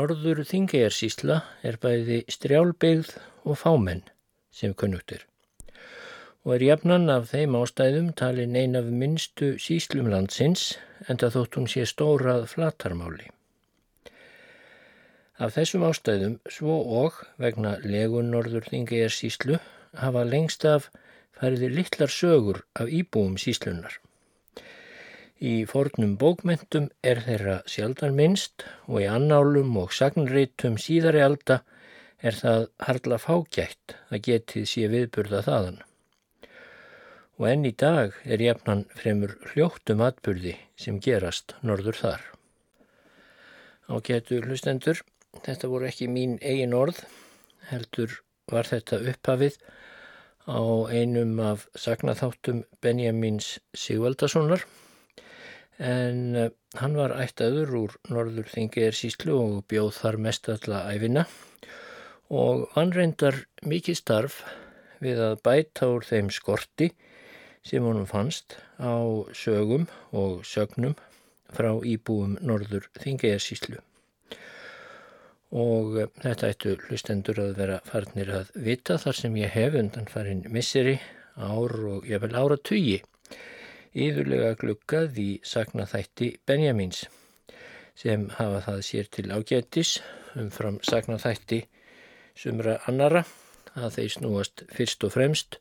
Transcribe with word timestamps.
Norður 0.00 0.38
Þingegjarsísla 0.48 1.42
er 1.66 1.76
bæði 1.76 2.22
strjálbyggð 2.32 3.10
og 3.44 3.58
fámenn 3.60 4.06
sem 4.48 4.72
kunnugtir 4.72 5.26
og 6.46 6.54
er 6.54 6.62
jafnan 6.64 7.12
af 7.12 7.26
þeim 7.34 7.58
ástæðum 7.58 8.06
talin 8.16 8.56
ein 8.56 8.78
af 8.80 8.88
minnstu 9.02 9.50
síslum 9.60 10.08
landsins 10.08 10.62
en 11.04 11.20
það 11.20 11.36
þótt 11.36 11.58
hún 11.58 11.68
sé 11.72 11.84
stórað 11.90 12.46
flatarmáli. 12.54 13.28
Af 15.36 15.52
þessum 15.58 15.84
ástæðum 15.90 16.38
svo 16.48 16.78
og 17.02 17.20
vegna 17.44 17.76
legun 17.84 18.32
Norður 18.32 18.70
Þingegjarsíslu 18.72 19.60
hafa 20.00 20.24
lengst 20.24 20.64
af 20.64 20.88
færiði 21.36 21.74
litlar 21.76 22.14
sögur 22.16 22.64
af 22.72 22.88
íbúum 22.88 23.36
síslunar. 23.36 24.00
Í 25.40 25.64
fornum 25.64 26.18
bókmentum 26.20 26.90
er 27.00 27.22
þeirra 27.24 27.60
sjaldan 27.64 28.12
minnst 28.12 28.60
og 28.84 28.98
í 29.00 29.06
annálum 29.08 29.72
og 29.80 29.94
sagnreitum 29.96 30.74
síðari 30.76 31.22
alda 31.24 31.62
er 32.20 32.36
það 32.36 32.66
harla 32.84 33.16
fágætt 33.16 33.94
að 34.12 34.20
getið 34.26 34.66
sé 34.68 34.88
viðburða 34.92 35.40
þaðan. 35.46 35.78
Og 37.40 37.46
enn 37.48 37.64
í 37.64 37.72
dag 37.72 38.18
er 38.28 38.44
jafnan 38.44 38.82
fremur 38.92 39.32
hljóttum 39.54 40.02
atburði 40.04 40.52
sem 40.76 40.98
gerast 41.00 41.56
norður 41.64 41.96
þar. 42.02 42.26
Á 43.88 43.96
getu 44.04 44.42
hlustendur, 44.44 45.00
þetta 45.40 45.72
voru 45.72 45.88
ekki 45.88 46.10
mín 46.12 46.36
eigin 46.44 46.76
orð, 46.76 47.00
heldur 47.72 48.20
var 48.52 48.68
þetta 48.68 49.00
upphafið 49.14 49.56
á 50.44 50.60
einum 50.92 51.40
af 51.40 51.64
sagnaþáttum 51.80 52.66
Benjamins 52.84 53.54
Sigvaldasonar 53.72 54.68
en 55.80 56.36
uh, 56.36 56.48
hann 56.76 56.96
var 56.98 57.14
ættaður 57.16 57.72
úr 57.78 57.94
norður 58.12 58.48
þingiðir 58.52 58.96
síslu 58.96 59.36
og 59.40 59.54
bjóð 59.72 59.94
þar 59.96 60.18
mest 60.26 60.48
alla 60.52 60.82
æfina 60.92 61.24
og 62.30 62.66
hann 62.74 62.92
reyndar 62.92 63.46
mikið 63.66 63.96
starf 64.02 64.42
við 65.00 65.22
að 65.24 65.38
bæta 65.46 65.88
úr 65.88 66.04
þeim 66.04 66.28
skorti 66.30 66.90
sem 67.64 67.84
honum 67.84 68.08
fannst 68.08 68.58
á 68.76 69.00
sögum 69.36 69.88
og 70.12 70.44
sögnum 70.44 70.98
frá 71.50 71.72
íbúum 71.80 72.36
norður 72.44 72.90
þingiðir 73.00 73.40
síslu 73.42 73.80
og 75.50 75.96
uh, 75.96 76.10
þetta 76.20 76.52
ættu 76.52 76.76
hlustendur 76.90 77.40
að 77.42 77.56
vera 77.56 77.80
farnir 77.88 78.34
að 78.36 78.52
vita 78.68 79.00
þar 79.00 79.16
sem 79.24 79.40
ég 79.40 79.56
hef 79.56 79.80
undan 79.80 80.12
farin 80.12 80.44
misseri 80.52 80.98
ár 81.40 81.72
og 81.96 82.04
ég 82.06 82.20
vel 82.20 82.36
ára 82.36 82.60
tugi 82.60 83.00
yðurlega 83.96 84.54
glukkað 84.60 85.18
í 85.18 85.30
sagnaþætti 85.46 86.30
Benjamins 86.46 87.04
sem 87.98 88.28
hafa 88.38 88.62
það 88.68 88.80
sér 88.86 89.10
til 89.16 89.26
ágættis 89.34 89.96
umfram 90.38 90.78
sagnaþætti 90.86 91.64
sumra 92.38 92.78
annara 92.88 93.24
að 93.74 93.96
þeir 93.98 94.12
snúast 94.14 94.64
fyrst 94.74 95.06
og 95.06 95.14
fremst 95.16 95.58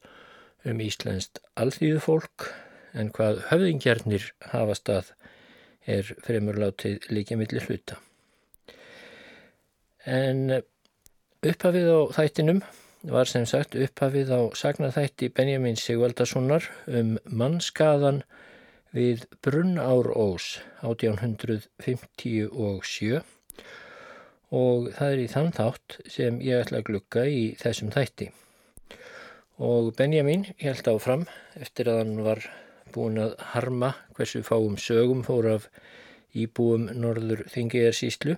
um 0.67 0.81
Íslandst 0.84 1.41
alþýðu 1.59 2.01
fólk 2.03 2.50
en 2.97 3.12
hvað 3.16 3.44
höfðingjarnir 3.50 4.29
hafa 4.51 4.75
stað 4.78 5.11
er 5.90 6.13
fremurlátið 6.25 7.09
líka 7.13 7.38
millir 7.40 7.66
hluta. 7.66 7.97
En 10.06 10.61
upphafið 11.46 11.90
á 11.90 12.00
þættinum 12.17 12.61
var 13.07 13.29
sem 13.31 13.45
sagt 13.47 13.77
upphafið 13.79 14.27
á 14.35 14.51
sagnarþætti 14.59 15.31
Benjamin 15.31 15.79
Sigvaldasonar 15.79 16.67
um 16.87 17.17
mannskaðan 17.23 18.23
við 18.91 19.23
Brunnár 19.45 20.09
Ós 20.11 20.59
1857 20.83 23.23
og 24.51 24.91
það 24.97 25.13
er 25.13 25.19
í 25.23 25.27
þann 25.31 25.51
þátt 25.55 25.95
sem 26.11 26.41
ég 26.43 26.59
ætla 26.65 26.81
að 26.81 26.87
glukka 26.89 27.23
í 27.29 27.55
þessum 27.61 27.91
þætti. 27.93 28.27
Og 29.63 29.95
Benjamin 29.95 30.43
held 30.59 30.87
áfram 30.89 31.23
eftir 31.55 31.87
að 31.91 31.99
hann 32.03 32.23
var 32.25 32.39
búin 32.91 33.17
að 33.21 33.35
harma 33.53 33.93
hversu 34.17 34.41
fáum 34.43 34.75
sögum 34.81 35.23
fór 35.23 35.45
af 35.55 35.69
íbúum 36.35 36.89
Norður 36.99 37.47
Þingiðarsíslu 37.53 38.35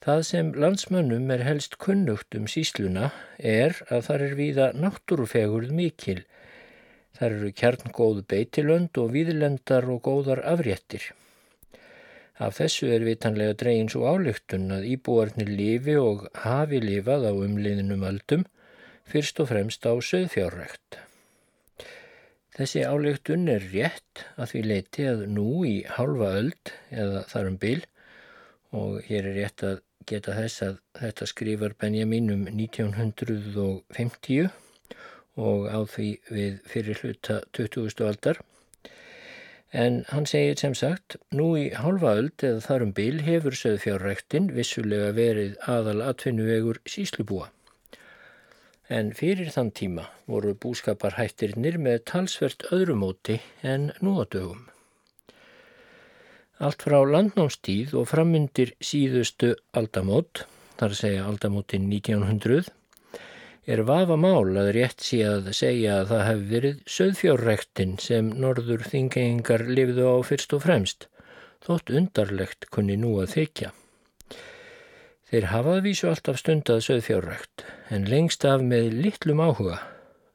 Það 0.00 0.20
sem 0.24 0.50
landsmönnum 0.56 1.26
er 1.34 1.42
helst 1.44 1.74
kunnugt 1.76 2.32
um 2.38 2.46
sísluna 2.48 3.10
er 3.36 3.74
að 3.92 4.06
þar 4.06 4.22
er 4.26 4.36
víða 4.38 4.68
náttúrufegurð 4.72 5.74
mikil. 5.76 6.22
Þar 7.18 7.34
eru 7.34 7.50
kjarngóð 7.60 8.22
beitilönd 8.32 8.96
og 9.02 9.10
víðlendar 9.12 9.84
og 9.92 10.00
góðar 10.06 10.40
afréttir. 10.48 11.10
Af 12.40 12.56
þessu 12.56 12.88
er 12.94 13.04
vitanlega 13.04 13.58
dregin 13.60 13.92
svo 13.92 14.08
álygtun 14.08 14.72
að 14.72 14.86
íbúarnir 14.94 15.52
lifi 15.52 15.98
og 16.00 16.24
hafi 16.46 16.80
lifað 16.80 17.28
á 17.28 17.32
umliðinum 17.36 18.08
öldum, 18.08 18.46
fyrst 19.04 19.44
og 19.44 19.50
fremst 19.52 19.84
á 19.84 19.92
söðfjárrekt. 20.00 20.96
Þessi 22.56 22.86
álygtun 22.88 23.44
er 23.52 23.68
rétt 23.68 24.24
að 24.40 24.54
því 24.54 24.64
leiti 24.64 25.06
að 25.12 25.28
nú 25.36 25.60
í 25.68 25.76
halva 25.92 26.32
öld 26.40 26.74
eða 26.88 27.26
þarum 27.28 27.60
bil 27.60 27.78
og 28.72 29.00
hér 29.04 29.28
er 29.28 29.40
rétt 29.42 29.68
að 29.68 29.80
geta 30.08 30.32
þess 30.36 30.62
að 30.66 30.74
þetta 31.00 31.24
skrifar 31.28 31.72
Benjamin 31.80 32.30
um 32.34 32.42
1950 32.48 34.50
og 35.40 35.68
á 35.68 35.80
því 35.88 36.08
við 36.30 36.60
fyrir 36.68 36.96
hluta 37.02 37.40
20. 37.56 38.06
aldar. 38.06 38.36
En 39.70 40.00
hann 40.10 40.26
segir 40.26 40.58
sem 40.58 40.74
sagt, 40.74 41.16
nú 41.30 41.52
í 41.58 41.68
halva 41.78 42.16
öld 42.18 42.42
eða 42.42 42.64
þarum 42.64 42.92
bil 42.96 43.20
hefur 43.22 43.54
söðfjárræktin 43.54 44.50
vissulega 44.56 45.12
verið 45.14 45.54
aðal 45.70 46.02
atvinnuvegur 46.08 46.82
síslubúa. 46.90 47.52
En 48.90 49.12
fyrir 49.14 49.52
þann 49.54 49.70
tíma 49.70 50.08
voru 50.26 50.56
búskaparhættirnir 50.58 51.78
með 51.78 52.02
talsvert 52.10 52.66
öðrumóti 52.74 53.38
en 53.62 53.92
nú 54.02 54.18
á 54.18 54.26
dögum. 54.26 54.69
Allt 56.60 56.82
frá 56.84 56.98
landnámstíð 57.08 57.94
og 57.96 58.10
frammyndir 58.10 58.74
síðustu 58.84 59.54
aldamót, 59.72 60.42
þar 60.76 60.92
að 60.92 60.98
segja 60.98 61.22
aldamótin 61.24 61.86
1900, 61.88 62.68
er 63.64 63.82
vafa 63.88 64.18
mál 64.20 64.58
að 64.60 64.68
rétt 64.76 65.00
sé 65.06 65.22
að 65.24 65.48
segja 65.56 65.94
að 66.02 66.12
það 66.12 66.22
hefði 66.26 66.50
verið 66.50 66.82
söðfjárrektin 66.96 67.96
sem 68.04 68.28
norður 68.44 68.84
þingeingar 68.92 69.64
lifðu 69.72 70.12
á 70.12 70.16
fyrst 70.28 70.52
og 70.58 70.64
fremst, 70.66 71.08
þótt 71.64 71.94
undarlegt 71.96 72.68
kunni 72.68 73.00
nú 73.00 73.16
að 73.24 73.32
þykja. 73.38 73.72
Þeir 75.32 75.50
hafaði 75.54 75.86
vísu 75.88 76.12
alltaf 76.12 76.44
stundað 76.44 76.84
söðfjárrekt, 76.90 77.64
en 77.88 78.08
lengst 78.12 78.44
af 78.44 78.60
með 78.60 78.92
litlum 79.00 79.40
áhuga, 79.40 79.80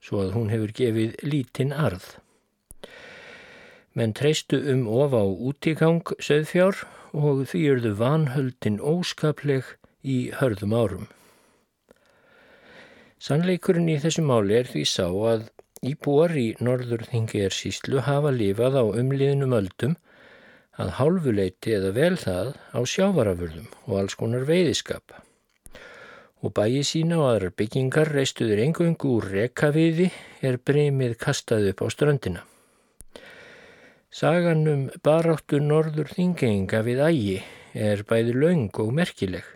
svo 0.02 0.26
að 0.26 0.38
hún 0.40 0.50
hefur 0.50 0.74
gefið 0.74 1.20
lítinn 1.22 1.76
arð 1.76 2.16
menn 3.96 4.14
treystu 4.14 4.60
um 4.74 4.86
of 4.92 5.16
á 5.16 5.24
útígang 5.24 6.04
söðfjár 6.20 6.84
og 7.16 7.46
því 7.50 7.62
erðu 7.74 7.92
vanhöldin 8.00 8.82
óskapleg 8.84 9.68
í 10.04 10.18
hörðum 10.40 10.76
árum. 10.76 11.06
Sannleikurinn 13.26 13.88
í 13.90 13.96
þessu 14.04 14.26
máli 14.28 14.60
er 14.60 14.68
því 14.70 14.84
sá 14.92 15.08
að 15.08 15.46
íbúar 15.86 16.36
í 16.38 16.48
norður 16.60 17.06
þingiðarsíslu 17.12 18.04
hafa 18.06 18.34
lifað 18.36 18.82
á 18.82 18.86
umliðnum 19.02 19.56
öldum 19.58 19.96
að 20.82 20.92
hálfuleiti 21.00 21.76
eða 21.78 21.94
vel 21.96 22.16
það 22.20 22.52
á 22.76 22.80
sjávarafurðum 22.84 23.70
og 23.86 23.94
alls 24.02 24.18
konar 24.20 24.44
veiðiskap. 24.50 25.16
Og 26.44 26.52
bæi 26.54 26.84
sína 26.86 27.22
og 27.22 27.30
aðrar 27.30 27.56
byggingar 27.58 28.12
reistuður 28.12 28.62
engungu 28.66 29.16
úr 29.18 29.30
rekaviði 29.38 30.12
er 30.46 30.60
breymið 30.60 31.16
kastað 31.22 31.72
upp 31.72 31.86
á 31.86 31.88
ströndina. 31.96 32.44
Sagan 34.16 34.62
um 34.72 34.84
baráttu 35.04 35.58
norður 35.60 36.08
þingenga 36.16 36.80
við 36.88 37.00
ægi 37.04 37.40
er 37.88 38.04
bæði 38.08 38.36
laung 38.38 38.78
og 38.80 38.94
merkileg 38.96 39.50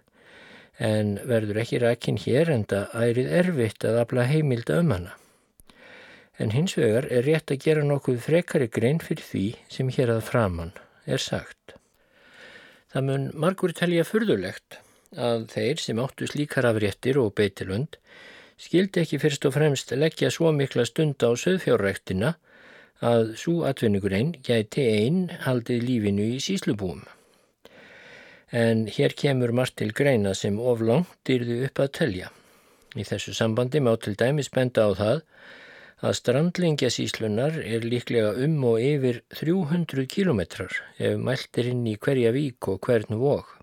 en 0.83 1.13
verður 1.29 1.61
ekki 1.61 1.79
rækin 1.79 2.17
hér 2.19 2.51
en 2.51 2.65
það 2.67 2.97
ærið 3.05 3.29
erfitt 3.41 3.85
að 3.87 3.99
afla 4.01 4.25
heimilda 4.27 4.81
um 4.83 4.91
hana. 4.91 5.13
En 6.43 6.51
hins 6.51 6.75
vegar 6.75 7.07
er 7.07 7.23
rétt 7.23 7.53
að 7.55 7.61
gera 7.69 7.85
nokkuð 7.87 8.19
frekari 8.25 8.67
grein 8.67 8.99
fyrir 9.05 9.23
því 9.29 9.45
sem 9.77 9.93
hér 9.95 10.11
að 10.17 10.27
framann 10.27 10.75
er 11.07 11.23
sagt. 11.23 11.77
Það 12.91 13.07
mun 13.07 13.31
margur 13.45 13.75
telja 13.79 14.03
fyrðulegt 14.11 14.81
að 15.15 15.47
þeir 15.55 15.85
sem 15.85 16.03
áttu 16.03 16.27
slíkar 16.27 16.67
afréttir 16.67 17.21
og 17.23 17.31
beitilund 17.39 17.95
skildi 18.59 19.05
ekki 19.05 19.23
fyrst 19.23 19.47
og 19.47 19.55
fremst 19.55 19.95
leggja 19.95 20.35
svo 20.35 20.51
mikla 20.51 20.83
stund 20.91 21.23
á 21.23 21.31
söðfjárrektina 21.31 22.35
að 23.05 23.35
svo 23.39 23.63
atvinnugrein 23.67 24.33
gæti 24.43 24.83
einn 24.83 25.29
haldið 25.45 25.85
lífinu 25.87 26.25
í 26.35 26.41
síslubúum. 26.43 27.05
En 28.51 28.87
hér 28.89 29.13
kemur 29.15 29.53
margt 29.55 29.77
til 29.79 29.93
greina 29.93 30.33
sem 30.35 30.57
oflangt 30.59 31.29
yrðu 31.29 31.61
upp 31.67 31.79
að 31.83 31.93
telja. 31.99 32.29
Í 32.97 33.05
þessu 33.05 33.35
sambandi 33.37 33.79
má 33.79 33.93
til 34.01 34.15
dæmis 34.17 34.49
benda 34.49 34.89
á 34.89 34.91
það 34.97 35.21
að 35.99 36.15
strandlingja 36.17 36.89
síslunar 36.95 37.59
er 37.59 37.85
líklega 37.85 38.31
um 38.45 38.57
og 38.71 38.79
yfir 38.81 39.21
300 39.35 40.07
kilometrar 40.09 40.75
ef 40.97 41.19
mælt 41.19 41.59
er 41.59 41.71
inn 41.73 41.85
í 41.87 41.97
hverja 41.99 42.31
vík 42.35 42.71
og 42.71 42.79
hvern 42.87 43.19
vók. 43.19 43.55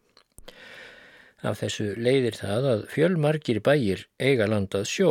Af 1.43 1.61
þessu 1.63 1.93
leiðir 1.97 2.37
það 2.39 2.69
að 2.73 2.87
fjölmargir 2.93 3.61
bæir 3.65 4.07
eiga 4.21 4.49
landað 4.49 4.87
sjó 4.91 5.11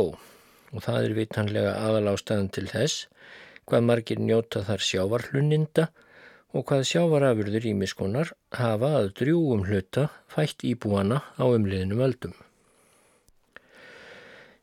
og 0.75 0.79
það 0.83 1.01
er 1.01 1.17
vitanlega 1.19 1.75
aðalástaðan 1.81 2.49
til 2.55 2.65
þess 2.71 3.05
hvað 3.65 3.87
margir 3.89 4.21
njóta 4.21 4.63
þar 4.67 4.85
sjávarhlunninda 4.87 5.87
og 6.55 6.65
hvað 6.69 6.85
sjávarafurður 6.91 7.69
ímiskonar 7.71 8.33
hafa 8.55 8.91
að 9.01 9.11
drjúum 9.21 9.65
hluta 9.69 10.09
fætt 10.31 10.63
íbúana 10.67 11.21
á 11.35 11.43
umliðnum 11.45 12.03
öldum. 12.07 12.37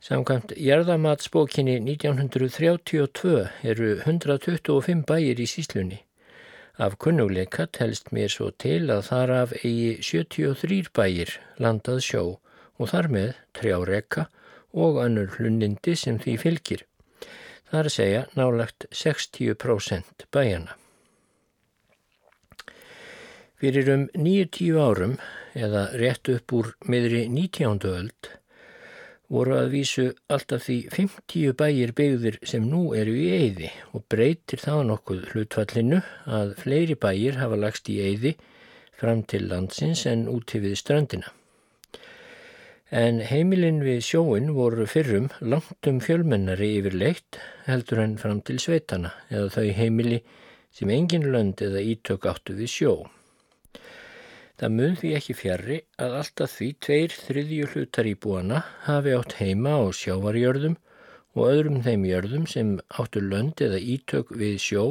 Samkvæmt 0.03 0.57
Jærðamatsbókinni 0.59 1.77
1932 1.85 3.37
eru 3.63 3.93
125 4.07 5.05
bæir 5.07 5.39
í 5.39 5.47
síslunni 5.47 6.01
Af 6.79 6.97
kunnuleika 6.99 7.67
telst 7.67 8.09
mér 8.17 8.31
svo 8.33 8.47
til 8.63 8.89
að 8.91 9.03
þar 9.11 9.31
af 9.37 9.51
eigi 9.59 9.91
73 10.01 10.89
bæir 10.97 11.35
landað 11.61 11.99
sjó 12.07 12.23
og 12.81 12.89
þar 12.89 13.09
með 13.13 13.35
trjáreika 13.59 14.25
og 14.73 14.97
önnur 15.05 15.29
hlunindi 15.37 15.93
sem 16.01 16.17
því 16.23 16.37
fylgir. 16.41 16.87
Að 17.73 17.89
segja 17.89 18.27
nálagt 18.37 18.85
60% 18.93 20.27
bæjana. 20.35 20.75
Fyrir 23.57 23.89
um 23.95 24.05
90 24.13 24.77
árum 24.77 25.17
eða 25.57 25.87
rétt 25.97 26.29
upp 26.35 26.53
úr 26.53 26.73
miðri 26.85 27.25
19. 27.33 27.81
öld 27.89 28.33
voru 29.33 29.57
að 29.57 29.71
vísu 29.73 30.07
alltaf 30.29 30.67
því 30.67 30.79
50 30.93 31.57
bæir 31.57 31.93
byggðir 31.97 32.41
sem 32.45 32.67
nú 32.69 32.83
eru 32.99 33.15
í 33.17 33.29
eyði 33.33 33.71
og 33.97 34.05
breytir 34.13 34.61
það 34.61 34.83
nokkuð 34.91 35.23
hlutfallinu 35.33 36.03
að 36.39 36.57
fleiri 36.61 36.99
bæir 37.01 37.41
hafa 37.41 37.61
lagst 37.63 37.89
í 37.89 38.03
eyði 38.05 38.35
fram 39.01 39.25
til 39.25 39.47
landsins 39.49 40.05
en 40.11 40.29
úti 40.29 40.61
við 40.61 40.77
strandina. 40.83 41.33
En 42.93 43.23
heimilin 43.25 43.79
við 43.81 44.03
sjóin 44.05 44.51
voru 44.53 44.85
fyrrum 44.85 45.31
langt 45.41 45.89
um 45.89 45.97
fjölmennari 46.05 46.67
yfirleitt 46.77 47.39
heldur 47.65 48.03
en 48.03 48.19
fram 48.21 48.43
til 48.45 48.59
sveitana 48.61 49.15
eða 49.31 49.47
þau 49.55 49.69
heimili 49.79 50.19
sem 50.77 50.91
engin 50.93 51.25
lönd 51.33 51.63
eða 51.65 51.81
ítök 51.81 52.27
áttu 52.29 52.53
við 52.59 52.69
sjó. 52.69 52.93
Það 54.61 54.75
mun 54.77 54.99
því 55.01 55.13
ekki 55.17 55.37
fjari 55.39 55.79
að 56.05 56.17
alltaf 56.19 56.53
því 56.59 56.69
tveir 56.85 57.17
þriðju 57.17 57.71
hlutar 57.73 58.11
í 58.11 58.13
búana 58.27 58.61
hafi 58.85 59.15
átt 59.17 59.39
heima 59.41 59.73
á 59.81 59.89
sjávarjörðum 59.97 60.77
og 61.33 61.49
öðrum 61.49 61.79
þeim 61.87 62.05
jörðum 62.11 62.45
sem 62.57 62.75
áttu 62.93 63.23
lönd 63.25 63.65
eða 63.65 63.81
ítök 63.81 64.35
við 64.37 64.61
sjó 64.67 64.85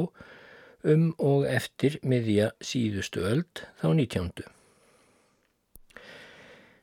um 0.82 1.06
og 1.22 1.46
eftir 1.46 2.00
miðja 2.02 2.50
síðustu 2.58 3.22
öld 3.30 3.62
þá 3.78 3.88
nítjándu. 3.94 4.48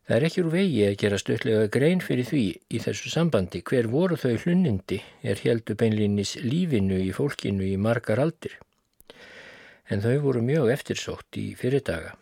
Það 0.09 0.15
er 0.15 0.23
ekki 0.25 0.41
úr 0.41 0.47
vegi 0.49 0.77
að 0.87 0.95
gera 1.03 1.17
stöðlega 1.21 1.65
grein 1.69 1.99
fyrir 2.01 2.25
því 2.25 2.39
í 2.73 2.79
þessu 2.81 3.11
sambandi 3.13 3.59
hver 3.61 3.85
voru 3.91 4.15
þau 4.17 4.39
hlunnindi 4.41 4.95
er 5.21 5.41
heldu 5.43 5.75
beinlýnis 5.77 6.31
lífinu 6.41 6.95
í 6.97 7.11
fólkinu 7.13 7.67
í 7.67 7.75
margar 7.77 8.17
aldir. 8.23 8.55
En 9.85 10.01
þau 10.01 10.15
voru 10.23 10.41
mjög 10.47 10.71
eftirsótt 10.73 11.37
í 11.37 11.43
fyrirdaga. 11.59 12.15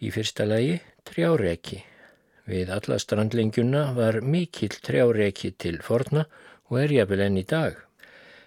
Í 0.00 0.08
fyrsta 0.14 0.46
lagi 0.48 0.78
trjáreki. 1.10 1.82
Við 2.48 2.72
alla 2.72 2.96
strandlengjuna 3.04 3.82
var 3.98 4.22
mikill 4.24 4.78
trjáreki 4.80 5.50
til 5.60 5.82
forna 5.84 6.24
og 6.70 6.78
er 6.86 6.94
jafnvel 7.02 7.26
enn 7.26 7.36
í 7.42 7.44
dag. 7.52 7.76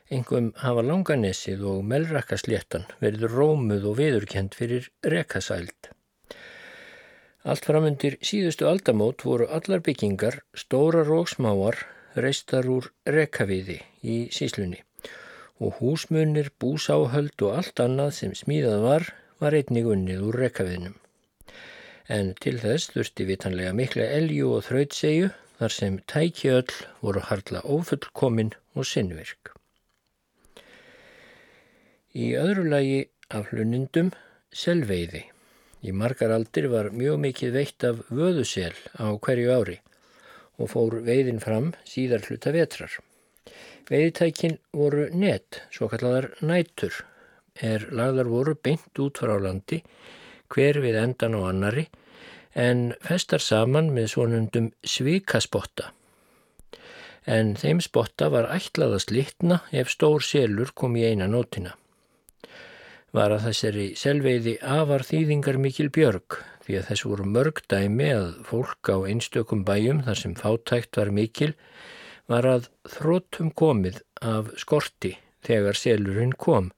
Engum 0.09 0.50
hafa 0.63 0.81
langanessið 0.81 1.62
og 1.75 1.85
melrakkasléttan 1.94 2.89
verður 3.06 3.38
rómuð 3.38 3.85
og 3.91 4.00
viðurkend 4.01 4.57
fyrir 4.57 4.89
rekasæld. 5.06 5.94
Allt 7.47 7.67
framundir 7.69 8.17
síðustu 8.27 8.67
aldamót 8.67 9.23
voru 9.23 9.47
allar 9.47 9.79
byggingar, 9.85 10.41
stórar 10.51 11.07
og 11.15 11.29
smáar, 11.31 11.79
reistar 12.19 12.67
úr 12.67 12.91
rekaviði 13.07 13.79
í 14.03 14.19
síslunni 14.35 14.83
og 15.57 15.79
húsmunir, 15.79 16.51
búsáhöld 16.61 17.41
og 17.47 17.55
allt 17.57 17.81
annað 17.81 18.11
sem 18.19 18.35
smíðað 18.38 18.83
var, 18.83 19.09
var 19.41 19.55
einnig 19.57 19.88
unnið 19.89 20.27
úr 20.27 20.41
rekaviðnum 20.44 20.97
en 22.07 22.31
til 22.39 22.55
þess 22.61 22.91
þurfti 22.94 23.27
vitanlega 23.27 23.73
mikla 23.75 24.07
elju 24.18 24.51
og 24.57 24.66
þrautsegju 24.68 25.30
þar 25.59 25.73
sem 25.73 25.99
tækjöld 26.11 26.73
voru 27.04 27.23
harla 27.30 27.63
ofullkomin 27.75 28.54
og 28.77 28.87
sinnvirk. 28.87 29.51
Í 32.16 32.33
öðru 32.39 32.68
lagi 32.71 32.99
af 33.30 33.51
hlunindum 33.51 34.13
selveiði. 34.54 35.25
Í 35.87 35.94
margar 35.95 36.33
aldir 36.35 36.65
var 36.67 36.89
mjög 36.91 37.19
mikið 37.23 37.53
veitt 37.56 37.83
af 37.87 37.99
vöðusel 38.11 38.73
á 38.99 39.07
hverju 39.23 39.51
ári 39.56 39.77
og 40.59 40.71
fór 40.73 40.97
veiðin 41.06 41.39
fram 41.39 41.69
síðar 41.87 42.25
hluta 42.27 42.51
vetrar. 42.51 42.91
Veiðitækin 43.87 44.57
voru 44.75 45.06
net, 45.15 45.61
svo 45.71 45.87
kalladar 45.87 46.33
nætur, 46.44 46.91
er 47.56 47.87
lagðar 47.95 48.27
voru 48.27 48.57
beint 48.59 48.99
út 48.99 49.21
frá 49.21 49.37
landi 49.39 49.79
hver 50.51 50.81
við 50.83 50.99
endan 50.99 51.37
á 51.39 51.41
annari 51.53 51.87
en 52.57 52.91
festar 53.06 53.44
saman 53.44 53.94
með 53.95 54.11
svonundum 54.11 54.71
svikaspotta. 54.83 55.94
En 57.27 57.56
þeim 57.59 57.79
spotta 57.83 58.27
var 58.33 58.51
ætlað 58.51 58.97
að 58.97 59.06
slitna 59.06 59.61
ef 59.71 59.91
stór 59.94 60.23
selur 60.23 60.75
kom 60.75 60.99
í 60.99 61.07
eina 61.07 61.27
nótina. 61.31 61.77
Var 63.16 63.31
að 63.31 63.45
þessari 63.47 63.87
selveiði 63.95 64.57
afar 64.61 65.06
þýðingar 65.07 65.59
mikil 65.64 65.87
björg 65.94 66.42
því 66.66 66.80
að 66.80 66.90
þess 66.90 67.06
voru 67.07 67.28
mörg 67.31 67.61
dæmi 67.71 68.09
að 68.11 68.31
fólk 68.49 68.92
á 68.92 68.97
einstökum 69.07 69.64
bæjum 69.68 70.02
þar 70.04 70.19
sem 70.19 70.33
fátækt 70.35 70.99
var 70.99 71.14
mikil 71.16 71.54
var 72.28 72.47
að 72.49 72.68
þróttum 72.92 73.54
komið 73.56 74.02
af 74.19 74.52
skorti 74.59 75.14
þegar 75.47 75.80
selurinn 75.80 76.35
kom 76.35 76.73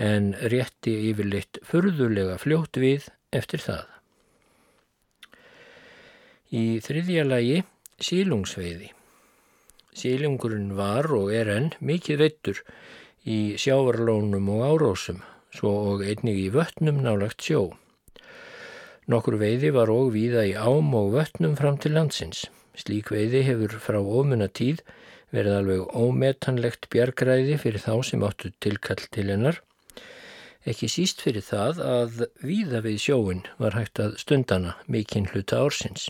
en 0.00 0.32
rétti 0.52 0.94
yfirleitt 1.10 1.60
furðulega 1.64 2.38
fljótt 2.40 2.80
við 2.80 3.08
eftir 3.36 3.60
það. 3.60 3.84
Í 6.56 6.78
þriðja 6.84 7.24
lagi 7.26 7.62
sílungsveiði. 8.00 8.92
Sílungurinn 9.96 10.74
var 10.76 11.08
og 11.16 11.32
er 11.34 11.50
enn 11.52 11.72
mikið 11.80 12.20
veittur 12.20 12.60
í 13.24 13.56
sjávarlónum 13.60 14.48
og 14.52 14.64
árósum, 14.68 15.22
svo 15.54 15.72
og 15.92 16.04
einnig 16.06 16.40
í 16.44 16.48
vötnum 16.54 17.02
nálagt 17.04 17.44
sjó. 17.46 17.76
Nokkur 19.06 19.38
veiði 19.38 19.70
var 19.76 19.92
og 19.92 20.14
víða 20.16 20.46
í 20.48 20.56
ám 20.58 20.94
og 20.98 21.12
vötnum 21.14 21.54
fram 21.58 21.78
til 21.78 21.94
landsins. 21.94 22.46
Slík 22.76 23.12
veiði 23.14 23.44
hefur 23.46 23.78
frá 23.80 24.00
ofuna 24.00 24.48
tíð 24.48 24.82
verið 25.34 25.60
alveg 25.60 25.94
ómetanlegt 25.94 26.90
bjargræði 26.90 27.56
fyrir 27.62 27.82
þá 27.82 27.94
sem 28.10 28.26
áttu 28.26 28.52
tilkall 28.62 29.06
til 29.14 29.30
hennar 29.30 29.62
Ekki 30.66 30.88
síst 30.90 31.20
fyrir 31.22 31.44
það 31.46 31.80
að 31.86 32.22
víða 32.42 32.80
við 32.82 32.96
sjóin 32.98 33.42
var 33.62 33.76
hægt 33.78 34.00
að 34.02 34.16
stundana 34.18 34.72
mikinn 34.90 35.28
hluta 35.30 35.60
ársins. 35.62 36.08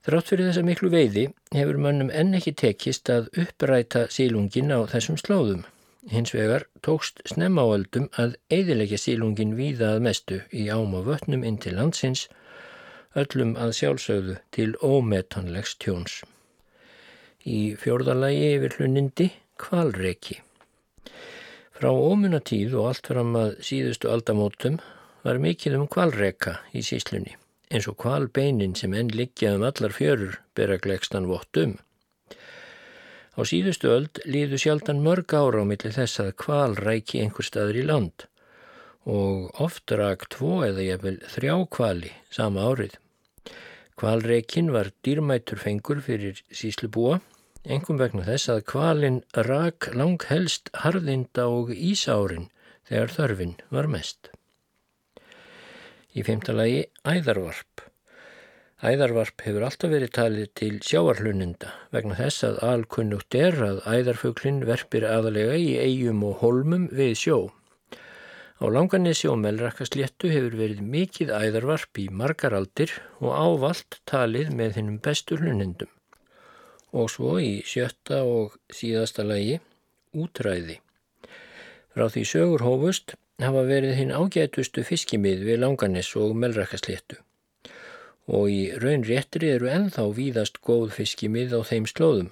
Þrátt 0.00 0.30
fyrir 0.32 0.48
þessa 0.48 0.62
miklu 0.64 0.88
veiði 0.94 1.26
hefur 1.52 1.76
mönnum 1.76 2.08
enn 2.08 2.32
ekki 2.38 2.54
tekist 2.56 3.12
að 3.12 3.28
uppræta 3.42 4.06
sílungin 4.08 4.72
á 4.72 4.80
þessum 4.88 5.20
slóðum. 5.20 5.66
Hins 6.08 6.32
vegar 6.32 6.64
tókst 6.80 7.20
snemmáöldum 7.28 8.06
að 8.16 8.38
eidilegja 8.48 8.96
sílungin 8.98 9.52
víða 9.58 9.90
að 9.94 10.04
mestu 10.06 10.38
í 10.48 10.62
ám 10.72 10.94
og 10.96 11.10
vötnum 11.10 11.42
inn 11.44 11.58
til 11.60 11.74
landsins, 11.76 12.22
öllum 13.12 13.52
að 13.60 13.74
sjálfsögðu 13.76 14.36
til 14.56 14.70
ómetanlegs 14.80 15.74
tjóns. 15.76 16.22
Í 17.44 17.76
fjórðalagi 17.76 18.48
yfir 18.54 18.78
hlunindi 18.78 19.28
kvalreki. 19.60 20.38
Frá 21.76 21.92
ómunatíð 21.92 22.78
og 22.80 22.88
allt 22.90 23.12
fram 23.12 23.36
að 23.36 23.54
síðustu 23.64 24.08
aldamótum 24.12 24.80
var 25.24 25.40
mikið 25.40 25.76
um 25.82 25.86
kvalreka 25.88 26.58
í 26.72 26.84
síslunni, 26.84 27.36
eins 27.68 27.88
og 27.92 28.00
kvalbeinin 28.00 28.76
sem 28.76 28.96
enn 28.96 29.12
liggja 29.12 29.52
um 29.58 29.68
allar 29.68 29.92
fjörur 29.92 30.40
bera 30.56 30.80
glegstan 30.80 31.28
vott 31.28 31.60
um. 31.60 31.76
Á 33.40 33.48
síðustu 33.48 33.88
öld 33.88 34.18
líðu 34.28 34.58
sjaldan 34.60 34.98
mörg 35.00 35.32
ára 35.32 35.62
á 35.62 35.64
milli 35.64 35.88
þess 35.94 36.20
að 36.20 36.34
kval 36.42 36.74
ræki 36.76 37.22
einhver 37.22 37.46
staður 37.46 37.78
í 37.80 37.84
land 37.88 38.26
og 39.08 39.62
oft 39.64 39.94
rak 39.96 40.26
tvo 40.34 40.58
eða 40.66 40.84
jafnvel 40.84 41.14
þrjá 41.32 41.54
kvali 41.72 42.10
sama 42.28 42.66
árið. 42.68 42.98
Kvalreikin 43.96 44.68
var 44.76 44.92
dýrmætur 45.00 45.62
fengur 45.62 46.04
fyrir 46.04 46.44
síslubúa 46.52 47.22
engum 47.64 47.96
vegna 48.02 48.26
þess 48.28 48.52
að 48.52 48.64
kvalin 48.74 49.20
rak 49.48 49.88
lang 49.96 50.20
helst 50.28 50.68
harðinda 50.84 51.48
og 51.48 51.72
ísárin 51.72 52.50
þegar 52.92 53.16
þörfin 53.16 53.56
var 53.72 53.88
mest. 53.88 54.28
Í 56.12 56.28
femtalagi 56.28 56.90
æðarvarp. 57.08 57.89
Æðarvarp 58.80 59.42
hefur 59.44 59.64
alltaf 59.66 59.90
verið 59.92 60.10
talið 60.16 60.46
til 60.56 60.76
sjáarhlununda 60.80 61.68
vegna 61.92 62.14
þess 62.16 62.46
að 62.48 62.60
alkunnugt 62.64 63.36
er 63.36 63.58
að 63.66 63.82
æðarfuglin 63.84 64.62
verpir 64.64 65.04
aðalega 65.04 65.58
í 65.60 65.74
eigum 65.76 66.22
og 66.24 66.38
holmum 66.40 66.86
við 66.88 67.12
sjó. 67.20 67.36
Á 68.56 68.64
langanissi 68.72 69.28
og 69.28 69.36
melrakkasléttu 69.44 70.32
hefur 70.32 70.56
verið 70.62 70.80
mikið 70.96 71.34
æðarvarp 71.36 72.00
í 72.00 72.08
margar 72.22 72.56
aldir 72.56 72.96
og 73.20 73.36
ávalt 73.36 74.00
talið 74.08 74.56
með 74.56 74.80
hinnum 74.80 74.98
bestu 75.04 75.36
hlunindum. 75.36 75.92
Og 76.96 77.12
svo 77.12 77.36
í 77.36 77.60
sjötta 77.68 78.24
og 78.24 78.56
síðasta 78.72 79.28
lagi 79.28 79.60
útræði. 80.16 80.80
Frá 81.92 82.08
því 82.08 82.28
sögur 82.32 82.64
hófust 82.64 83.18
hafa 83.44 83.68
verið 83.68 83.98
hinn 84.00 84.16
ágætustu 84.16 84.88
fiskimið 84.88 85.44
við 85.52 85.66
langaniss 85.68 86.16
og 86.16 86.32
melrakkasléttu. 86.32 87.20
Og 88.30 88.50
í 88.52 88.60
raun 88.78 89.02
réttri 89.06 89.50
eru 89.56 89.70
enþá 89.70 90.04
víðast 90.14 90.60
góð 90.66 90.92
fiskimið 90.94 91.56
á 91.58 91.60
þeim 91.66 91.88
slóðum. 91.90 92.30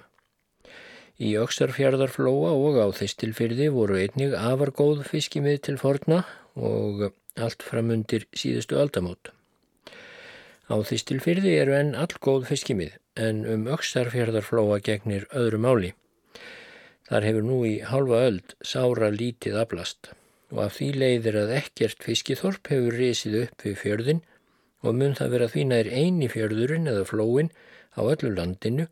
Í 1.19 1.33
Öksarfjörðarflóa 1.35 2.53
og 2.55 2.79
á 2.79 2.87
Þistilfyrði 2.95 3.67
voru 3.75 3.97
einnig 3.99 4.35
afar 4.39 4.71
góð 4.71 5.03
fiskimið 5.09 5.57
til 5.67 5.75
forna 5.81 6.21
og 6.55 7.09
allt 7.35 7.65
framundir 7.67 8.23
síðustu 8.31 8.79
aldamót. 8.79 9.33
Á 10.71 10.79
Þistilfyrði 10.79 11.57
eru 11.59 11.75
enn 11.75 11.95
all 11.99 12.15
góð 12.23 12.47
fiskimið 12.53 12.95
en 13.19 13.43
um 13.51 13.67
Öksarfjörðarflóa 13.75 14.79
gegnir 14.85 15.27
öðru 15.35 15.59
máli. 15.59 15.91
Þar 17.09 17.25
hefur 17.25 17.45
nú 17.49 17.59
í 17.65 17.75
halva 17.89 18.23
öld 18.29 18.55
sára 18.61 19.09
lítið 19.11 19.59
ablast 19.59 20.11
og 20.53 20.63
af 20.65 20.75
því 20.77 20.89
leiðir 21.01 21.39
að 21.43 21.55
ekkert 21.57 22.05
fiskithorp 22.05 22.69
hefur 22.71 22.95
risið 22.95 23.37
upp 23.43 23.65
við 23.65 23.79
fjörðin 23.81 24.21
og 24.83 24.95
mun 24.95 25.15
það 25.17 25.33
vera 25.35 25.49
því 25.51 25.65
nær 25.69 25.89
eini 25.91 26.29
fjörðurinn 26.31 26.89
eða 26.91 27.07
flóin 27.09 27.51
á 27.97 28.01
öllu 28.03 28.31
landinu 28.35 28.87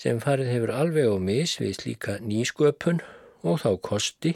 sem 0.00 0.20
farið 0.22 0.52
hefur 0.54 0.72
alveg 0.74 1.10
á 1.12 1.16
mis 1.20 1.58
við 1.60 1.76
slíka 1.78 2.16
nýsköpun 2.24 3.02
og 3.44 3.60
þá 3.62 3.70
kosti 3.90 4.34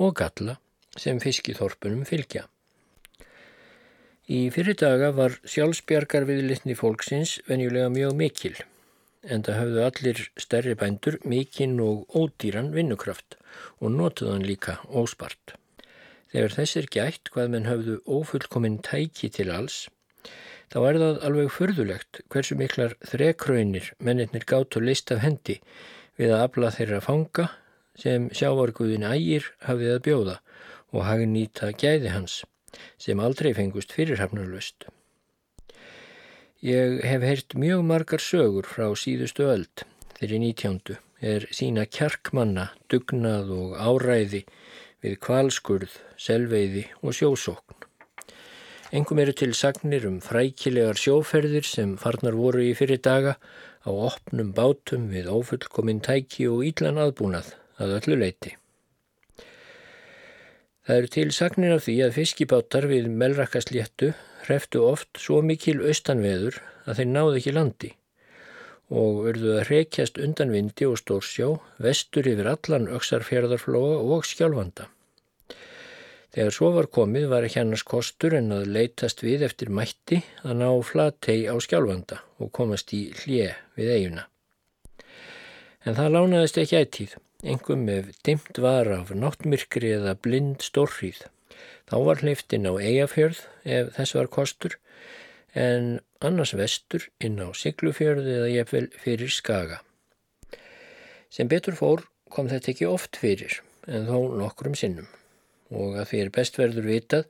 og 0.00 0.16
galla 0.18 0.58
sem 0.98 1.20
fiskiþorpunum 1.22 2.04
fylgja. 2.08 2.46
Í 4.32 4.48
fyrir 4.54 4.76
daga 4.78 5.10
var 5.16 5.38
sjálfsbjargar 5.44 6.26
viðlitni 6.28 6.76
fólksins 6.78 7.38
venjulega 7.48 7.90
mjög 7.92 8.14
mikil 8.16 8.54
en 9.22 9.42
það 9.46 9.58
hafðu 9.60 9.82
allir 9.86 10.20
stærri 10.40 10.74
bændur 10.78 11.18
mikinn 11.28 11.78
og 11.82 12.06
ódýran 12.18 12.72
vinnukraft 12.74 13.36
og 13.78 13.92
notuðan 13.94 14.46
líka 14.46 14.78
óspart. 14.88 15.54
Þegar 16.32 16.56
þessir 16.56 16.88
gætt 16.90 17.30
hvað 17.34 17.52
menn 17.52 17.68
hafðu 17.68 17.98
ófullkominn 18.08 18.80
tæki 18.82 19.30
til 19.30 19.50
alls 19.54 19.84
þá 20.72 20.78
er 20.88 20.98
það 21.02 21.18
alveg 21.28 21.50
furðulegt 21.56 22.22
hversu 22.32 22.56
miklar 22.60 22.94
þrekraunir 23.10 23.90
mennirnir 23.98 24.46
gátt 24.48 24.78
og 24.78 24.86
list 24.88 25.12
af 25.14 25.22
hendi 25.24 25.58
við 26.20 26.32
að 26.32 26.46
afla 26.46 26.72
þeirra 26.76 27.02
fanga 27.04 27.48
sem 27.98 28.30
sjávarguðin 28.32 29.06
ægir 29.08 29.52
hafið 29.66 29.94
að 29.96 30.02
bjóða 30.08 30.38
og 30.92 31.06
hafið 31.08 31.30
nýta 31.34 31.70
gæði 31.76 32.12
hans 32.14 32.40
sem 33.00 33.20
aldrei 33.20 33.52
fengust 33.56 33.92
fyrirhafnarlust. 33.92 34.86
Ég 36.62 37.00
hef 37.04 37.24
heyrt 37.26 37.56
mjög 37.58 37.82
margar 37.84 38.22
sögur 38.22 38.68
frá 38.70 38.86
síðustu 38.96 39.48
öld 39.50 39.84
þeirri 40.22 40.38
nítjándu 40.38 40.96
er 41.22 41.46
sína 41.54 41.84
kjarkmanna, 41.86 42.68
dugnað 42.90 43.50
og 43.54 43.74
áræði 43.78 44.44
við 45.02 45.16
kvalskurð, 45.22 45.94
selveiði 46.18 46.86
og 47.02 47.16
sjósókn. 47.18 47.81
Engum 48.92 49.22
eru 49.22 49.32
til 49.32 49.54
sagnir 49.56 50.02
um 50.04 50.18
frækilegar 50.20 50.98
sjóferðir 51.00 51.64
sem 51.64 51.94
farnar 51.96 52.34
voru 52.36 52.60
í 52.60 52.74
fyrir 52.76 52.98
daga 53.00 53.38
á 53.88 53.90
opnum 53.90 54.50
bátum 54.52 55.06
við 55.08 55.30
ófullkominn 55.32 56.02
tæki 56.04 56.44
og 56.52 56.60
ílan 56.68 57.00
aðbúnað 57.00 57.54
að 57.80 57.94
öllu 57.96 58.18
leiti. 58.20 58.52
Það 60.84 60.98
eru 60.98 61.12
til 61.16 61.26
sagnir 61.32 61.74
af 61.78 61.86
því 61.86 61.96
að 62.04 62.14
fiskibátar 62.18 62.90
við 62.92 63.08
melrakkasléttu 63.24 64.12
hreftu 64.44 64.84
oft 64.84 65.24
svo 65.24 65.40
mikil 65.40 65.78
austanveður 65.80 66.60
að 66.84 67.00
þeir 67.00 67.12
náðu 67.16 67.36
ekki 67.40 67.56
landi 67.56 67.94
og 68.92 69.22
verðu 69.24 69.54
að 69.56 69.68
hrekjast 69.70 70.20
undan 70.20 70.52
vindi 70.52 70.84
og 70.84 70.98
stórsjá 71.00 71.54
vestur 71.80 72.28
yfir 72.28 72.50
allan 72.58 72.90
öksarfjörðarflóa 72.92 74.02
og 74.04 74.28
skjálfanda. 74.28 74.92
Þegar 76.32 76.54
svo 76.56 76.68
var 76.72 76.86
komið 76.88 77.26
var 77.28 77.44
ekki 77.44 77.60
annars 77.60 77.82
kostur 77.84 78.32
en 78.38 78.54
að 78.56 78.70
leytast 78.72 79.20
við 79.20 79.42
eftir 79.44 79.68
mætti 79.68 80.22
að 80.40 80.62
ná 80.62 80.68
flatei 80.88 81.42
á 81.44 81.52
skjálfanda 81.60 82.22
og 82.40 82.48
komast 82.56 82.94
í 82.96 83.02
hlje 83.18 83.50
við 83.76 83.90
eiguna. 83.98 84.24
En 85.84 85.98
það 85.98 86.14
lánaðist 86.16 86.62
ekki 86.62 86.78
ættíð, 86.80 87.14
engum 87.44 87.84
ef 87.92 88.10
dimt 88.24 88.62
var 88.64 88.88
af 88.96 89.12
náttmyrkri 89.12 89.92
eða 89.98 90.16
blind 90.24 90.64
stórrýð. 90.64 91.26
Þá 91.90 91.96
var 92.08 92.24
hliftin 92.24 92.64
á 92.64 92.72
eigafjörð 92.80 93.44
ef 93.68 93.94
þess 93.98 94.16
var 94.16 94.32
kostur 94.32 94.80
en 95.52 95.98
annars 96.24 96.56
vestur 96.56 97.10
inn 97.20 97.42
á 97.44 97.52
siglufjörð 97.52 98.36
eða 98.38 98.52
jefnvel 98.56 98.86
fyrir 99.04 99.28
skaga. 99.28 99.82
Sem 101.28 101.50
betur 101.52 101.76
fór 101.76 102.08
kom 102.32 102.48
þetta 102.48 102.72
ekki 102.72 102.88
oft 102.88 103.20
fyrir 103.20 103.60
en 103.84 104.08
þó 104.08 104.30
nokkrum 104.40 104.78
sinnum 104.78 105.10
og 105.72 105.98
að 106.02 106.14
er 106.20 106.34
bestverður 106.36 106.88
vitað 106.88 107.26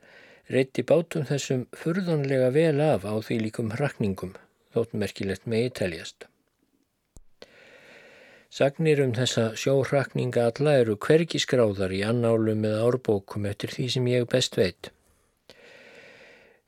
reytti 0.53 0.83
bátum 0.83 1.25
þessum 1.29 1.67
furðanlega 1.79 2.51
vel 2.55 2.81
af 2.85 3.07
á 3.07 3.15
því 3.23 3.39
líkum 3.47 3.73
hrakningum 3.77 4.35
þótt 4.75 4.95
merkilegt 4.99 5.47
megi 5.47 5.73
teljast. 5.83 6.27
Sagnir 8.53 9.01
um 9.01 9.15
þessa 9.17 9.53
sjóhrakninga 9.57 10.51
alla 10.51 10.75
eru 10.83 10.99
hvergi 11.01 11.39
skráðar 11.41 11.95
í 11.97 12.03
annálum 12.05 12.67
eða 12.69 12.83
árbókum 12.89 13.47
eftir 13.49 13.73
því 13.73 13.87
sem 13.95 14.11
ég 14.13 14.27
best 14.29 14.59
veit. 14.61 14.91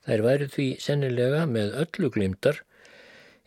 Þær 0.04 0.24
væri 0.24 0.48
því 0.54 0.68
sennilega 0.80 1.44
með 1.48 1.76
öllu 1.82 2.10
glimtar 2.14 2.62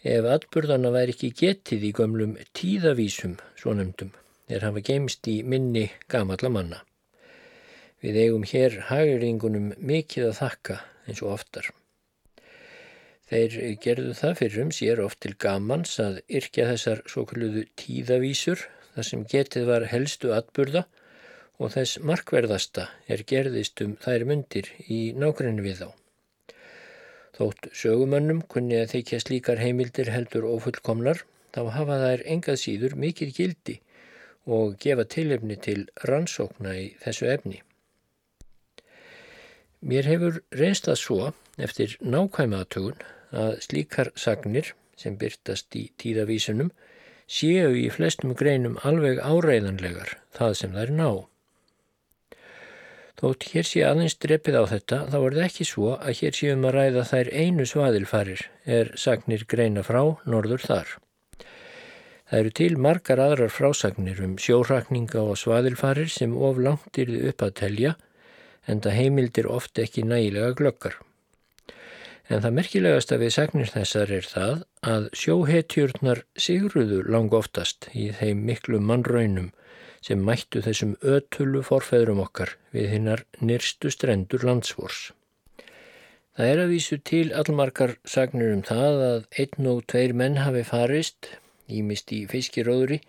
ef 0.05 0.29
atburðana 0.29 0.93
væri 0.93 1.15
ekki 1.15 1.31
getið 1.41 1.87
í 1.89 1.91
gömlum 1.97 2.37
tíðavísum, 2.57 3.37
svo 3.57 3.73
nefndum, 3.77 4.13
er 4.49 4.65
hafa 4.65 4.85
geimst 4.85 5.25
í 5.33 5.39
minni 5.41 5.87
gamalla 6.09 6.53
manna. 6.53 6.86
Við 8.03 8.19
eigum 8.21 8.45
hér 8.45 8.77
hageringunum 8.91 9.71
mikið 9.77 10.29
að 10.29 10.39
þakka 10.39 10.79
eins 11.07 11.21
og 11.23 11.33
oftar. 11.33 11.69
Þeir 13.27 13.55
gerðu 13.83 14.13
það 14.15 14.35
fyrir 14.39 14.63
um 14.63 14.69
sér 14.71 15.01
oft 15.03 15.19
til 15.23 15.33
gamans 15.35 15.97
að 15.99 16.21
yrkja 16.39 16.67
þessar 16.69 17.01
svo 17.11 17.25
kalluðu 17.27 17.65
tíðavísur 17.81 18.61
þar 18.93 19.07
sem 19.09 19.25
getið 19.33 19.65
var 19.67 19.87
helstu 19.91 20.31
atburða 20.35 20.85
og 21.57 21.73
þess 21.73 21.99
markverðasta 22.05 22.87
er 23.11 23.25
gerðist 23.27 23.81
um 23.83 23.97
þær 24.05 24.27
myndir 24.29 24.69
í 24.87 24.99
nákvæmni 25.17 25.65
við 25.65 25.81
þá. 25.81 25.89
Þótt 27.37 27.69
sögumönnum 27.81 28.43
kunni 28.49 28.79
að 28.79 28.93
þeikja 28.95 29.23
slíkar 29.25 29.59
heimildir 29.61 30.13
heldur 30.13 30.47
ofullkomnar 30.49 31.25
þá 31.53 31.61
hafa 31.75 31.99
þær 32.05 32.25
engað 32.33 32.61
síður 32.63 32.95
mikið 33.03 33.35
gildi 33.41 33.79
og 34.57 34.77
gefa 34.81 35.05
tilefni 35.17 35.57
til 35.59 35.81
rannsókna 36.07 36.77
í 36.79 36.91
þessu 37.03 37.29
efni. 37.33 37.59
Mér 39.81 40.07
hefur 40.09 40.41
reynst 40.57 40.87
það 40.89 40.99
svo 41.01 41.19
eftir 41.61 41.95
nákvæma 42.01 42.63
aðtögun 42.63 43.01
að 43.37 43.57
slíkar 43.61 44.09
sagnir 44.17 44.73
sem 44.97 45.17
byrtast 45.21 45.75
í 45.77 45.87
tíðavísunum 46.01 46.71
séu 47.29 47.73
í 47.77 47.87
flestum 47.93 48.33
greinum 48.39 48.79
alveg 48.87 49.19
áreiðanlegar 49.21 50.15
það 50.33 50.53
sem 50.61 50.73
þær 50.73 50.93
ná. 50.97 51.09
Þótt 53.17 53.47
hér 53.51 53.65
sé 53.65 53.81
aðeins 53.85 54.17
drepið 54.21 54.57
á 54.61 54.63
þetta 54.69 54.97
þá 55.11 55.17
er 55.19 55.35
það 55.35 55.45
ekki 55.45 55.65
svo 55.65 55.93
að 55.97 56.19
hér 56.21 56.37
séum 56.37 56.65
að 56.69 56.75
ræða 56.77 57.05
þær 57.11 57.31
einu 57.33 57.65
svaðilfarir 57.65 58.43
er 58.79 58.91
sagnir 58.97 59.45
greina 59.49 59.85
frá 59.85 60.01
norður 60.25 60.65
þar. 60.65 60.91
Það 62.27 62.39
eru 62.39 62.51
til 62.59 62.73
margar 62.81 63.21
aðrar 63.23 63.53
frásagnir 63.53 64.19
um 64.25 64.35
sjórakninga 64.41 65.21
og 65.21 65.37
svaðilfarir 65.39 66.09
sem 66.11 66.33
of 66.37 66.57
langt 66.61 66.97
yrði 66.99 67.23
upp 67.31 67.45
að 67.45 67.55
telja 67.61 67.95
en 68.67 68.81
það 68.83 68.97
heimildir 68.99 69.47
oft 69.49 69.79
ekki 69.79 70.03
nægilega 70.05 70.55
glöggar. 70.59 70.97
En 72.27 72.43
það 72.43 72.57
merkilegast 72.57 73.13
að 73.15 73.21
við 73.23 73.35
segnir 73.37 73.69
þessar 73.71 74.11
er 74.11 74.25
það 74.27 74.55
að 74.93 75.05
sjóhetjurnar 75.15 76.23
sigruðu 76.35 76.99
lang 77.07 77.35
oftast 77.37 77.87
í 77.95 78.09
þeim 78.19 78.43
miklu 78.49 78.81
mannraunum 78.83 79.53
sem 80.03 80.19
mættu 80.23 80.61
þessum 80.63 80.97
ötulu 81.15 81.63
forfæðrum 81.65 82.19
okkar 82.25 82.57
við 82.75 82.91
hinnar 82.95 83.23
nyrstu 83.39 83.91
strendur 83.93 84.43
landsvors. 84.47 85.11
Það 86.37 86.51
er 86.51 86.59
að 86.61 86.73
vísu 86.75 86.97
til 87.01 87.25
allmarkar 87.33 87.95
sagnir 88.05 88.51
um 88.53 88.63
það 88.67 89.03
að 89.07 89.21
einn 89.41 89.69
og 89.71 89.79
tveir 89.89 90.13
menn 90.13 90.37
hafi 90.43 90.61
farist, 90.67 91.31
ímist 91.65 92.11
í 92.13 92.25
fiskiróðri, 92.29 92.99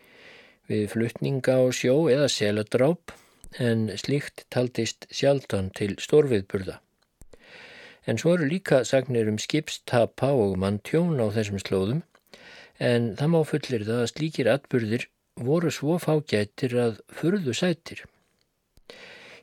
við 0.70 0.86
flutninga 0.94 1.58
á 1.60 1.64
sjó 1.74 2.06
eða 2.12 2.30
seladráp 2.32 3.12
en 3.56 3.88
slíkt 3.96 4.44
taldist 4.52 5.08
sjaldan 5.10 5.70
til 5.70 5.96
stórviðburða. 6.02 6.78
En 8.08 8.20
svo 8.20 8.34
eru 8.36 8.48
líka 8.48 8.84
sagnir 8.88 9.28
um 9.28 9.38
skipstapa 9.40 10.30
og 10.32 10.56
manntjón 10.60 11.20
á 11.20 11.26
þessum 11.32 11.60
slóðum 11.60 12.04
en 12.78 13.14
það 13.18 13.32
má 13.34 13.40
fullir 13.44 13.84
það 13.88 14.04
að 14.04 14.12
slíkir 14.12 14.52
atburðir 14.52 15.08
voru 15.48 15.70
svo 15.72 15.98
fágættir 16.02 16.76
að 16.78 17.02
furðu 17.14 17.54
sættir. 17.54 18.04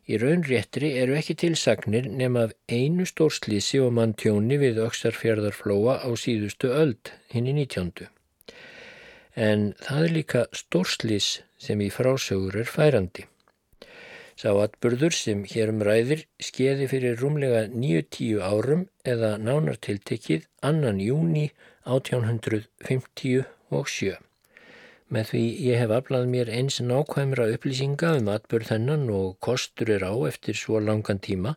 Í 0.06 0.20
raunréttri 0.22 0.92
eru 1.02 1.16
ekki 1.18 1.34
tilsagnir 1.42 2.06
nema 2.10 2.46
af 2.48 2.52
einu 2.70 3.08
stórslísi 3.10 3.80
og 3.82 3.96
manntjóni 3.98 4.60
við 4.62 4.84
öksarfjörðarflóa 4.86 5.98
á 6.06 6.10
síðustu 6.14 6.70
öld, 6.70 7.10
hinn 7.34 7.50
í 7.50 7.56
nítjándu. 7.58 8.06
En 9.36 9.74
það 9.82 10.04
er 10.04 10.14
líka 10.20 10.44
stórslís 10.54 11.40
sem 11.58 11.82
í 11.82 11.90
frásögur 11.90 12.62
er 12.62 12.70
færandi. 12.70 13.26
Sá 14.36 14.52
atburður 14.60 15.14
sem 15.16 15.46
hérum 15.48 15.78
ræðir 15.88 16.26
skeiði 16.44 16.90
fyrir 16.92 17.16
rúmlega 17.22 17.72
9-10 17.72 18.42
árum 18.44 18.82
eða 19.08 19.40
nánartiltekið 19.40 20.44
annan 20.70 21.00
júni 21.00 21.56
1857. 21.88 24.20
Með 25.08 25.32
því 25.32 25.44
ég 25.70 25.80
hef 25.80 25.88
aflað 25.96 26.28
mér 26.34 26.52
eins 26.52 26.84
nákvæmra 26.84 27.48
upplýsinga 27.56 28.20
um 28.20 28.28
atbyrð 28.36 28.68
þennan 28.74 29.08
og 29.16 29.40
kostur 29.48 29.88
er 29.96 30.04
á 30.04 30.12
eftir 30.28 30.60
svo 30.60 30.84
langan 30.84 31.24
tíma, 31.24 31.56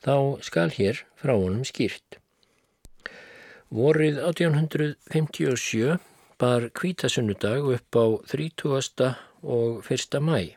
þá 0.00 0.40
skal 0.48 0.72
hér 0.72 1.04
frá 1.20 1.36
honum 1.36 1.68
skýrt. 1.68 2.16
Vorið 3.68 4.24
1857 4.24 6.00
bar 6.40 6.72
kvítasunnudag 6.72 7.60
upp 7.76 7.92
á 7.92 8.24
30. 8.32 9.20
og 9.42 9.84
1. 9.84 10.16
mæ. 10.24 10.55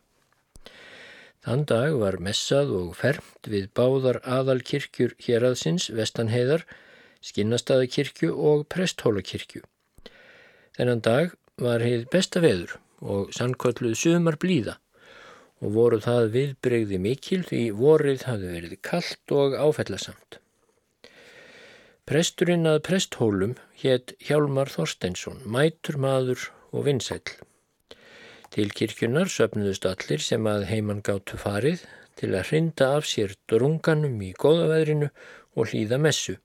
Þann 1.46 1.64
dag 1.72 1.94
var 2.02 2.18
messað 2.20 2.74
og 2.76 2.90
fermt 3.00 3.48
við 3.48 3.70
báðar 3.78 4.20
aðalkirkjur 4.28 5.16
hér 5.24 5.46
aðsins, 5.52 5.88
Vestanheiðar, 5.96 6.66
Skinnastæðakirkju 7.24 8.34
og 8.52 8.66
Presthólakirkju. 8.72 9.64
Þennan 10.76 11.02
dag 11.04 11.34
var 11.60 11.84
heið 11.84 12.06
besta 12.12 12.44
veður 12.44 12.76
og 13.00 13.32
sannkvölluð 13.36 13.96
sumar 14.00 14.38
blíða 14.40 14.78
og 15.60 15.74
voru 15.76 16.00
það 16.04 16.30
viðbreyði 16.36 17.00
mikil 17.04 17.42
því 17.48 17.64
vorið 17.80 18.24
hafði 18.28 18.54
verið 18.56 18.78
kallt 18.90 19.36
og 19.36 19.56
áfællasamt. 19.60 20.40
Presturinn 22.10 22.66
að 22.66 22.80
presthólum 22.88 23.58
hétt 23.84 24.16
Hjálmar 24.26 24.72
Þorsteinsson, 24.72 25.44
mætur 25.46 26.00
maður 26.02 26.48
og 26.72 26.88
vinsæl. 26.88 27.22
Til 28.50 28.72
kirkjunar 28.74 29.30
söpnuðust 29.30 29.86
allir 29.86 30.24
sem 30.26 30.48
að 30.50 30.68
heimann 30.72 31.04
gáttu 31.06 31.38
farið 31.38 31.86
til 32.20 32.32
að 32.34 32.48
hrinda 32.50 32.94
af 32.98 33.08
sér 33.08 33.36
drunganum 33.52 34.18
í 34.26 34.34
góðaveðrinu 34.34 35.10
og 35.56 35.70
hlýða 35.72 36.00
messu 36.02 36.40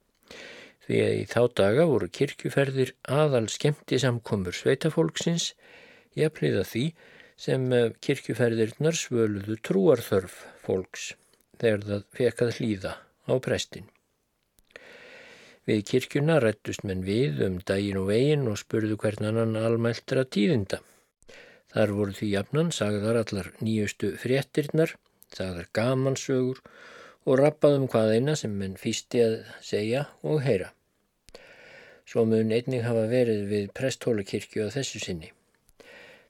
því 0.84 1.00
að 1.00 1.14
í 1.16 1.24
þá 1.30 1.40
daga 1.60 1.86
voru 1.88 2.10
kirkjuferðir 2.18 2.92
aðal 3.08 3.46
skemmti 3.52 3.98
samkomur 4.02 4.56
sveitafólksins 4.56 5.52
jafnliða 6.18 6.64
því 6.68 6.84
sem 7.40 7.66
eh, 7.72 7.90
kirkjuferðirnar 8.04 8.98
svöluðu 8.98 9.58
trúarþörf 9.64 10.38
fólks 10.64 11.12
þegar 11.60 11.84
það 11.88 12.06
fekað 12.18 12.54
hlýða 12.58 12.94
á 13.30 13.34
prestin. 13.42 13.88
Við 15.64 15.80
kirkjuna 15.88 16.36
rættust 16.44 16.84
menn 16.84 17.06
við 17.06 17.40
um 17.46 17.56
daginn 17.64 18.02
og 18.02 18.10
veginn 18.10 18.50
og 18.50 18.60
spurðu 18.60 18.98
hvern 19.00 19.30
annan 19.30 19.56
almæltra 19.56 20.26
tíðinda. 20.28 20.82
Þar 21.74 21.92
voru 21.98 22.14
því 22.14 22.30
jafnan 22.30 22.68
sagðar 22.70 23.16
allar 23.24 23.50
nýjustu 23.58 24.12
fréttirnar, 24.22 24.92
sagðar 25.34 25.66
gamansögur 25.74 26.60
og 27.26 27.40
rappaðum 27.40 27.88
hvað 27.90 28.12
eina 28.14 28.36
sem 28.38 28.52
menn 28.54 28.76
fýsti 28.78 29.22
að 29.24 29.38
segja 29.64 30.04
og 30.22 30.44
heyra. 30.44 30.70
Svo 32.06 32.22
mun 32.28 32.52
einning 32.52 32.84
hafa 32.84 33.08
verið 33.10 33.48
við 33.50 33.72
presthólakirkju 33.74 34.68
á 34.68 34.74
þessu 34.76 35.00
sinni. 35.02 35.32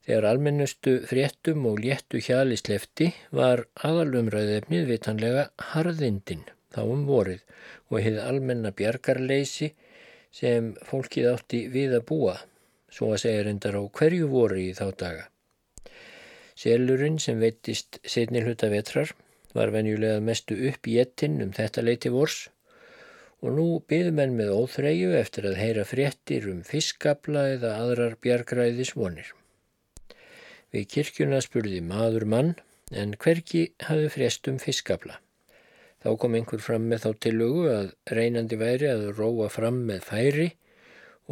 Þegar 0.04 0.28
almennustu 0.30 0.94
fréttum 1.08 1.64
og 1.68 1.80
léttu 1.84 2.20
hjali 2.24 2.56
slefti 2.60 3.10
var 3.32 3.66
aðalumræðefnið 3.88 4.88
vitanlega 4.92 5.48
harðindin 5.72 6.44
þá 6.74 6.80
um 6.84 7.04
vorið 7.08 7.44
og 7.90 8.00
hefði 8.00 8.24
almenna 8.24 8.72
bjargarleysi 8.76 9.70
sem 10.34 10.72
fólkið 10.88 11.30
átti 11.34 11.62
við 11.72 11.98
að 12.00 12.08
búa, 12.10 12.34
svo 12.88 13.12
að 13.12 13.22
segja 13.26 13.46
reyndar 13.46 13.80
á 13.80 13.82
hverju 13.84 14.32
voru 14.32 14.60
í 14.60 14.72
þá 14.76 14.86
daga. 15.04 15.30
Selurinn 16.54 17.18
sem 17.22 17.40
veitist 17.42 17.98
setni 18.06 18.42
hluta 18.44 18.70
vetrar 18.70 19.10
var 19.54 19.72
venjulega 19.74 20.20
mestu 20.22 20.56
upp 20.70 20.86
í 20.90 20.98
ettin 21.02 21.40
um 21.42 21.54
þetta 21.54 21.82
leiti 21.82 22.12
vors 22.14 22.44
og 23.44 23.56
nú 23.58 23.66
byðu 23.90 24.12
menn 24.16 24.36
með 24.38 24.52
óþreyju 24.56 25.10
eftir 25.18 25.48
að 25.50 25.58
heyra 25.60 25.84
fréttir 25.88 26.46
um 26.50 26.62
fiskabla 26.64 27.48
eða 27.56 27.74
aðrar 27.82 28.14
bjargræðis 28.24 28.94
vonir. 28.96 29.34
Við 30.72 30.88
kirkjuna 30.94 31.42
spurði 31.44 31.82
maður 31.84 32.24
mann 32.30 32.54
en 32.90 33.14
hverki 33.20 33.66
hafi 33.84 34.08
frést 34.14 34.48
um 34.50 34.56
fiskabla. 34.62 35.18
Þá 36.04 36.10
kom 36.20 36.34
einhver 36.36 36.60
fram 36.60 36.88
með 36.88 37.04
þá 37.04 37.10
tilögu 37.26 37.66
að 37.72 37.92
reynandi 38.16 38.58
væri 38.60 38.90
að 38.90 39.04
róa 39.18 39.50
fram 39.52 39.84
með 39.88 40.02
færi 40.08 40.48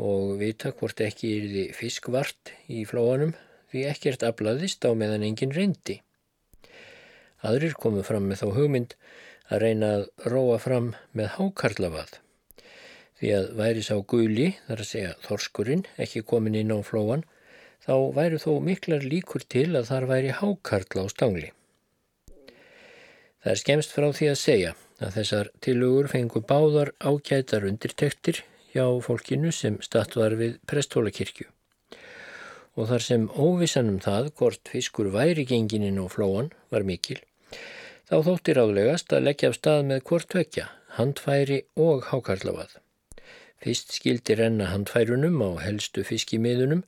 og 0.01 0.37
vita 0.41 0.73
hvort 0.77 1.01
ekki 1.05 1.33
er 1.39 1.49
því 1.55 1.65
fiskvart 1.77 2.53
í 2.73 2.85
flóanum 2.89 3.35
því 3.73 3.85
ekkert 3.89 4.25
aflaðist 4.29 4.85
á 4.85 4.93
meðan 4.93 5.25
engin 5.25 5.55
reyndi. 5.57 6.03
Aðrir 7.43 7.75
komu 7.75 8.05
fram 8.07 8.29
með 8.29 8.45
þá 8.45 8.49
hugmynd 8.59 8.93
að 9.49 9.63
reyna 9.65 9.89
að 9.97 10.05
róa 10.31 10.59
fram 10.63 10.93
með 11.17 11.33
hákarlavad. 11.39 12.19
Því 13.19 13.33
að 13.39 13.49
væri 13.59 13.83
sá 13.87 13.95
guli, 14.13 14.49
þar 14.67 14.83
að 14.83 14.91
segja 14.91 15.17
þorskurinn, 15.25 15.87
ekki 15.97 16.23
komin 16.27 16.59
inn 16.59 16.75
á 16.75 16.79
flóan, 16.85 17.25
þá 17.83 17.95
væri 18.15 18.39
þó 18.43 18.53
miklar 18.63 19.03
líkur 19.07 19.47
til 19.49 19.71
að 19.73 19.89
þar 19.91 20.09
væri 20.11 20.37
hákarl 20.39 21.03
á 21.03 21.05
stangli. 21.11 21.51
Það 23.43 23.53
er 23.55 23.63
skemst 23.63 23.95
frá 23.95 24.09
því 24.15 24.29
að 24.31 24.39
segja 24.39 24.75
að 25.03 25.17
þessar 25.17 25.51
tilugur 25.65 26.11
fengu 26.13 26.45
báðar 26.47 26.93
ágætar 27.03 27.67
undirtektir 27.67 28.45
hjá 28.71 28.85
fólkinu 29.03 29.51
sem 29.55 29.81
statt 29.83 30.15
var 30.19 30.37
við 30.39 30.61
presthólakirkju. 30.71 31.49
Og 32.77 32.89
þar 32.89 33.05
sem 33.05 33.29
óvissanum 33.31 33.99
það 34.01 34.33
hvort 34.39 34.71
fiskur 34.73 35.13
væri 35.13 35.45
gengininn 35.45 36.01
á 36.01 36.07
flóan 36.09 36.49
var 36.73 36.87
mikil, 36.89 37.21
Þá 38.13 38.19
þóttir 38.27 38.59
álegast 38.61 39.13
að 39.17 39.23
leggja 39.25 39.49
af 39.49 39.55
stað 39.57 39.83
með 39.89 40.01
hvort 40.09 40.35
vekja, 40.37 40.65
handfæri 40.99 41.63
og 41.81 42.03
hákarlavad. 42.11 42.75
Fyrst 43.65 43.95
skildi 43.97 44.35
renna 44.37 44.67
handfærunum 44.69 45.39
á 45.41 45.51
helstu 45.63 46.05
fiskimiðunum 46.05 46.83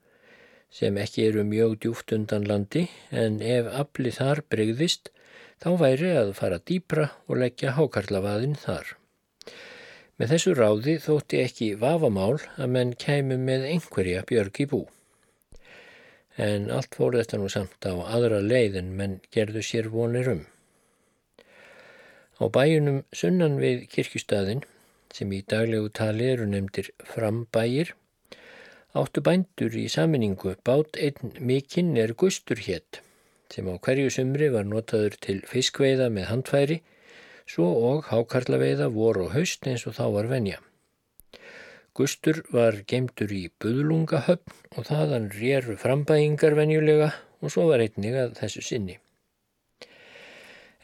sem 0.74 0.98
ekki 1.00 1.24
eru 1.30 1.46
mjög 1.48 1.78
djúft 1.80 2.12
undan 2.12 2.44
landi 2.50 2.82
en 3.22 3.38
ef 3.40 3.70
afli 3.72 4.12
þar 4.12 4.42
bregðist 4.52 5.08
þá 5.64 5.70
væri 5.80 6.10
að 6.18 6.34
fara 6.42 6.60
dýpra 6.60 7.06
og 7.24 7.40
leggja 7.40 7.72
hákarlavaðin 7.78 8.60
þar. 8.60 8.92
Með 10.20 10.34
þessu 10.34 10.56
ráði 10.58 10.98
þótti 11.06 11.40
ekki 11.46 11.70
vafamál 11.80 12.36
að 12.58 12.74
menn 12.76 12.92
kæmu 13.06 13.40
með 13.48 13.64
einhverja 13.70 14.26
björg 14.28 14.60
í 14.60 14.68
bú. 14.74 14.84
En 16.36 16.70
allt 16.74 16.96
fór 16.98 17.14
þetta 17.14 17.38
nú 17.38 17.48
samt 17.52 17.86
á 17.86 17.94
aðra 17.94 18.40
leið 18.42 18.80
en 18.80 18.94
menn 18.98 19.20
gerðu 19.34 19.62
sér 19.62 19.90
vonir 19.92 20.30
um. 20.32 20.42
Á 22.42 22.44
bæjunum 22.50 23.04
sunnan 23.14 23.60
við 23.62 23.84
kirkjustæðin, 23.92 24.64
sem 25.14 25.30
í 25.30 25.44
daglegu 25.46 25.92
tali 25.94 26.26
eru 26.32 26.48
nefndir 26.50 26.90
frambæjir, 27.06 27.92
áttu 28.98 29.22
bændur 29.22 29.78
í 29.78 29.86
saminningu 29.94 30.56
bát 30.66 30.98
einn 30.98 31.38
mikinn 31.38 31.94
er 32.02 32.16
gustur 32.18 32.58
hétt, 32.66 32.98
sem 33.54 33.70
á 33.70 33.78
hverju 33.78 34.10
sumri 34.10 34.50
var 34.50 34.66
notaður 34.66 35.14
til 35.22 35.38
fiskveiða 35.46 36.10
með 36.10 36.30
handfæri, 36.32 36.82
svo 37.46 37.70
og 37.92 38.10
hákarlaveiða 38.10 38.90
voru 38.90 39.28
og 39.28 39.36
haust 39.38 39.70
eins 39.70 39.86
og 39.86 39.94
þá 39.94 40.06
var 40.18 40.30
venja. 40.34 40.58
Gustur 41.94 42.40
var 42.50 42.80
geimtur 42.90 43.30
í 43.30 43.44
buðlungahöfn 43.62 44.54
og 44.74 44.86
þaðan 44.88 45.28
réru 45.30 45.76
frambæjingar 45.78 46.56
venjulega 46.58 47.12
og 47.38 47.52
svo 47.54 47.68
var 47.68 47.84
einnig 47.84 48.16
að 48.18 48.32
þessu 48.40 48.64
sinni. 48.66 48.96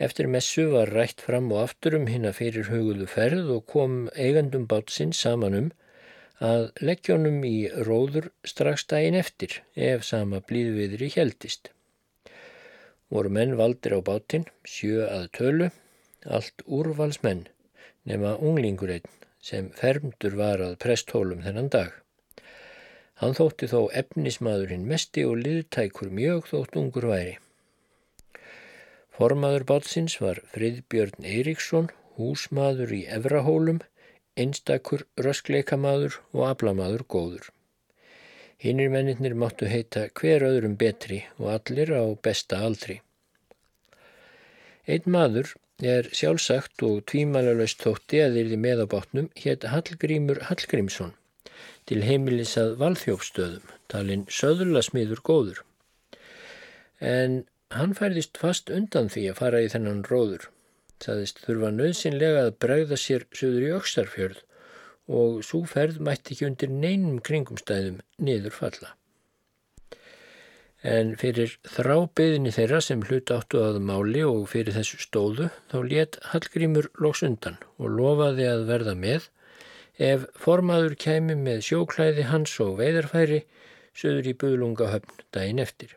Eftir 0.07 0.31
messu 0.31 0.69
var 0.71 0.93
rætt 0.95 1.25
fram 1.27 1.51
og 1.51 1.65
aftur 1.65 1.97
um 1.99 2.07
hinn 2.07 2.29
að 2.31 2.37
fyrir 2.39 2.71
hugulu 2.71 3.09
ferð 3.11 3.51
og 3.57 3.67
kom 3.75 3.97
eigandum 4.15 4.69
bátsinn 4.71 5.11
saman 5.17 5.59
um 5.59 5.69
að 6.53 6.71
leggjónum 6.79 7.43
í 7.45 7.57
róður 7.91 8.31
strax 8.47 8.87
daginn 8.93 9.19
eftir 9.19 9.59
ef 9.75 10.07
sama 10.07 10.39
blíðviðri 10.47 11.11
heldist. 11.19 11.73
Voru 13.11 13.35
menn 13.35 13.59
valdir 13.59 13.99
á 13.99 14.01
bátinn, 14.07 14.47
sjö 14.63 15.11
að 15.11 15.27
tölu, 15.41 15.73
allt 16.23 16.63
úrvalsmenn 16.71 17.49
nema 18.07 18.39
unglingur 18.39 18.95
einn 18.95 19.20
sem 19.41 19.71
fermdur 19.77 20.37
var 20.39 20.63
að 20.65 20.79
presthólum 20.85 21.45
þennan 21.45 21.71
dag. 21.73 21.93
Hann 23.21 23.37
þótti 23.37 23.69
þó 23.69 23.81
efnismadurinn 24.01 24.89
mesti 24.89 25.27
og 25.29 25.41
liðtækur 25.45 26.13
mjög 26.17 26.47
þótt 26.53 26.77
ungur 26.81 27.07
væri. 27.11 27.37
Formaður 29.17 29.67
bátsins 29.69 30.17
var 30.23 30.41
Friðbjörn 30.55 31.27
Eiríksson, 31.29 31.91
húsmaður 32.17 32.95
í 32.97 33.01
Evrahólum, 33.19 33.83
einstakur 34.41 35.05
röskleikamaður 35.21 36.17
og 36.33 36.47
ablamaður 36.49 37.05
góður. 37.15 37.51
Hinnir 38.61 38.89
mennir 38.93 39.37
máttu 39.37 39.69
heita 39.69 40.07
hver 40.17 40.45
öðrum 40.45 40.79
betri 40.81 41.23
og 41.39 41.53
allir 41.59 41.93
á 41.97 42.05
besta 42.25 42.63
aldri. 42.65 42.99
Einn 44.89 45.13
maður 45.13 45.55
er 45.87 46.09
sjálfsagt 46.13 46.83
og 46.85 47.05
tvímælulegst 47.09 47.81
þótti 47.85 48.21
að 48.25 48.37
þeirri 48.37 48.59
með 48.61 48.85
á 48.85 48.87
bátnum 48.95 49.31
hétt 49.41 49.67
Hallgrímur 49.73 50.43
Hallgrímsson 50.49 51.15
til 51.89 52.03
heimilis 52.05 52.53
að 52.61 52.77
valþjófstöðum, 52.83 53.65
talinn 53.91 54.27
söðurla 54.31 54.83
smiður 54.85 55.23
góður. 55.27 55.63
En 57.01 57.43
hann 57.75 57.97
færðist 57.97 58.39
fast 58.39 58.71
undan 58.71 59.11
því 59.11 59.27
að 59.31 59.41
fara 59.41 59.65
í 59.65 59.71
þennan 59.73 60.05
róður. 60.11 60.47
Þaðist 61.01 61.43
þurfa 61.47 61.73
nöðsynlega 61.75 62.47
að 62.47 62.57
bregða 62.63 63.01
sér 63.01 63.27
söður 63.33 63.67
í 63.67 63.75
aukstarfjörð 63.79 64.45
og 65.11 65.41
svo 65.47 65.65
ferð 65.67 65.99
mætti 66.07 66.37
ekki 66.37 66.47
undir 66.51 66.71
neinum 66.71 67.19
kringumstæðum 67.27 68.03
niður 68.23 68.55
falla. 68.55 68.95
En 70.81 71.13
fyrir 71.21 71.59
þrábeðinni 71.69 72.55
þeirra 72.57 72.79
sem 72.81 73.03
hlut 73.05 73.29
áttu 73.35 73.61
að 73.61 73.83
máli 73.85 74.23
og 74.25 74.47
fyrir 74.49 74.73
þessu 74.73 75.01
stóðu 75.03 75.51
þá 75.69 75.77
let 75.91 76.17
Hallgrímur 76.31 76.89
loks 77.05 77.21
undan 77.27 77.59
og 77.77 77.93
lofaði 77.99 78.47
að 78.49 78.65
verða 78.71 78.95
með 78.97 79.27
ef 80.01 80.25
formaður 80.41 80.97
kæmi 81.05 81.37
með 81.37 81.61
sjóklæði 81.69 82.25
hans 82.31 82.57
og 82.65 82.79
veidarfæri 82.81 83.43
söður 83.93 84.31
í 84.33 84.37
buðlungahöfn 84.41 85.21
daginn 85.37 85.61
eftir. 85.61 85.93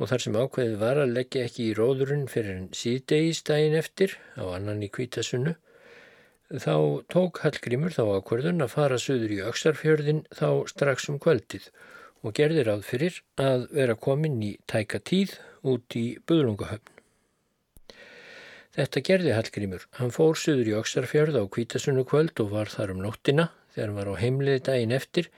Og 0.00 0.08
þar 0.08 0.24
sem 0.24 0.40
ákveðið 0.40 0.80
var 0.80 1.02
að 1.02 1.14
leggja 1.18 1.44
ekki 1.44 1.68
í 1.68 1.76
róðurinn 1.76 2.28
fyrir 2.32 2.56
en 2.56 2.68
síðdegis 2.72 3.44
daginn 3.44 3.76
eftir 3.76 4.16
á 4.40 4.48
annan 4.54 4.80
í 4.80 4.88
kvítasunnu 4.88 5.58
Þá 6.48 7.04
tók 7.12 7.42
Hallgrímur 7.42 7.92
þá 7.92 8.06
ákverðun 8.22 8.64
að 8.64 8.70
fara 8.72 8.96
söður 8.96 9.32
í 9.34 9.42
Öksarfjörðin 9.44 10.22
þá 10.32 10.64
strax 10.70 11.10
um 11.12 11.18
kvöldið 11.20 11.66
og 11.68 11.97
gerði 12.38 12.64
ráð 12.66 12.84
fyrir 12.86 13.18
að 13.40 13.66
vera 13.74 13.94
komin 13.98 14.38
í 14.42 14.52
tæka 14.70 15.00
tíð 15.00 15.36
út 15.66 15.96
í 15.98 16.06
Buðlungahöfn. 16.26 16.94
Þetta 18.78 19.02
gerði 19.02 19.34
Hallgrímur. 19.34 19.86
Hann 19.98 20.12
fór 20.14 20.36
söður 20.38 20.70
í 20.70 20.74
Öksarfjörð 20.78 21.38
á 21.40 21.44
kvítasunnu 21.50 22.04
kvöld 22.06 22.38
og 22.42 22.52
var 22.54 22.70
þar 22.70 22.92
um 22.94 23.00
nóttina 23.02 23.48
þegar 23.74 23.88
hann 23.88 23.98
var 23.98 24.10
á 24.14 24.22
heimliði 24.22 24.64
daginn 24.68 24.94
eftir 24.94 25.30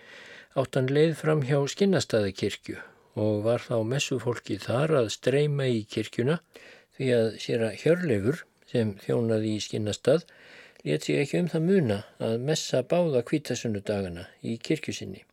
átt 0.59 0.77
hann 0.77 0.90
leið 0.93 1.14
fram 1.21 1.45
hjá 1.47 1.59
Skinnastæðakirkju 1.73 2.77
og 3.21 3.43
var 3.47 3.64
þá 3.64 3.77
messufólki 3.87 4.59
þar 4.61 4.97
að 5.03 5.12
streyma 5.14 5.71
í 5.71 5.83
kirkjuna 5.88 6.40
því 6.99 7.11
að 7.16 7.29
sér 7.45 7.66
að 7.69 7.81
Hjörleifur 7.85 8.45
sem 8.71 8.95
þjónaði 9.05 9.55
í 9.57 9.64
Skinnastæð 9.64 10.27
let 10.85 11.07
sig 11.07 11.21
ekki 11.23 11.40
um 11.40 11.51
það 11.53 11.66
muna 11.71 11.99
að 12.21 12.38
messa 12.51 12.83
báða 12.83 13.25
kvítasunudagana 13.29 14.29
í 14.43 14.57
kirkjusinni. 14.61 15.25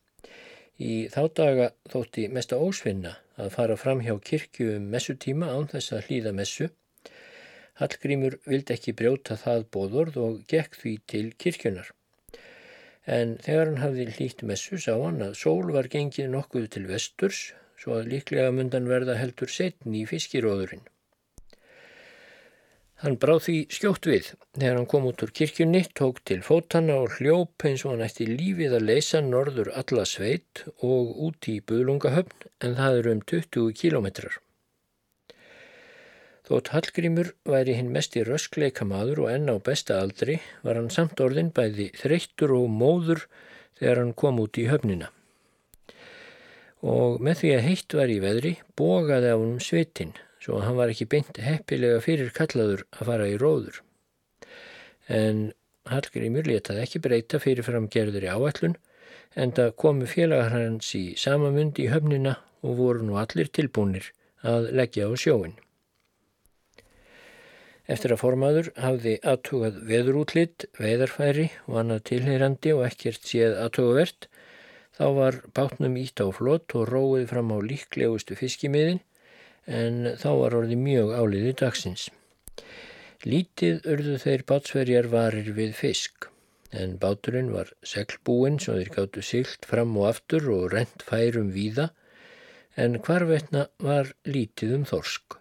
Í 0.78 1.08
þá 1.10 1.22
daga 1.40 1.68
þótti 1.90 2.28
mesta 2.30 2.58
ósvinna 2.62 3.16
að 3.42 3.54
fara 3.56 3.78
fram 3.82 4.02
hjá 4.06 4.14
kirkju 4.30 4.76
um 4.76 4.90
messutíma 4.94 5.50
án 5.54 5.70
þess 5.72 5.96
að 5.98 6.10
hlýða 6.10 6.34
messu. 6.40 6.68
Hallgrímur 7.80 8.38
vildi 8.46 8.76
ekki 8.76 8.94
brjóta 9.00 9.38
það 9.42 9.66
bóðorð 9.74 10.20
og 10.26 10.36
gekk 10.54 10.78
því 10.82 10.94
til 11.14 11.26
kirkjunar. 11.44 11.90
En 13.18 13.38
þegar 13.46 13.72
hann 13.72 13.82
hafði 13.82 14.06
hlýtt 14.18 14.44
messu 14.52 14.78
sá 14.84 14.94
hann 14.94 15.22
að 15.26 15.38
sól 15.42 15.72
var 15.74 15.90
gengið 15.94 16.30
nokkuð 16.34 16.70
til 16.76 16.86
vesturs 16.90 17.42
svo 17.82 17.98
að 17.98 18.12
líklega 18.14 18.54
mundan 18.54 18.90
verða 18.90 19.18
heldur 19.18 19.50
setni 19.54 20.04
í 20.04 20.08
fiskiróðurinn. 20.10 20.86
Hann 23.04 23.20
bráð 23.22 23.44
því 23.46 23.56
skjótt 23.70 24.08
við. 24.10 24.32
Þegar 24.58 24.80
hann 24.80 24.88
kom 24.90 25.04
út 25.06 25.22
úr 25.22 25.32
kirkjunni, 25.40 25.84
tók 25.94 26.24
til 26.26 26.40
fótana 26.42 26.96
og 27.04 27.20
hljóp 27.20 27.66
eins 27.70 27.84
og 27.86 27.94
hann 27.94 28.08
ætti 28.08 28.26
lífið 28.26 28.74
að 28.74 28.88
leysa 28.90 29.22
norður 29.22 29.70
alla 29.78 30.06
sveit 30.10 30.64
og 30.82 31.14
út 31.28 31.50
í 31.52 31.60
Buðlungahöfn 31.62 32.50
en 32.66 32.76
það 32.80 33.00
eru 33.04 33.14
um 33.14 33.24
20 33.34 33.78
kílometrar. 33.78 34.40
Þótt 36.50 36.74
Hallgrímur 36.74 37.34
væri 37.46 37.78
hinn 37.78 37.94
mest 37.94 38.18
í 38.18 38.26
röskleika 38.26 38.88
maður 38.88 39.26
og 39.28 39.34
enn 39.36 39.52
á 39.54 39.62
besta 39.62 40.02
aldri 40.02 40.40
var 40.66 40.80
hann 40.80 40.90
samt 40.90 41.22
orðin 41.22 41.54
bæði 41.54 41.92
þreyttur 42.02 42.56
og 42.58 42.70
móður 42.72 43.28
þegar 43.78 44.02
hann 44.02 44.14
kom 44.18 44.42
út 44.42 44.58
í 44.58 44.70
höfnina. 44.72 45.12
Og 46.82 47.22
með 47.22 47.44
því 47.44 47.58
að 47.60 47.68
heitt 47.68 47.98
var 48.00 48.10
í 48.10 48.22
veðri 48.24 48.60
bógaði 48.80 49.36
á 49.36 49.38
hann 49.38 49.60
svitinn 49.62 50.18
svo 50.48 50.62
hann 50.64 50.78
var 50.80 50.88
ekki 50.94 51.10
beint 51.12 51.36
heppilega 51.44 52.00
fyrir 52.00 52.32
kallaður 52.32 52.86
að 52.96 53.10
fara 53.10 53.28
í 53.28 53.36
róður. 53.42 53.82
En 55.12 55.50
Hallgrímur 55.92 56.48
letaði 56.48 56.84
ekki 56.86 57.02
breyta 57.04 57.40
fyrir 57.44 57.68
framgerður 57.68 58.24
í 58.24 58.32
áallun 58.32 58.78
en 59.36 59.52
það 59.56 59.74
komu 59.84 60.08
félagar 60.08 60.54
hans 60.56 60.94
í 60.96 61.04
samamund 61.20 61.80
í 61.84 61.90
höfnina 61.92 62.38
og 62.64 62.80
voru 62.80 63.04
nú 63.08 63.18
allir 63.20 63.52
tilbúinir 63.52 64.08
að 64.48 64.70
leggja 64.80 65.10
á 65.12 65.14
sjóin. 65.20 65.58
Eftir 67.92 68.16
að 68.16 68.24
formaður 68.24 68.72
hafði 68.80 69.18
aðtugað 69.28 69.84
veðurútlitt, 69.88 70.68
veðarfæri 70.80 71.50
og 71.68 71.82
annað 71.84 72.06
tilheyrandi 72.12 72.76
og 72.76 72.86
ekkert 72.88 73.28
séð 73.28 73.60
aðtugavert, 73.64 74.28
þá 74.96 75.06
var 75.20 75.42
bátnum 75.56 76.00
ítt 76.00 76.24
á 76.24 76.28
flott 76.36 76.76
og 76.76 76.88
róið 76.92 77.30
fram 77.32 77.52
á 77.52 77.58
líklegustu 77.64 78.36
fiskimiðin 78.40 79.04
en 79.68 80.16
þá 80.16 80.30
var 80.42 80.56
orðið 80.62 80.82
mjög 80.82 81.14
áliði 81.20 81.54
dagsins. 81.62 82.08
Lítið 83.28 83.86
urðu 83.92 84.18
þeir 84.24 84.44
bátsverjar 84.48 85.08
varir 85.12 85.52
við 85.58 85.74
fisk, 85.76 86.30
en 86.72 86.98
báturinn 87.02 87.52
var 87.52 87.74
seglbúinn 87.84 88.60
svo 88.62 88.78
þeir 88.78 88.94
gáttu 88.94 89.24
silt 89.26 89.68
fram 89.68 89.96
og 89.98 90.12
aftur 90.12 90.48
og 90.54 90.72
rent 90.74 91.04
færum 91.04 91.52
víða, 91.56 91.90
en 92.78 93.00
hvarvetna 93.02 93.68
var 93.84 94.14
lítið 94.30 94.76
um 94.78 94.88
þorsk. 94.88 95.40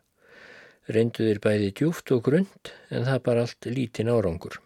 Reynduðir 0.89 1.43
bæði 1.43 1.73
djúft 1.79 2.11
og 2.15 2.23
grund, 2.27 2.73
en 2.91 3.07
það 3.07 3.23
bara 3.29 3.45
allt 3.47 3.69
lítin 3.69 4.11
árangur. 4.11 4.61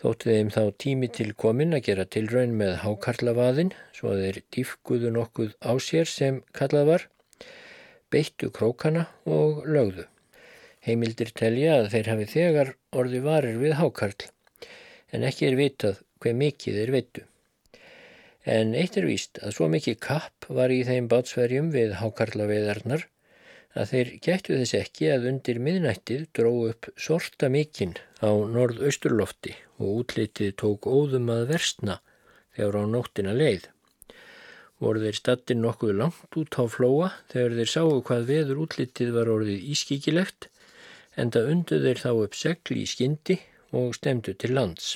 Þóttu 0.00 0.30
þeim 0.32 0.50
þá 0.54 0.62
tími 0.80 1.08
til 1.12 1.32
komin 1.36 1.76
að 1.76 1.86
gera 1.90 2.06
tilraun 2.08 2.54
með 2.56 2.78
hákarlavaðin, 2.84 3.74
svo 3.92 4.14
þeir 4.16 4.38
dýfkuðu 4.54 5.10
nokkuð 5.12 5.56
á 5.60 5.72
sér 5.76 6.08
sem 6.08 6.38
kallað 6.56 6.86
var, 6.88 7.02
beittu 8.10 8.50
krókana 8.54 9.06
og 9.24 9.64
lögðu. 9.66 10.06
Heimildir 10.86 11.32
telja 11.36 11.80
að 11.80 11.90
þeir 11.94 12.10
hafi 12.12 12.28
þegar 12.34 12.74
orði 12.96 13.20
varir 13.24 13.58
við 13.60 13.76
hákarl, 13.80 14.28
en 15.12 15.26
ekki 15.28 15.50
er 15.50 15.58
vitað 15.58 16.00
hver 16.20 16.36
mikið 16.40 16.78
þeir 16.80 16.94
vittu. 16.96 17.24
En 18.48 18.74
eitt 18.74 18.96
er 18.96 19.06
víst 19.08 19.38
að 19.44 19.56
svo 19.56 19.68
mikið 19.68 19.98
kapp 20.00 20.46
var 20.48 20.72
í 20.72 20.80
þeim 20.88 21.08
bátsverjum 21.12 21.72
við 21.74 21.98
hákarlaveðarnar 22.00 23.04
að 23.78 23.90
þeir 23.92 24.12
gættu 24.24 24.56
þess 24.58 24.76
ekki 24.78 25.10
að 25.14 25.26
undir 25.30 25.60
miðnættið 25.62 26.24
dró 26.36 26.52
upp 26.70 26.88
sorta 26.98 27.50
mikinn 27.52 27.94
á 28.24 28.30
norðausturlofti 28.54 29.52
og 29.78 30.00
útlitið 30.00 30.56
tók 30.62 30.88
óðum 30.90 31.30
að 31.34 31.44
versna 31.52 32.00
þegar 32.56 32.80
á 32.80 32.84
nóttina 32.96 33.36
leið 33.36 33.68
voru 34.80 35.02
þeir 35.02 35.18
stattir 35.18 35.58
nokkuð 35.60 35.92
langt 35.98 36.38
út 36.40 36.56
á 36.56 36.64
flóa 36.72 37.10
þegar 37.32 37.56
þeir 37.58 37.70
sáu 37.74 38.00
hvað 38.08 38.28
veður 38.30 38.62
útlitið 38.64 39.12
var 39.16 39.30
orðið 39.32 39.66
ískikilegt 39.74 40.48
en 41.20 41.32
það 41.34 41.50
undu 41.54 41.80
þeir 41.84 42.02
þá 42.04 42.10
upp 42.12 42.38
segl 42.38 42.78
í 42.80 42.86
skyndi 42.88 43.36
og 43.76 43.94
stemdu 43.98 44.34
til 44.34 44.54
lands. 44.56 44.94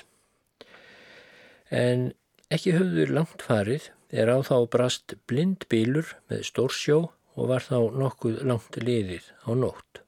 En 1.71 2.13
ekki 2.55 2.75
höfður 2.77 3.13
langt 3.19 3.45
farið 3.45 3.91
er 4.15 4.31
á 4.31 4.39
þá 4.47 4.57
brast 4.71 5.17
blind 5.29 5.67
bílur 5.69 6.15
með 6.31 6.47
stórsjó 6.49 6.99
og 7.35 7.51
var 7.51 7.67
þá 7.67 7.79
nokkuð 8.01 8.43
langt 8.49 8.79
liðið 8.81 9.29
á 9.45 9.51
nótt. 9.59 10.01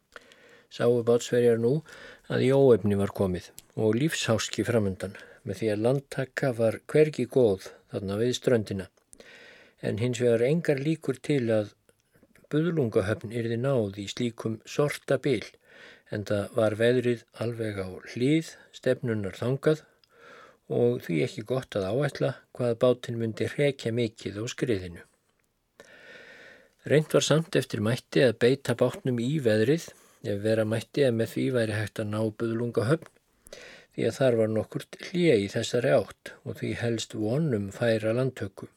Sáu 0.70 1.02
bátsverjar 1.06 1.60
nú 1.60 1.80
að 2.32 2.48
í 2.48 2.50
óefni 2.54 2.98
var 2.98 3.12
komið 3.16 3.50
og 3.76 3.96
lífsháski 4.00 4.64
framöndan 4.66 5.16
með 5.46 5.60
því 5.60 5.72
að 5.72 5.82
landtakka 5.86 6.52
var 6.58 6.80
hvergi 6.90 7.26
góð 7.30 7.70
þarna 7.92 8.18
við 8.22 8.36
ströndina 8.38 8.88
en 9.86 10.00
hins 10.02 10.20
vegar 10.22 10.44
engar 10.46 10.82
líkur 10.82 11.18
til 11.28 11.44
að 11.54 11.74
buðlungahöfn 12.52 13.34
yrði 13.34 13.58
náð 13.62 13.98
í 14.02 14.06
slíkum 14.10 14.60
sorta 14.76 15.18
bil 15.22 15.44
en 16.14 16.24
það 16.28 16.54
var 16.58 16.76
veðrið 16.80 17.24
alveg 17.42 17.78
á 17.82 17.88
hlýð 18.12 18.52
stefnunar 18.76 19.38
þangað 19.38 19.82
og 20.78 21.02
því 21.06 21.18
ekki 21.26 21.44
gott 21.50 21.78
að 21.78 21.88
áætla 21.90 22.32
hvað 22.56 22.78
bátinn 22.82 23.18
myndi 23.20 23.48
hrekja 23.50 23.92
mikið 23.94 24.40
á 24.42 24.44
skriðinu. 24.50 25.02
Reynd 26.86 27.14
var 27.14 27.26
samt 27.26 27.58
eftir 27.58 27.82
mætti 27.82 28.22
að 28.22 28.38
beita 28.42 28.76
bátnum 28.78 29.18
í 29.22 29.36
veðrið 29.42 29.88
ef 30.26 30.42
vera 30.42 30.66
mætti 30.66 31.06
að 31.06 31.18
með 31.20 31.32
því 31.34 31.46
væri 31.58 31.78
hægt 31.80 32.02
að 32.02 32.12
ná 32.14 32.20
buðlungahöfn 32.42 33.12
því 33.96 34.06
að 34.06 34.16
þar 34.20 34.38
var 34.40 34.54
nokkurt 34.54 34.98
hlýja 35.08 35.36
í 35.42 35.50
þessari 35.50 35.94
átt 35.98 36.34
og 36.44 36.58
því 36.60 36.72
helst 36.82 37.18
vonum 37.18 37.70
færa 37.74 38.14
landtöku 38.14 38.70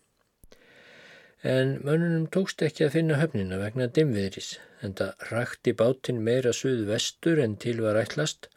en 1.42 1.78
mönnunum 1.88 2.26
tókst 2.36 2.62
ekki 2.68 2.84
að 2.86 2.96
finna 2.98 3.18
höfnina 3.20 3.60
vegna 3.62 3.88
dimviðris 3.88 4.58
en 4.84 4.96
það 5.00 5.28
rakti 5.32 5.74
bátinn 5.82 6.24
meira 6.24 6.52
suð 6.56 6.82
vestur 6.90 7.40
en 7.40 7.56
til 7.56 7.80
var 7.86 8.00
ætlast 8.02 8.50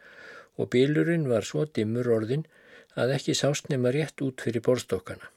og 0.59 0.71
bílurinn 0.75 1.29
var 1.31 1.47
svo 1.47 1.65
dimmur 1.65 2.11
orðin 2.11 2.43
að 2.99 3.15
ekki 3.19 3.37
sást 3.39 3.71
nema 3.71 3.93
rétt 3.95 4.21
út 4.27 4.43
fyrir 4.43 4.65
borstokkana. 4.67 5.31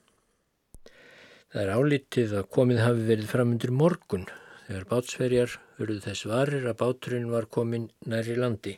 Það 1.53 1.61
er 1.61 1.71
álitið 1.77 2.33
að 2.39 2.49
komið 2.57 2.81
hafi 2.83 3.05
verið 3.11 3.29
fram 3.31 3.53
undir 3.53 3.71
morgun 3.71 4.25
þegar 4.65 4.89
bátsverjar 4.89 5.53
urðu 5.79 6.01
þess 6.07 6.25
varir 6.27 6.65
að 6.65 6.79
báturinn 6.81 7.29
var 7.31 7.45
komin 7.45 7.91
næri 8.09 8.35
landi 8.41 8.75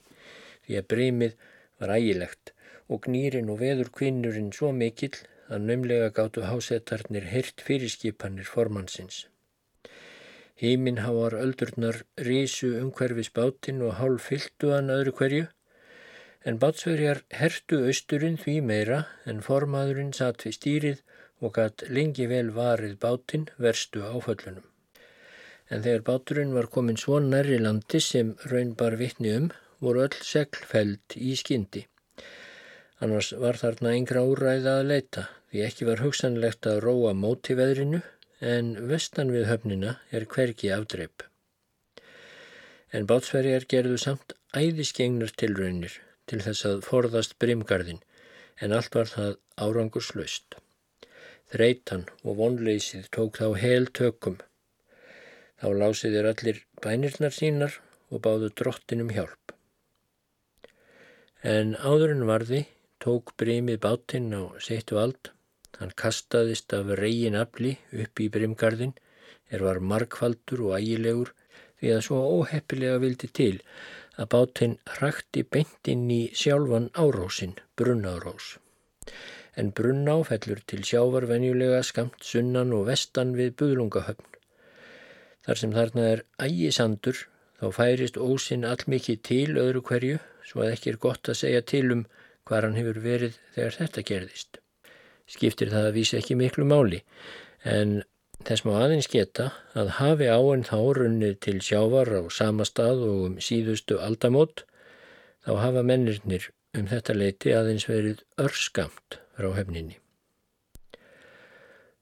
því 0.67 0.77
að 0.82 0.89
breymið 0.91 1.39
var 1.80 1.95
ægilegt 1.95 2.53
og 2.91 3.08
gnýrin 3.08 3.49
og 3.53 3.62
veður 3.63 3.89
kvinnurinn 3.95 4.51
svo 4.53 4.73
mikill 4.75 5.15
að 5.49 5.65
nömlega 5.69 6.13
gáttu 6.19 6.45
hásetarnir 6.49 7.27
hirt 7.31 7.63
fyrirskipanir 7.63 8.47
formannsins. 8.47 9.25
Híminn 10.57 11.03
háar 11.05 11.36
öldurnar 11.38 12.01
rísu 12.27 12.71
umhverfis 12.79 13.29
bátinn 13.29 13.83
og 13.86 13.99
hálf 13.99 14.29
fylltu 14.31 14.71
hann 14.73 14.89
öðru 14.93 15.13
hverju, 15.19 15.45
en 16.47 16.57
bátsverjar 16.62 17.21
hertu 17.41 17.83
austurinn 17.89 18.39
því 18.41 18.55
meira 18.71 19.03
en 19.29 19.43
formaðurinn 19.45 20.15
satt 20.17 20.45
við 20.45 20.57
stýrið 20.57 21.03
og 21.43 21.53
gatt 21.60 21.83
lengi 21.97 22.25
vel 22.31 22.49
varið 22.55 22.97
bátinn 23.03 23.45
verstu 23.65 24.01
áföllunum. 24.01 24.65
En 25.69 25.83
þegar 25.83 26.05
báturinn 26.10 26.55
var 26.55 26.69
komin 26.73 26.97
svo 26.97 27.19
nærri 27.21 27.60
landi 27.62 28.01
sem 28.01 28.33
raun 28.51 28.73
bar 28.79 28.95
vittni 29.01 29.33
um, 29.36 29.49
voru 29.83 30.05
öll 30.07 30.19
seglfæld 30.25 31.17
í 31.19 31.36
skyndi. 31.38 31.83
Annars 33.03 33.33
var 33.38 33.60
þarna 33.62 33.93
yngra 33.99 34.23
úræða 34.25 34.79
að 34.79 34.88
leita, 34.91 35.27
því 35.58 35.63
ekki 35.65 35.86
var 35.88 36.04
hugsanlegt 36.06 36.67
að 36.70 36.84
róa 36.84 37.12
móti 37.17 37.56
veðrinu 37.58 38.04
en 38.46 38.67
vestan 38.91 39.32
við 39.34 39.48
höfnina 39.50 39.96
er 40.13 40.28
hverki 40.30 40.70
afdreip. 40.70 41.24
En 42.93 43.08
bátsverjar 43.10 43.65
gerðu 43.65 43.98
samt 43.98 44.36
æðiskengnar 44.54 45.32
tilraunir 45.34 45.96
til 46.30 46.43
þess 46.46 46.67
að 46.70 46.84
forðast 46.86 47.34
brimgarðin 47.41 48.04
en 48.62 48.76
allt 48.78 48.93
var 48.93 49.10
það 49.10 49.32
árangurslaust. 49.58 50.60
Þreitan 51.50 52.06
og 52.22 52.38
vonleysið 52.38 53.08
tók 53.17 53.39
þá 53.41 53.58
hel 53.58 53.88
tökum. 54.00 54.38
Þá 55.58 55.67
lásiðir 55.82 56.28
allir 56.34 56.60
bænirnar 56.86 57.34
sínar 57.34 57.80
og 58.12 58.22
báðu 58.28 58.52
drottinum 58.62 59.10
hjálp. 59.15 59.56
En 61.41 61.74
áðurinn 61.82 62.28
varði 62.30 62.62
tók 63.02 63.34
brimið 63.41 63.82
bátinn 63.82 64.30
á 64.38 64.54
seitt 64.62 64.93
vald 64.93 65.32
Hann 65.78 65.94
kastaðist 66.02 66.74
af 66.74 66.88
reygin 66.98 67.38
afli 67.38 67.76
upp 68.04 68.22
í 68.24 68.30
brimgarðin 68.34 68.96
er 69.54 69.63
var 69.66 69.80
markfaldur 69.92 70.63
og 70.68 70.78
ægilegur 70.80 71.34
því 71.80 71.92
að 71.94 72.04
svo 72.08 72.22
óheppilega 72.38 73.02
vildi 73.04 73.30
til 73.40 73.54
að 74.18 74.30
bátinn 74.34 74.78
hrakti 74.96 75.44
beint 75.56 75.92
inn 75.94 76.08
í 76.10 76.22
sjálfan 76.42 76.90
árósin, 76.98 77.54
brunnárós. 77.78 78.58
En 79.58 79.72
brunná 79.78 80.18
fellur 80.26 80.63
til 80.70 80.84
sjávar 80.90 81.30
venjulega 81.30 81.84
skamt 81.86 82.26
sunnan 82.32 82.74
og 82.74 82.88
vestan 82.90 83.36
við 83.38 83.54
buðlungahöfn. 83.62 84.28
Þar 85.46 85.62
sem 85.62 85.74
þarna 85.78 86.12
er 86.13 86.26
ægisandur 86.42 87.26
þá 87.62 87.68
færist 87.80 88.18
ósinn 88.18 88.66
allmikið 88.68 89.26
til 89.30 89.50
öðru 89.62 89.86
hverju 89.90 90.22
svo 90.50 90.66
að 90.66 90.74
ekki 90.76 90.94
er 90.94 91.04
gott 91.06 91.30
að 91.30 91.42
segja 91.46 91.66
til 91.74 91.88
um 91.94 92.08
hvað 92.50 92.68
hann 92.68 92.80
hefur 92.82 93.04
verið 93.06 93.44
þegar 93.54 93.78
þetta 93.82 94.10
gerðist 94.12 94.66
skiptir 95.28 95.72
það 95.74 95.90
að 95.90 95.98
vísa 96.00 96.20
ekki 96.22 96.38
miklu 96.40 96.66
máli 96.68 97.02
en 97.68 98.02
þess 98.48 98.66
má 98.68 98.74
aðeins 98.80 99.10
geta 99.12 99.50
að 99.78 99.94
hafi 99.98 100.28
áinn 100.32 100.66
þá 100.68 100.78
runnið 100.98 101.38
til 101.44 101.58
sjávar 101.63 102.12
á 102.16 102.22
sama 102.32 102.68
stað 102.68 103.04
og 103.08 103.24
um 103.28 103.38
síðustu 103.44 104.00
aldamót 104.04 104.63
þá 105.46 105.52
hafa 105.63 105.84
mennirnir 105.84 106.50
um 106.78 106.88
þetta 106.92 107.16
leiti 107.18 107.56
aðeins 107.56 107.88
verið 107.90 108.22
örskamt 108.42 109.18
frá 109.38 109.50
hefninni. 109.58 109.98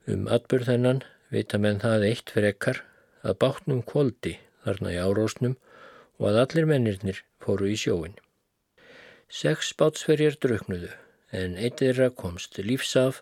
Um 0.05 0.27
atbyrð 0.29 0.69
þennan 0.69 1.01
vita 1.33 1.57
menn 1.61 1.81
það 1.81 2.09
eitt 2.09 2.33
fyrir 2.33 2.53
ekkar 2.53 2.83
að 3.25 3.39
bátnum 3.41 3.81
kvóldi 3.85 4.35
þarna 4.65 4.93
í 4.93 4.99
árósnum 5.01 5.55
og 6.19 6.29
að 6.29 6.41
allir 6.43 6.69
mennirnir 6.69 7.23
fóru 7.41 7.71
í 7.71 7.79
sjóin. 7.79 8.13
Seks 9.31 9.73
bátsferjar 9.79 10.37
drauknuðu 10.41 10.91
en 11.35 11.57
eitt 11.59 11.81
þeirra 11.81 12.11
komst 12.15 12.59
lífsaf 12.59 13.21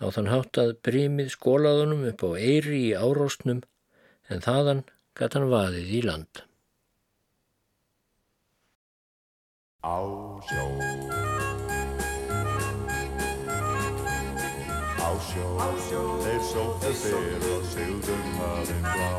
á 0.00 0.06
þann 0.14 0.30
hátt 0.32 0.60
að 0.60 0.76
brímið 0.86 1.34
skólaðunum 1.34 2.06
upp 2.10 2.24
á 2.24 2.30
eiri 2.40 2.78
í 2.90 2.94
áróstnum 2.96 3.60
en 4.30 4.44
þaðan 4.46 4.84
gæt 5.18 5.36
hann 5.36 5.50
vaðið 5.52 5.92
í 5.98 6.00
land. 6.06 6.44
Á 9.80 10.00
sjó. 10.48 10.64
Á 15.00 15.10
sjó, 15.28 15.46
á 15.56 15.70
sjó. 15.88 16.02
Þeir 16.24 16.42
sóttu 16.52 16.92
fyrr 17.02 17.46
og 17.54 17.68
sildum 17.72 18.26
hafinn 18.40 18.88
blá 18.88 19.10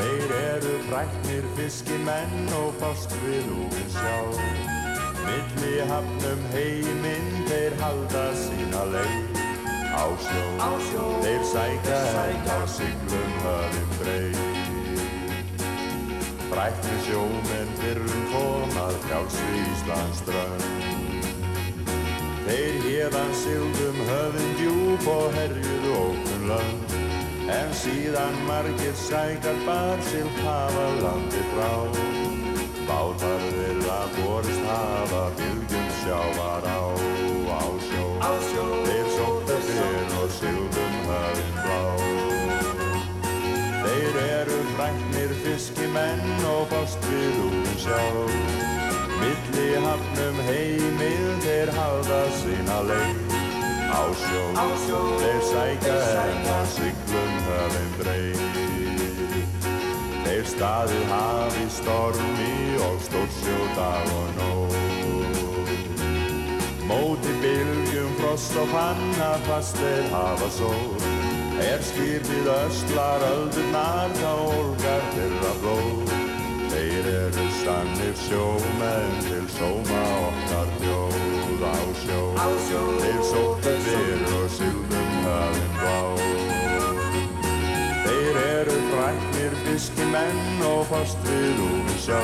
Þeir 0.00 0.34
eru 0.38 0.76
fræknir 0.88 1.48
fiskimenn 1.58 2.54
og 2.62 2.70
fást 2.80 3.12
við 3.24 3.50
úr 3.58 3.82
sjá 3.92 4.79
Milli 5.26 5.74
hafnum 5.90 6.46
heiminn 6.54 7.30
þeir 7.50 7.76
halda 7.82 8.26
sína 8.44 8.86
leið. 8.94 9.44
Á 9.90 10.06
sjó, 10.26 10.44
á 10.62 10.70
sjó. 10.88 11.06
þeir 11.26 11.44
sækja 11.52 12.02
henn 12.16 12.52
á 12.54 12.60
syklum 12.78 13.38
höfum 13.44 13.96
breið. 14.00 14.40
Frækni 16.50 16.96
sjóminn 17.06 17.68
fyrrum 17.78 18.22
komað 18.32 18.96
hjálpsvi 19.06 19.60
Íslands 19.70 20.22
drönd 20.26 20.64
Þeir 22.48 22.78
hérðan 22.88 23.30
sildum 23.38 24.00
höfum 24.08 24.50
djúb 24.58 25.06
og 25.14 25.36
herjuðu 25.38 25.92
ókun 26.00 26.48
lönd 26.50 26.96
En 27.54 27.70
síðan 27.82 28.42
margir 28.48 28.98
sækar 28.98 29.62
bar 29.68 30.02
sild 30.10 30.42
hafa 30.42 30.88
landi 30.98 31.46
frá 31.52 31.70
Bátar 32.90 33.42
þeirra 33.54 33.98
borist 34.16 34.64
hafa 34.66 35.20
bylgjum 35.38 35.90
sjávar 36.00 36.64
á, 36.66 36.82
á 37.54 37.62
sjó. 37.86 38.06
Á 38.18 38.32
sjó. 38.48 38.64
Þeir 38.86 39.10
sóttu 39.14 39.58
fyrr 39.66 40.14
og 40.18 40.32
sildum 40.34 40.96
höfinn 41.06 41.52
blá. 41.60 41.78
Þeir 43.84 44.18
eru 44.24 44.58
fræknir 44.72 45.34
fiskimenn 45.44 46.42
og 46.50 46.64
fást 46.72 47.06
við 47.06 47.38
úr 47.46 47.70
sjá. 47.84 48.00
Milli 49.20 49.68
hafnum 49.86 50.40
heimil 50.48 51.28
þeir 51.46 51.70
halda 51.78 52.22
sína 52.40 52.80
leið. 52.90 53.38
Á 53.86 54.02
sjó. 54.24 54.42
Á 54.58 54.66
sjó. 54.88 55.04
Þeir 55.22 55.46
sækja 55.52 56.00
enn 56.24 56.50
að 56.56 56.66
syklum 56.74 57.38
höfinn 57.46 57.94
breið. 58.02 58.59
Þeir 60.30 60.44
staðið 60.46 61.08
hafi 61.10 61.64
stormi 61.74 62.50
og 62.86 63.00
stórsjó 63.02 63.56
dag 63.74 64.10
og 64.14 64.36
nóg. 64.36 64.76
Móti 66.86 67.34
bylgjum, 67.42 68.12
frost 68.20 68.54
og 68.62 68.70
panna, 68.70 69.32
fast 69.48 69.80
þeir 69.82 70.06
hafa 70.12 70.52
sól. 70.54 71.02
Er 71.64 71.82
skýrfið 71.82 72.46
östlar, 72.54 73.26
öldurnar, 73.26 74.14
þá 74.20 74.30
olgar 74.54 75.10
þeirra 75.16 75.52
blóð. 75.64 76.14
Þeir 76.70 77.12
eru 77.16 77.50
sannir 77.58 78.16
sjómenn 78.28 79.20
til 79.26 79.44
sóma 79.58 80.08
okkar 80.30 80.74
bjóð 80.78 81.66
á 81.74 81.78
sjó. 82.06 82.24
Þeir 83.02 83.22
sóttu 83.34 83.78
fyrr 83.90 84.26
og 84.38 84.50
sildum 84.60 85.14
hafinn 85.26 85.80
blá. 85.82 86.29
Fræknir 89.70 89.78
fiskimenn 89.78 90.62
og 90.62 90.86
fast 90.86 91.18
við 91.24 91.60
úr 91.62 91.90
sjá. 91.98 92.20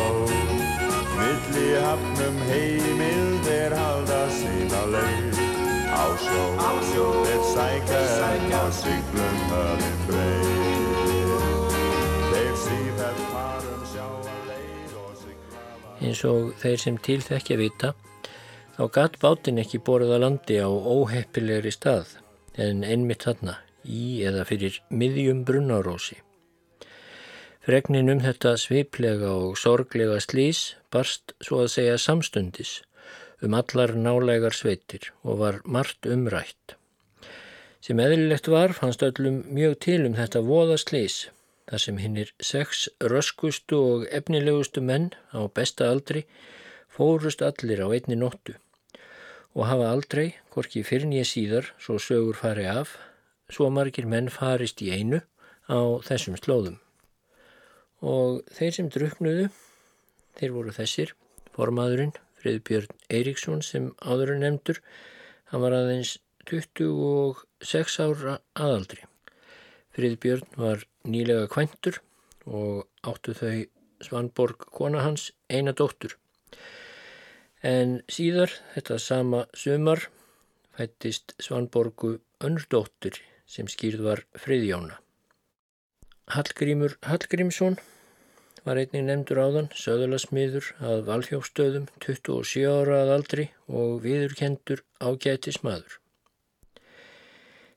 Milli 1.16 1.76
hafnum 1.80 2.38
heimil 2.48 3.38
þeir 3.44 3.74
halda 3.74 4.28
sína 4.30 4.82
leið. 4.90 5.38
Á 5.86 6.04
sjó, 6.18 6.42
á 6.58 6.70
sjó 6.90 7.06
þeir 7.24 7.44
sækja 7.54 8.00
enn 8.30 8.52
á 8.52 8.64
syklum 8.70 9.38
höfum 9.50 9.96
breið. 10.08 11.70
Þeir 12.32 12.56
sífæll 12.64 13.22
farum 13.30 13.86
sjá 13.92 14.06
að 14.06 14.42
leið 14.50 14.98
og 14.98 15.14
sykla 15.22 15.62
var. 15.84 16.02
Eins 16.02 16.24
og 16.24 16.52
þeir 16.60 16.78
sem 16.78 16.98
til 16.98 17.20
þekkja 17.22 17.56
vita, 17.56 17.94
þá 18.76 18.84
gatt 18.92 19.18
bátinn 19.22 19.62
ekki 19.62 19.78
borða 19.78 20.18
landi 20.18 20.60
á 20.60 20.68
óheppilegri 20.68 21.72
stað 21.72 22.18
en 22.58 22.84
einmitt 22.84 23.24
þarna 23.24 23.60
í 23.86 24.22
eða 24.26 24.44
fyrir 24.44 24.82
miðjum 24.90 25.44
brunnarósi. 25.46 26.25
Fregnin 27.66 28.06
um 28.12 28.20
þetta 28.22 28.52
sviplega 28.62 29.32
og 29.34 29.56
sorglega 29.58 30.20
slís 30.22 30.76
barst 30.94 31.32
svo 31.42 31.64
að 31.64 31.72
segja 31.72 31.96
samstundis 31.98 32.76
um 33.42 33.56
allar 33.58 33.90
nálegar 33.98 34.54
sveitir 34.54 35.08
og 35.26 35.40
var 35.40 35.58
margt 35.64 36.06
umrætt. 36.06 36.76
Sem 37.82 37.98
eðlilegt 38.04 38.46
var 38.54 38.76
fannst 38.76 39.02
öllum 39.02 39.42
mjög 39.50 39.74
til 39.88 39.98
um 40.06 40.14
þetta 40.14 40.44
voða 40.46 40.78
slís 40.78 41.18
þar 41.66 41.84
sem 41.88 41.98
hinnir 42.04 42.32
sex 42.52 42.86
röskustu 43.02 43.82
og 43.82 44.06
efnilegustu 44.20 44.86
menn 44.92 45.10
á 45.34 45.50
besta 45.50 45.90
aldri 45.90 46.22
fórust 46.86 47.42
allir 47.42 47.82
á 47.82 47.90
einni 47.90 48.14
nóttu 48.14 48.54
og 49.56 49.66
hafa 49.72 49.90
aldrei, 49.90 50.28
hvorki 50.54 50.86
fyrir 50.86 51.10
nýja 51.10 51.26
síðar, 51.26 51.74
svo 51.82 51.98
sögur 51.98 52.38
fari 52.38 52.70
af, 52.70 52.94
svo 53.50 53.72
margir 53.74 54.06
menn 54.06 54.30
farist 54.30 54.86
í 54.86 54.94
einu 54.94 55.24
á 55.66 55.80
þessum 56.06 56.38
slóðum. 56.38 56.76
Og 58.04 58.42
þeir 58.52 58.76
sem 58.76 58.88
druknuðu, 58.92 59.48
þeir 60.36 60.52
voru 60.52 60.74
þessir, 60.76 61.14
formaðurinn, 61.56 62.14
Friðbjörn 62.36 62.92
Eiríksson 63.10 63.62
sem 63.64 63.88
áður 64.04 64.34
er 64.34 64.42
nefndur, 64.42 64.82
hann 65.50 65.62
var 65.64 65.74
aðeins 65.74 66.18
26 66.46 67.96
ára 68.04 68.36
aðaldri. 68.54 69.00
Friðbjörn 69.96 70.60
var 70.60 70.84
nýlega 71.08 71.48
kvæntur 71.50 72.02
og 72.46 72.84
áttu 73.02 73.34
þau 73.34 73.64
Svanborg 74.04 74.68
kona 74.76 75.00
hans 75.02 75.30
eina 75.48 75.72
dóttur. 75.72 76.18
En 77.64 78.02
síðar, 78.12 78.52
þetta 78.74 78.98
sama 79.00 79.46
sumar, 79.56 80.04
fættist 80.76 81.32
Svanborgu 81.40 82.18
önnur 82.44 82.68
dóttur 82.70 83.16
sem 83.48 83.66
skýrð 83.72 84.04
var 84.04 84.24
Friðjóna. 84.36 85.00
Hallgrímur 86.26 86.96
Hallgrímsson 87.06 87.76
var 88.66 88.80
einnig 88.80 89.04
nefndur 89.06 89.38
áðan, 89.38 89.68
söðulasmiður 89.78 90.72
að 90.82 91.04
valhjófstöðum, 91.06 91.84
27 92.02 92.64
ára 92.66 92.96
að 93.04 93.12
aldri 93.14 93.44
og 93.70 94.00
viðurkendur 94.02 94.82
ágætis 94.98 95.60
maður. 95.62 96.00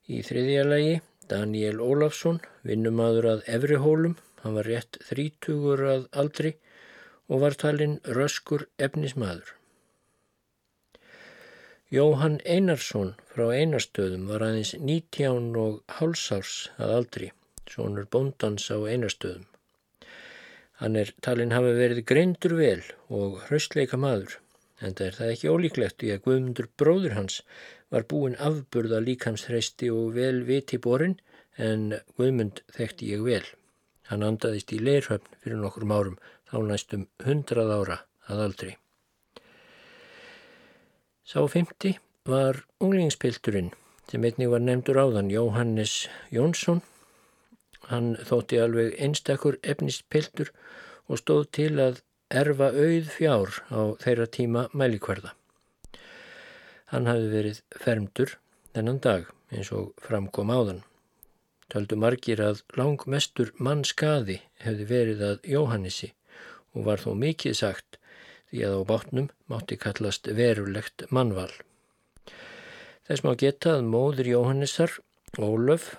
Í 0.09 0.23
þriðja 0.25 0.65
lagi 0.65 0.97
Daniel 1.29 1.77
Ólafsson, 1.85 2.41
vinnumadur 2.65 3.29
að 3.35 3.45
Efrihólum, 3.59 4.17
hann 4.41 4.57
var 4.57 4.71
rétt 4.73 4.97
þrítugur 5.11 5.85
að 5.93 6.09
aldri 6.17 6.55
og 7.29 7.45
var 7.45 7.61
talinn 7.61 7.99
röskur 8.17 8.65
efnismadur. 8.81 9.53
Jóhann 11.93 12.41
Einarsson 12.49 13.13
frá 13.29 13.51
Einarstöðum 13.53 14.25
var 14.33 14.49
aðeins 14.49 14.73
19 14.73 15.53
og 15.67 15.83
hálsárs 15.99 16.71
að 16.81 16.97
aldri, 16.97 17.29
svonur 17.69 18.07
bóndans 18.11 18.67
á 18.73 18.77
Einarstöðum. 18.77 19.45
Hann 20.79 20.95
er 20.95 21.11
talinn 21.25 21.51
hafa 21.51 21.73
verið 21.75 22.05
greindur 22.07 22.55
vel 22.55 22.81
og 23.11 23.41
hraustleika 23.47 23.99
maður, 23.99 24.37
en 24.79 24.95
það 24.95 25.07
er 25.07 25.17
það 25.17 25.31
ekki 25.33 25.53
ólíklegt 25.53 26.05
í 26.07 26.11
að 26.13 26.21
Guðmundur 26.27 26.69
bróður 26.79 27.15
hans 27.17 27.41
var 27.91 28.05
búin 28.11 28.37
afburða 28.39 29.01
líkamshresti 29.03 29.89
og 29.91 30.13
vel 30.15 30.45
viti 30.47 30.79
borin, 30.79 31.17
en 31.57 31.97
Guðmund 32.15 32.61
þekkti 32.75 33.09
ég 33.11 33.25
vel. 33.25 33.43
Hann 34.09 34.23
andaðist 34.25 34.71
í 34.73 34.79
leirhöfn 34.79 35.35
fyrir 35.43 35.59
nokkur 35.59 35.89
árum, 35.91 36.15
þá 36.49 36.57
næstum 36.65 37.09
hundrað 37.25 37.73
ára 37.75 37.97
að 38.29 38.45
aldrei. 38.45 38.71
Sá 41.27 41.43
fymti 41.45 41.97
var 42.25 42.63
unglingspilturinn 42.81 43.73
sem 44.09 44.23
einnig 44.25 44.49
var 44.49 44.63
nefndur 44.63 44.97
áðan 44.97 45.29
Jóhannes 45.29 46.07
Jónsson 46.33 46.81
Hann 47.89 48.13
þótti 48.21 48.59
alveg 48.61 48.95
einstakur 49.01 49.57
efnispiltur 49.63 50.51
og 51.09 51.21
stóð 51.21 51.47
til 51.57 51.71
að 51.81 52.03
erfa 52.29 52.69
auð 52.69 53.09
fjár 53.15 53.55
á 53.73 53.81
þeirra 54.03 54.27
tíma 54.29 54.67
mælikvarða. 54.77 55.33
Hann 56.93 57.09
hafi 57.09 57.31
verið 57.33 57.63
fermdur 57.73 58.35
þennan 58.75 59.01
dag 59.01 59.27
eins 59.53 59.71
og 59.73 59.91
framkom 60.05 60.53
áðan. 60.53 60.83
Töldu 61.69 61.97
margir 62.01 62.41
að 62.41 62.63
langmestur 62.77 63.51
mann 63.57 63.83
skaði 63.85 64.39
hefði 64.61 64.85
verið 64.89 65.25
að 65.25 65.49
Jóhannessi 65.53 66.11
og 66.73 66.85
var 66.87 67.01
þó 67.01 67.11
mikið 67.17 67.57
sagt 67.57 67.99
því 68.49 68.63
að 68.65 68.77
á 68.77 68.81
bátnum 68.89 69.27
mátti 69.49 69.77
kallast 69.81 70.29
verulegt 70.33 71.05
mannval. 71.13 71.51
Þess 73.05 73.25
má 73.25 73.33
geta 73.37 73.77
að 73.77 73.89
móður 73.89 74.31
Jóhannessar, 74.33 74.91
Ólöf, 75.37 75.95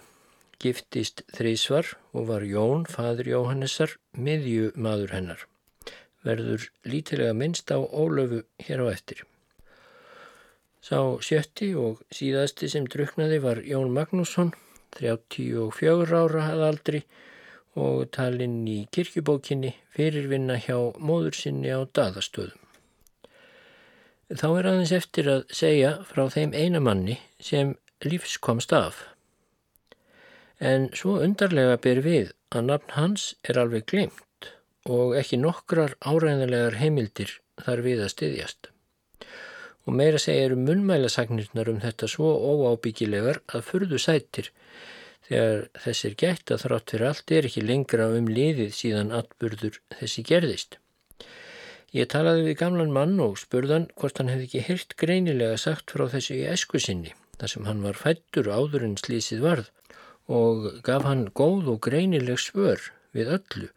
giftist 0.61 1.25
þrísvar 1.35 1.95
og 2.13 2.29
var 2.29 2.45
Jón, 2.45 2.85
fadur 2.89 3.29
Jóhannessar, 3.33 3.97
miðju 4.13 4.71
maður 4.77 5.15
hennar. 5.17 5.45
Verður 6.27 6.69
lítilega 6.85 7.35
minnst 7.35 7.73
á 7.73 7.81
Ólöfu 7.81 8.43
hér 8.61 8.85
á 8.85 8.87
eftir. 8.93 9.25
Sá 10.85 11.01
sjötti 11.25 11.73
og 11.77 12.01
síðasti 12.13 12.69
sem 12.73 12.87
druknaði 12.89 13.41
var 13.45 13.61
Jón 13.65 13.93
Magnússon, 13.97 14.53
34 14.97 16.17
ára 16.17 16.47
að 16.53 16.65
aldri 16.67 17.03
og 17.79 18.09
talinn 18.15 18.65
í 18.69 18.81
kirkjubókinni 18.93 19.75
fyrirvinna 19.95 20.57
hjá 20.59 20.77
móður 20.99 21.37
sinni 21.37 21.71
á 21.71 21.85
daðastöðum. 21.87 22.59
Þá 24.31 24.49
er 24.49 24.67
aðeins 24.71 24.93
eftir 24.95 25.29
að 25.31 25.41
segja 25.55 25.95
frá 26.07 26.29
þeim 26.31 26.53
einamanni 26.55 27.17
sem 27.43 27.75
lífskomst 28.07 28.73
af. 28.75 29.10
En 30.61 30.91
svo 30.93 31.17
undarlega 31.25 31.79
ber 31.81 32.03
við 32.05 32.35
að 32.53 32.67
nafn 32.69 32.93
hans 32.99 33.23
er 33.49 33.57
alveg 33.63 33.87
glimt 33.89 34.51
og 34.85 35.15
ekki 35.17 35.39
nokkrar 35.41 35.95
áræðanlegar 36.05 36.77
heimildir 36.81 37.33
þar 37.65 37.81
við 37.87 38.03
að 38.05 38.13
styðjast. 38.15 38.69
Og 39.89 39.97
meira 39.97 40.21
segja 40.21 40.51
eru 40.51 40.59
munmælasagnirnar 40.61 41.71
um 41.73 41.81
þetta 41.81 42.09
svo 42.13 42.35
óábyggilegar 42.37 43.41
að 43.49 43.65
furðu 43.71 44.01
sættir 44.01 44.51
þegar 45.31 45.65
þessir 45.87 46.19
gætt 46.21 46.53
að 46.53 46.63
þrátt 46.67 46.93
fyrir 46.93 47.09
allt 47.09 47.35
er 47.39 47.49
ekki 47.49 47.65
lengra 47.65 48.11
um 48.19 48.29
liðið 48.29 48.77
síðan 48.77 49.17
atburður 49.17 49.81
þessi 49.97 50.27
gerðist. 50.29 50.77
Ég 51.97 52.07
talaði 52.13 52.51
við 52.51 52.61
gamlan 52.61 52.93
mann 52.95 53.17
og 53.25 53.41
spurðan 53.41 53.89
hvort 53.97 54.21
hann 54.21 54.29
hefði 54.31 54.47
ekki 54.47 54.67
hirt 54.69 54.97
greinilega 55.01 55.57
sagt 55.59 55.91
frá 55.91 56.05
þessu 56.13 56.37
í 56.37 56.47
esku 56.53 56.79
sinni 56.79 57.17
þar 57.41 57.55
sem 57.55 57.67
hann 57.67 57.81
var 57.83 57.97
fættur 57.99 58.53
áður 58.53 58.85
en 58.87 58.99
slísið 59.01 59.41
varð 59.47 59.71
og 60.29 60.83
gaf 60.87 61.07
hann 61.09 61.29
góð 61.35 61.73
og 61.75 61.81
greinileg 61.87 62.39
svör 62.39 62.91
við 63.17 63.33
öllu 63.39 63.69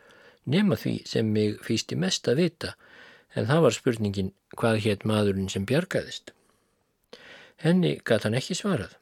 nema 0.46 0.76
því 0.76 0.96
sem 1.08 1.30
mig 1.34 1.60
fýsti 1.64 1.98
mest 2.00 2.28
að 2.28 2.42
vita 2.44 2.74
en 3.34 3.48
það 3.50 3.64
var 3.66 3.78
spurningin 3.78 4.34
hvað 4.58 4.82
hétt 4.86 5.06
maðurinn 5.10 5.50
sem 5.50 5.66
bjargaðist. 5.66 6.34
Henni 7.64 7.96
gæt 8.06 8.28
hann 8.28 8.38
ekki 8.38 8.58
svarað. 8.58 8.98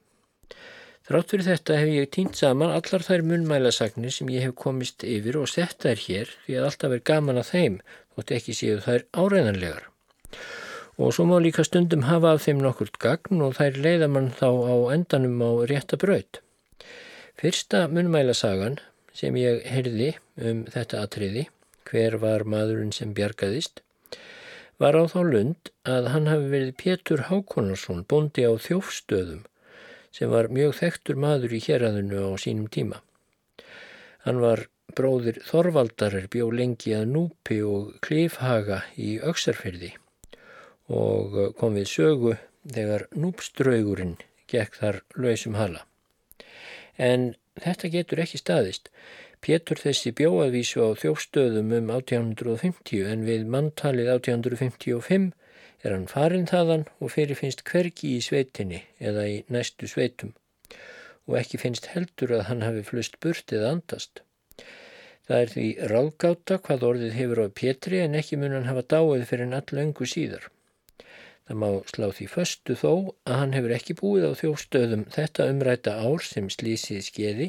Þrátt 1.08 1.34
fyrir 1.34 1.48
þetta 1.48 1.78
hef 1.82 1.90
ég 1.92 2.12
týnt 2.14 2.38
saman 2.40 2.72
allar 2.72 3.04
þær 3.04 3.24
munmælasagnir 3.28 4.14
sem 4.16 4.30
ég 4.32 4.46
hef 4.46 4.54
komist 4.56 5.04
yfir 5.04 5.40
og 5.42 5.50
sett 5.50 5.82
þær 5.84 6.04
hér 6.06 6.36
því 6.46 6.60
að 6.60 6.68
alltaf 6.68 6.94
er 6.96 7.02
gaman 7.10 7.42
að 7.42 7.50
þeim 7.50 7.80
þótt 8.16 8.36
ekki 8.38 8.56
séu 8.56 8.78
þær 8.86 9.08
áræðanlegar. 9.18 9.88
Og 11.02 11.16
svo 11.16 11.26
má 11.26 11.36
líka 11.42 11.66
stundum 11.66 12.06
hafa 12.06 12.36
af 12.36 12.46
þeim 12.46 12.62
nokkurt 12.62 13.02
gagn 13.02 13.42
og 13.42 13.58
þær 13.58 13.82
leiða 13.82 14.12
mann 14.14 14.30
þá 14.38 14.48
á 14.72 14.76
endanum 14.94 15.42
á 15.42 15.52
rétta 15.72 15.98
braut. 15.98 16.40
Fyrsta 17.40 17.86
munmælasagan 17.88 18.80
sem 19.16 19.36
ég 19.40 19.64
heyrði 19.68 20.12
um 20.40 20.66
þetta 20.72 21.06
atriði, 21.06 21.46
hver 21.88 22.18
var 22.22 22.44
maðurinn 22.48 22.94
sem 22.96 23.14
bjargaðist, 23.18 23.82
var 24.82 24.98
á 24.98 25.04
þá 25.12 25.20
lund 25.28 25.72
að 25.88 26.10
hann 26.14 26.30
hafi 26.32 26.52
verið 26.52 26.76
Pétur 26.82 27.26
Hákonarsson, 27.30 28.04
bondi 28.10 28.46
á 28.48 28.54
þjófstöðum, 28.56 29.44
sem 30.12 30.32
var 30.32 30.52
mjög 30.52 30.76
þekktur 30.80 31.20
maður 31.20 31.56
í 31.58 31.64
hérraðinu 31.66 32.24
á 32.26 32.32
sínum 32.42 32.70
tíma. 32.72 33.02
Hann 34.26 34.42
var 34.44 34.66
bróðir 34.96 35.40
Þorvaldarir 35.48 36.28
bjó 36.32 36.50
lengi 36.54 36.96
að 36.98 37.12
Núpi 37.14 37.62
og 37.66 37.94
Klifhaga 38.06 38.84
í 39.00 39.16
Öksarferði 39.24 39.94
og 40.92 41.56
kom 41.58 41.78
við 41.80 41.88
sögu 41.88 42.36
þegar 42.68 43.08
Núpströgurinn 43.16 44.18
gekk 44.52 44.76
þar 44.82 45.00
lausum 45.16 45.56
hala 45.56 45.86
en 46.98 47.34
þetta 47.62 47.92
getur 47.96 48.24
ekki 48.24 48.42
staðist. 48.42 48.90
Pétur 49.42 49.80
þessi 49.82 50.14
bjóaðvísu 50.18 50.84
á 50.86 50.90
þjófstöðum 51.02 51.72
um 51.78 51.94
1850 51.94 53.08
en 53.12 53.24
við 53.26 53.48
manntalið 53.50 54.12
1855 54.18 55.32
er 55.82 55.96
hann 55.96 56.10
farin 56.10 56.46
þaðan 56.50 56.86
og 57.00 57.14
fyrir 57.16 57.40
finnst 57.40 57.64
hvergi 57.66 58.16
í 58.18 58.22
sveitinni 58.22 58.84
eða 59.00 59.26
í 59.30 59.40
næstu 59.50 59.90
sveitum 59.90 60.36
og 61.30 61.38
ekki 61.40 61.60
finnst 61.62 61.90
heldur 61.94 62.36
að 62.38 62.48
hann 62.50 62.64
hafi 62.66 62.84
flust 62.86 63.18
burt 63.24 63.54
eða 63.56 63.74
andast. 63.76 64.22
Það 65.28 65.42
er 65.42 65.52
því 65.54 65.68
ráðgáta 65.92 66.58
hvað 66.66 66.88
orðið 66.88 67.14
hefur 67.18 67.44
á 67.46 67.48
Pétri 67.62 68.02
en 68.04 68.18
ekki 68.20 68.40
mun 68.42 68.56
hann 68.58 68.68
hafa 68.70 68.84
dáið 68.94 69.28
fyrir 69.30 69.48
en 69.48 69.58
allöngu 69.58 70.08
síðar. 70.10 70.50
Það 71.50 71.60
má 71.62 71.70
slá 71.90 72.08
því 72.16 72.28
föstu 72.32 72.76
þó 72.78 72.92
að 73.28 73.40
hann 73.42 73.56
hefur 73.58 73.74
ekki 73.76 73.98
búið 74.02 74.28
á 74.30 74.32
þjófstöðum 74.42 75.08
þetta 75.16 75.48
umræta 75.52 75.96
ár 76.06 76.26
sem 76.26 76.50
slísið 76.54 77.02
skeiði 77.08 77.48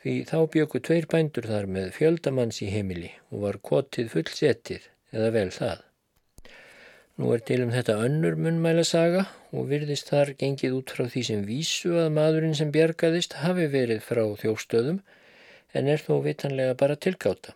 því 0.00 0.14
þá 0.30 0.38
bjöku 0.54 0.80
tveir 0.86 1.06
bændur 1.12 1.48
þar 1.50 1.68
með 1.76 1.92
fjöldamanns 1.96 2.60
í 2.64 2.70
heimili 2.72 3.12
og 3.30 3.44
var 3.44 3.60
kotið 3.70 4.12
fullsetið 4.14 4.88
eða 5.12 5.30
vel 5.34 5.50
það. 5.52 5.82
Nú 7.20 7.34
er 7.34 7.42
til 7.44 7.58
um 7.66 7.72
þetta 7.74 7.98
önnur 8.00 8.38
munmæla 8.40 8.84
saga 8.88 9.26
og 9.52 9.66
virðist 9.68 10.08
þar 10.08 10.32
gengið 10.40 10.76
út 10.78 10.92
frá 10.94 11.04
því 11.12 11.24
sem 11.28 11.42
vísu 11.44 11.96
að 12.00 12.14
maðurinn 12.16 12.56
sem 12.56 12.70
bjargaðist 12.72 13.36
hafi 13.42 13.66
verið 13.74 14.00
frá 14.06 14.22
þjófstöðum 14.40 15.02
en 15.76 15.90
er 15.92 16.00
þó 16.00 16.14
vitanlega 16.24 16.78
bara 16.80 16.96
tilgáta. 16.96 17.52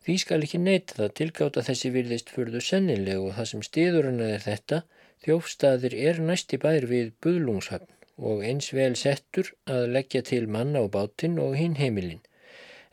Því 0.00 0.16
skal 0.22 0.44
ekki 0.46 0.58
neyta 0.62 0.96
það 0.96 1.14
tilgáta 1.18 1.62
þessi 1.66 1.90
virðist 1.92 2.30
fyrðu 2.32 2.60
sennileg 2.64 3.20
og 3.20 3.34
það 3.36 3.48
sem 3.50 3.64
stiður 3.66 4.06
hana 4.08 4.28
er 4.36 4.44
þetta, 4.46 4.78
þjófstaðir 5.26 5.96
er 6.08 6.20
næsti 6.24 6.58
bær 6.62 6.86
við 6.88 7.10
Buðlungshöfn 7.20 7.90
og 8.30 8.44
eins 8.44 8.70
vel 8.76 8.94
settur 9.00 9.50
að 9.74 9.86
leggja 9.96 10.22
til 10.30 10.46
manna 10.54 10.82
á 10.84 10.86
bátinn 10.92 11.38
og 11.40 11.56
hinn 11.56 11.76
heimilinn, 11.80 12.22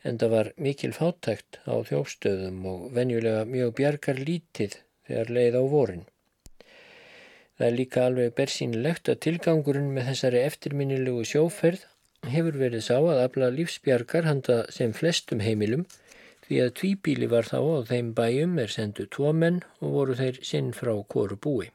en 0.04 0.20
það 0.20 0.34
var 0.34 0.50
mikil 0.66 0.92
fátækt 0.96 1.60
á 1.68 1.74
þjófstöðum 1.88 2.60
og 2.72 2.84
venjulega 2.96 3.44
mjög 3.48 3.74
bjargar 3.80 4.20
lítið 4.28 4.76
þegar 5.08 5.32
leið 5.38 5.58
á 5.60 5.62
vorin. 5.72 6.04
Það 7.58 7.66
er 7.66 7.76
líka 7.76 8.04
alveg 8.06 8.34
bersýnilegt 8.38 9.08
að 9.10 9.22
tilgangurinn 9.26 9.94
með 9.94 10.12
þessari 10.12 10.42
eftirminnilegu 10.46 11.24
sjóferð 11.26 11.88
hefur 12.28 12.60
verið 12.60 12.84
sá 12.84 12.96
að 12.98 13.22
afla 13.24 13.48
lífsbjargar 13.54 14.28
handa 14.28 14.58
sem 14.74 14.92
flestum 14.94 15.40
heimilum 15.42 15.88
því 16.48 16.60
að 16.64 16.74
tvíbíli 16.80 17.28
var 17.28 17.48
þá 17.48 17.58
á 17.60 17.78
þeim 17.90 18.12
bæjum 18.16 18.54
er 18.62 18.72
sendu 18.72 19.04
tvo 19.12 19.34
menn 19.36 19.60
og 19.84 19.96
voru 19.96 20.16
þeir 20.16 20.38
sinn 20.50 20.70
frá 20.76 20.94
kóru 21.12 21.36
búi. 21.36 21.68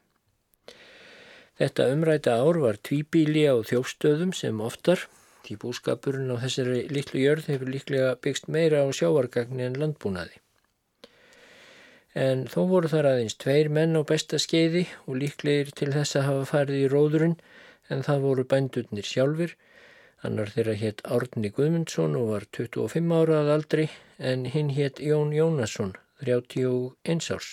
Þetta 1.61 1.89
umræta 1.93 2.37
ár 2.41 2.57
var 2.63 2.79
tvíbíli 2.81 3.45
á 3.45 3.53
þjófstöðum 3.61 4.31
sem 4.33 4.61
oftar, 4.65 5.03
því 5.45 5.57
búskapurinn 5.61 6.33
á 6.33 6.41
þessari 6.41 6.87
litlu 6.89 7.21
jörð 7.21 7.51
hefur 7.51 7.69
líklega 7.69 8.15
byggst 8.23 8.49
meira 8.49 8.81
á 8.81 8.89
sjávargagni 8.89 9.67
en 9.67 9.77
landbúnaði. 9.77 10.39
En 12.17 12.45
þó 12.49 12.63
voru 12.69 12.89
þar 12.89 13.11
aðeins 13.11 13.37
tveir 13.41 13.69
menn 13.73 13.97
á 13.97 14.01
besta 14.09 14.39
skeiði 14.41 14.87
og 15.05 15.19
líklegir 15.21 15.69
til 15.77 15.91
þess 15.93 16.17
að 16.17 16.27
hafa 16.29 16.49
farið 16.49 16.81
í 16.81 16.89
róðurinn 16.89 17.37
en 17.93 18.03
það 18.05 18.25
voru 18.25 18.45
bændurnir 18.49 19.05
sjálfur 19.05 19.53
Annar 20.23 20.53
þeirra 20.55 20.73
hétt 20.79 21.01
Árni 21.03 21.49
Guðmundsson 21.51 22.13
og 22.15 22.29
var 22.29 22.45
25 22.55 23.11
ára 23.11 23.41
að 23.41 23.49
aldri 23.57 23.87
en 24.31 24.45
hinn 24.53 24.69
hétt 24.71 25.01
Jón 25.03 25.33
Jónasson, 25.35 25.91
31 26.23 27.27
árs. 27.35 27.49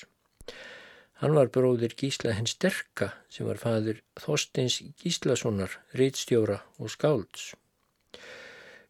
Hann 1.20 1.34
var 1.36 1.50
bróðir 1.52 1.96
Gísla 1.98 2.36
henn 2.36 2.46
Sterka 2.48 3.10
sem 3.28 3.48
var 3.48 3.58
fadur 3.60 3.98
Þorsteins 4.22 4.78
Gíslasonar, 5.02 5.74
rítstjóra 5.98 6.60
og 6.78 6.94
skálds. 6.94 7.50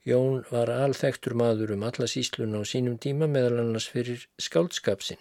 Jón 0.07 0.45
var 0.53 0.71
alþektur 0.77 1.35
maður 1.41 1.75
um 1.75 1.83
alla 1.89 2.07
síslun 2.09 2.55
á 2.57 2.61
sínum 2.69 3.01
tíma 3.01 3.27
meðal 3.33 3.65
annars 3.65 3.89
fyrir 3.91 4.29
skáldskapsin. 4.37 5.19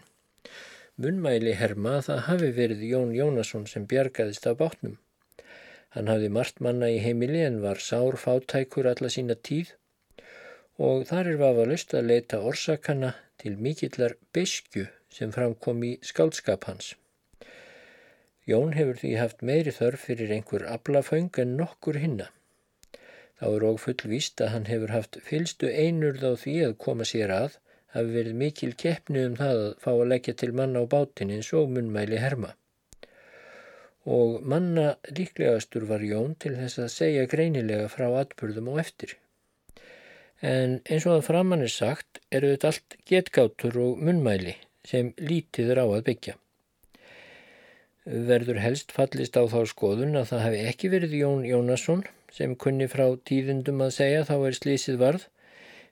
Munmæli 0.99 1.55
herma 1.55 1.97
að 1.97 2.09
það 2.11 2.25
hafi 2.27 2.51
verið 2.59 2.89
Jón 2.91 3.15
Jónasson 3.15 3.65
sem 3.71 3.87
bjargaðist 3.87 4.51
af 4.51 4.59
bátnum. 4.59 4.99
Hann 5.95 6.09
hafði 6.11 6.29
margt 6.29 6.59
manna 6.65 6.87
í 6.93 6.97
heimili 7.01 7.39
en 7.41 7.61
var 7.63 7.79
sár 7.81 8.17
fátækur 8.23 8.87
alla 8.91 9.09
sína 9.13 9.35
tíð 9.49 9.71
og 10.87 11.07
þar 11.09 11.29
er 11.31 11.39
vafalust 11.41 11.95
að 11.97 12.09
leita 12.11 12.39
orsakana 12.51 13.09
til 13.41 13.55
mikillar 13.67 14.13
besku 14.37 14.85
sem 15.15 15.33
framkom 15.35 15.81
í 15.87 15.95
skaldskap 16.11 16.67
hans. 16.69 16.91
Jón 18.49 18.75
hefur 18.77 19.01
því 19.01 19.15
haft 19.21 19.41
meiri 19.49 19.73
þörf 19.79 20.05
fyrir 20.09 20.35
einhver 20.35 20.67
ablaföng 20.75 21.41
en 21.41 21.57
nokkur 21.57 21.99
hinna. 22.03 22.29
Þá 23.39 23.47
er 23.49 23.65
og 23.71 23.81
fullvíst 23.81 24.45
að 24.45 24.53
hann 24.53 24.69
hefur 24.69 24.93
haft 24.93 25.19
fylstu 25.25 25.73
einurð 25.73 26.25
á 26.25 26.33
því 26.43 26.55
að 26.67 26.79
koma 26.85 27.09
sér 27.11 27.33
að, 27.33 27.59
hafi 27.97 28.15
verið 28.19 28.39
mikil 28.45 28.71
keppni 28.85 29.25
um 29.25 29.37
það 29.41 29.65
að 29.65 29.75
fá 29.83 29.91
að 29.95 30.07
leggja 30.13 30.37
til 30.41 30.53
manna 30.61 30.85
á 30.85 30.91
bátin 30.93 31.33
eins 31.33 31.53
og 31.57 31.71
munmæli 31.73 32.21
herma 32.21 32.53
og 34.09 34.45
manna 34.51 34.95
líklegastur 35.13 35.85
var 35.89 36.01
Jón 36.01 36.35
til 36.41 36.55
þess 36.57 36.81
að 36.81 36.93
segja 36.93 37.29
greinilega 37.29 37.89
frá 37.93 38.07
atbyrðum 38.23 38.71
og 38.73 38.81
eftir. 38.81 39.15
En 40.41 40.79
eins 40.87 41.05
og 41.05 41.19
að 41.19 41.25
framann 41.27 41.65
er 41.65 41.73
sagt 41.73 42.21
eru 42.31 42.53
þetta 42.53 42.71
allt 42.71 42.95
getgátur 43.11 43.79
og 43.83 43.99
munmæli 44.01 44.55
sem 44.87 45.11
lítið 45.19 45.73
er 45.75 45.83
á 45.83 45.87
að 45.87 46.05
byggja. 46.07 46.37
Verður 48.29 48.61
helst 48.63 48.95
fallist 48.95 49.37
á 49.37 49.43
þá 49.51 49.59
skoðun 49.69 50.17
að 50.17 50.31
það 50.31 50.45
hefði 50.45 50.63
ekki 50.71 50.91
verið 50.95 51.17
Jón 51.19 51.43
Jónasson 51.45 52.05
sem 52.33 52.55
kunni 52.55 52.87
frá 52.89 53.05
tíðundum 53.29 53.83
að 53.85 53.95
segja 53.99 54.25
þá 54.25 54.35
er 54.39 54.57
slísið 54.57 54.99
varð 55.03 55.27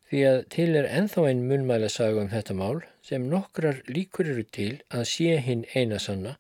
því 0.10 0.24
að 0.32 0.42
til 0.56 0.70
er 0.80 0.88
enþá 0.88 1.28
einn 1.30 1.46
munmæla 1.50 1.92
saga 1.92 2.24
um 2.24 2.32
þetta 2.32 2.56
mál 2.58 2.82
sem 3.06 3.28
nokkrar 3.30 3.84
líkur 3.92 4.32
eru 4.32 4.46
til 4.58 4.74
að 4.90 5.10
sé 5.12 5.38
hinn 5.44 5.66
einasanna 5.76 6.38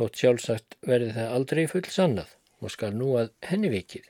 þótt 0.00 0.22
sjálfsagt 0.22 0.78
verði 0.88 1.12
það 1.18 1.34
aldrei 1.36 1.66
full 1.70 1.86
sannað 1.92 2.32
og 2.60 2.72
skal 2.72 2.90
nú 2.96 3.12
að 3.20 3.30
henni 3.46 3.70
vikið. 3.72 4.08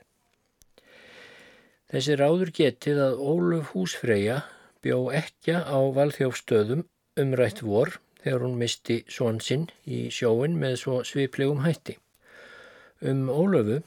Þessi 1.91 2.15
ráður 2.15 2.53
getið 2.55 2.99
að 3.03 3.19
Óluf 3.19 3.73
Húsfreyja 3.75 4.37
bjó 4.83 5.09
ekki 5.15 5.57
á 5.59 5.79
valþjófstöðum 5.97 6.85
umrætt 7.19 7.59
vor 7.67 7.97
þegar 8.23 8.45
hún 8.45 8.59
misti 8.61 9.01
svonsinn 9.11 9.67
í 9.83 10.05
sjóin 10.13 10.55
með 10.61 10.77
svo 10.83 11.01
sviplegum 11.07 11.65
hætti. 11.65 11.97
Um 13.01 13.27
Ólöfu, 13.33 13.81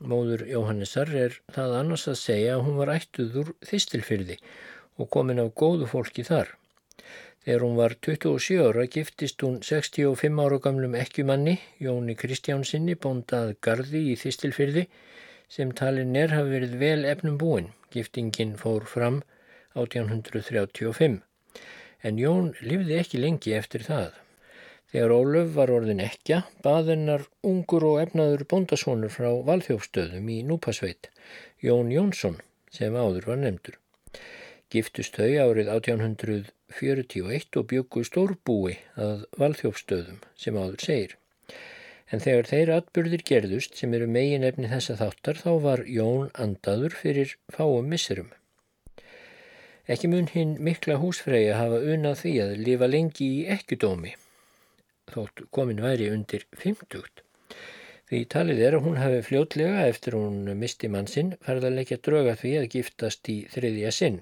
móður 0.00 0.46
Jóhannesar, 0.48 1.10
er 1.12 1.36
það 1.52 1.76
annars 1.82 2.06
að 2.08 2.20
segja 2.22 2.56
að 2.56 2.64
hún 2.68 2.78
var 2.80 2.94
ættuður 2.94 3.52
þistilfyrði 3.66 4.38
og 5.00 5.10
komin 5.12 5.42
af 5.42 5.52
góðu 5.58 5.90
fólki 5.90 6.24
þar. 6.24 6.54
Þegar 7.40 7.62
hún 7.64 7.76
var 7.78 7.94
27 8.04 8.60
ára 8.60 8.82
giftist 8.94 9.40
hún 9.40 9.62
65 9.64 10.40
ára 10.44 10.58
gamlum 10.60 10.96
ekkjumanni, 11.00 11.54
Jóni 11.80 12.12
Kristjánsinni, 12.20 12.98
bóndað 13.00 13.54
Garði 13.64 14.02
í 14.10 14.16
Þistilfyrði, 14.20 14.82
sem 15.48 15.72
talin 15.72 16.18
er 16.20 16.34
hafi 16.36 16.52
verið 16.58 16.74
vel 16.82 17.06
efnum 17.08 17.38
búin. 17.40 17.70
Giftingin 17.94 18.58
fór 18.60 18.84
fram 18.84 19.22
1835. 19.72 21.22
En 22.04 22.20
Jón 22.20 22.52
livði 22.60 23.00
ekki 23.00 23.22
lengi 23.24 23.56
eftir 23.56 23.88
það. 23.88 24.12
Þegar 24.92 25.16
Ólöf 25.16 25.50
var 25.56 25.72
orðin 25.72 26.04
ekja, 26.04 26.42
baðinnar 26.60 27.24
ungur 27.46 27.88
og 27.88 28.00
efnaður 28.04 28.44
bóndasónur 28.52 29.16
frá 29.16 29.30
Valþjófstöðum 29.48 30.28
í 30.28 30.40
Núpasveit, 30.44 31.08
Jón 31.64 31.92
Jónsson, 31.94 32.40
sem 32.68 32.92
áður 32.92 33.32
var 33.32 33.44
nefndur. 33.46 33.80
Giftust 34.70 35.16
þau 35.16 35.30
árið 35.48 35.70
1800 35.72 36.50
41 36.78 37.58
og 37.60 37.66
byggu 37.72 38.02
stórbúi 38.06 38.76
að 38.96 39.24
valþjófstöðum 39.40 40.20
sem 40.38 40.58
áður 40.58 40.84
segir. 40.86 41.16
En 42.10 42.22
þegar 42.22 42.48
þeir 42.50 42.72
atbyrðir 42.74 43.24
gerðust 43.26 43.78
sem 43.78 43.94
eru 43.94 44.08
megin 44.10 44.46
efni 44.46 44.70
þessa 44.70 44.96
þáttar 44.98 45.40
þá 45.44 45.50
var 45.66 45.82
Jón 45.86 46.30
andaður 46.34 46.96
fyrir 47.02 47.36
fáum 47.54 47.90
misserum. 47.92 48.30
Ekki 49.90 50.10
mun 50.10 50.28
hinn 50.30 50.56
mikla 50.62 50.98
húsfreyja 51.02 51.56
hafa 51.58 51.80
unað 51.94 52.20
því 52.22 52.34
að 52.44 52.52
lifa 52.66 52.88
lengi 52.90 53.28
í 53.40 53.44
ekkudómi, 53.54 54.14
þótt 55.10 55.44
komin 55.54 55.82
væri 55.82 56.10
undir 56.14 56.46
50. 56.62 57.24
Því 58.10 58.24
talið 58.34 58.60
er 58.66 58.76
að 58.76 58.86
hún 58.86 58.98
hafi 58.98 59.22
fljótlega 59.22 59.86
eftir 59.86 60.16
hún 60.18 60.46
misti 60.58 60.90
mann 60.90 61.06
sinn 61.10 61.36
farðarleikja 61.46 62.00
dröga 62.02 62.34
því 62.38 62.56
að 62.58 62.70
giftast 62.74 63.30
í 63.30 63.36
þriðja 63.52 63.94
sinn. 63.94 64.20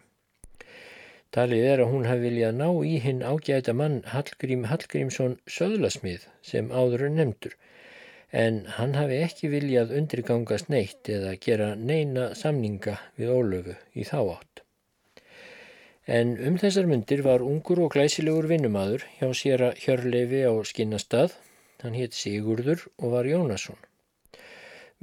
Talið 1.36 1.64
er 1.70 1.82
að 1.84 1.90
hún 1.92 2.06
hafi 2.08 2.24
viljað 2.24 2.54
ná 2.56 2.68
í 2.88 2.94
hinn 3.04 3.24
ágæta 3.30 3.74
mann 3.76 3.98
Hallgrím 4.12 4.64
Hallgrímsson 4.70 5.34
söðlasmið 5.56 6.28
sem 6.50 6.70
áður 6.72 7.08
er 7.08 7.16
nefndur 7.16 7.58
en 8.30 8.62
hann 8.76 8.94
hafi 8.96 9.18
ekki 9.24 9.48
viljað 9.48 9.92
undirgangast 9.98 10.68
neitt 10.68 11.08
eða 11.08 11.34
gera 11.40 11.68
neina 11.74 12.34
samninga 12.36 12.98
við 13.16 13.32
Ólöfu 13.32 13.76
í 13.94 14.04
þá 14.04 14.18
átt. 14.36 14.62
En 16.08 16.36
um 16.48 16.56
þessar 16.60 16.88
myndir 16.88 17.22
var 17.24 17.44
ungur 17.44 17.80
og 17.84 17.92
glæsilegur 17.92 18.48
vinnumadur 18.48 19.04
hjá 19.18 19.28
sér 19.36 19.64
að 19.68 19.80
hjörleifi 19.84 20.44
á 20.48 20.52
skinnastað, 20.64 21.34
hann 21.82 21.96
hétt 21.96 22.16
Sigurður 22.16 22.86
og 22.98 23.12
var 23.16 23.28
Jónasson. 23.28 23.76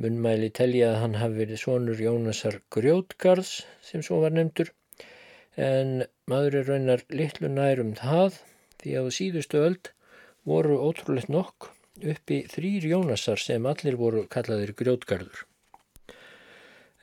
Munmæli 0.01 0.49
telja 0.49 0.91
að 0.91 1.01
hann 1.01 1.19
hafi 1.21 1.39
verið 1.43 1.61
sonur 1.61 2.01
Jónasar 2.01 2.59
Grjótgarðs 2.73 3.61
sem 3.86 4.01
svo 4.03 4.19
var 4.26 4.34
nefndur 4.34 4.73
en 5.56 6.06
maður 6.30 6.60
er 6.62 6.70
raunar 6.70 7.03
litlu 7.10 7.49
nærum 7.51 7.95
það 7.99 8.39
því 8.82 8.95
að 8.99 9.12
síðustu 9.18 9.62
öld 9.64 9.91
voru 10.45 10.78
ótrúlegt 10.84 11.32
nokk 11.32 11.72
uppi 12.03 12.41
þrýr 12.51 12.88
Jónasar 12.91 13.39
sem 13.39 13.66
allir 13.66 13.95
voru 13.99 14.26
kallaðir 14.28 14.76
grjótgarður. 14.76 15.45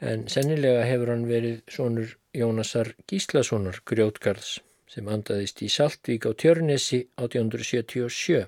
En 0.03 0.27
sennilega 0.29 0.83
hefur 0.85 1.13
hann 1.15 1.29
verið 1.31 1.63
sonur 1.71 2.17
Jónasar 2.37 2.93
Gíslasonar 3.09 3.81
grjótgarðs 3.87 4.59
sem 4.91 5.09
andaðist 5.09 5.63
í 5.65 5.71
Saltvík 5.73 6.27
á 6.29 6.31
Tjörnesi 6.37 7.07
1877 7.17 8.45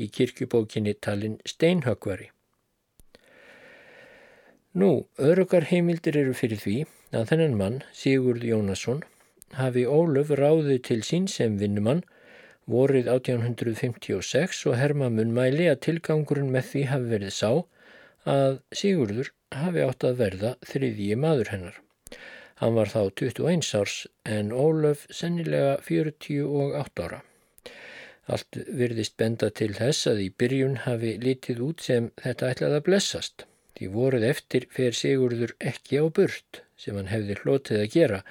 í 0.00 0.08
kirkjubókinni 0.12 0.94
talin 1.00 1.36
Steinhögvari. 1.44 2.30
Nú, 4.76 5.06
örugar 5.16 5.68
heimildir 5.70 6.18
eru 6.20 6.34
fyrir 6.36 6.60
því 6.60 6.76
að 7.16 7.30
þennan 7.30 7.54
mann, 7.56 7.78
Sigurd 7.96 8.44
Jónasson, 8.44 9.02
hafi 9.54 9.86
Ólöf 9.86 10.32
ráði 10.34 10.78
til 10.82 11.02
sín 11.06 11.28
sem 11.30 11.56
vinnumann 11.60 12.02
vorið 12.66 13.08
1856 13.12 14.64
og 14.66 14.76
Herma 14.80 15.08
munmæli 15.12 15.68
að 15.70 15.82
tilgangurinn 15.86 16.50
með 16.50 16.70
því 16.72 16.84
hafi 16.90 17.10
verið 17.12 17.34
sá 17.36 17.50
að 18.26 18.58
Sigurður 18.74 19.30
hafi 19.54 19.84
átt 19.86 20.06
að 20.08 20.18
verða 20.20 20.54
þriðji 20.66 21.16
maður 21.22 21.52
hennar. 21.54 21.80
Hann 22.56 22.74
var 22.74 22.90
þá 22.90 23.00
21 23.20 23.72
árs 23.78 23.96
en 24.24 24.50
Ólöf 24.50 25.06
sennilega 25.12 25.76
48 25.86 27.06
ára. 27.06 27.22
Allt 28.26 28.58
virðist 28.66 29.14
benda 29.20 29.52
til 29.54 29.70
þess 29.76 30.08
að 30.10 30.24
í 30.24 30.30
byrjun 30.34 30.80
hafi 30.82 31.12
litið 31.22 31.60
út 31.68 31.84
sem 31.86 32.08
þetta 32.18 32.50
ætlaði 32.50 32.80
að 32.80 32.86
blessast. 32.88 33.44
Því 33.76 33.90
voruð 33.92 34.24
eftir 34.26 34.66
fer 34.72 34.96
Sigurður 34.96 35.52
ekki 35.60 36.00
á 36.02 36.04
burt 36.10 36.62
sem 36.80 36.96
hann 36.98 37.12
hefði 37.12 37.36
hlotið 37.42 37.82
að 37.84 37.92
gera 37.92 38.22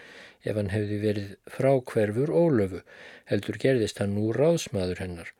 ef 0.45 0.59
hann 0.59 0.71
hefði 0.73 0.99
verið 1.01 1.33
frákverfur 1.57 2.31
ólöfu, 2.31 2.81
heldur 3.29 3.57
gerðist 3.61 3.99
hann 4.01 4.15
nú 4.17 4.29
ráðsmaður 4.35 5.01
hennar 5.03 5.33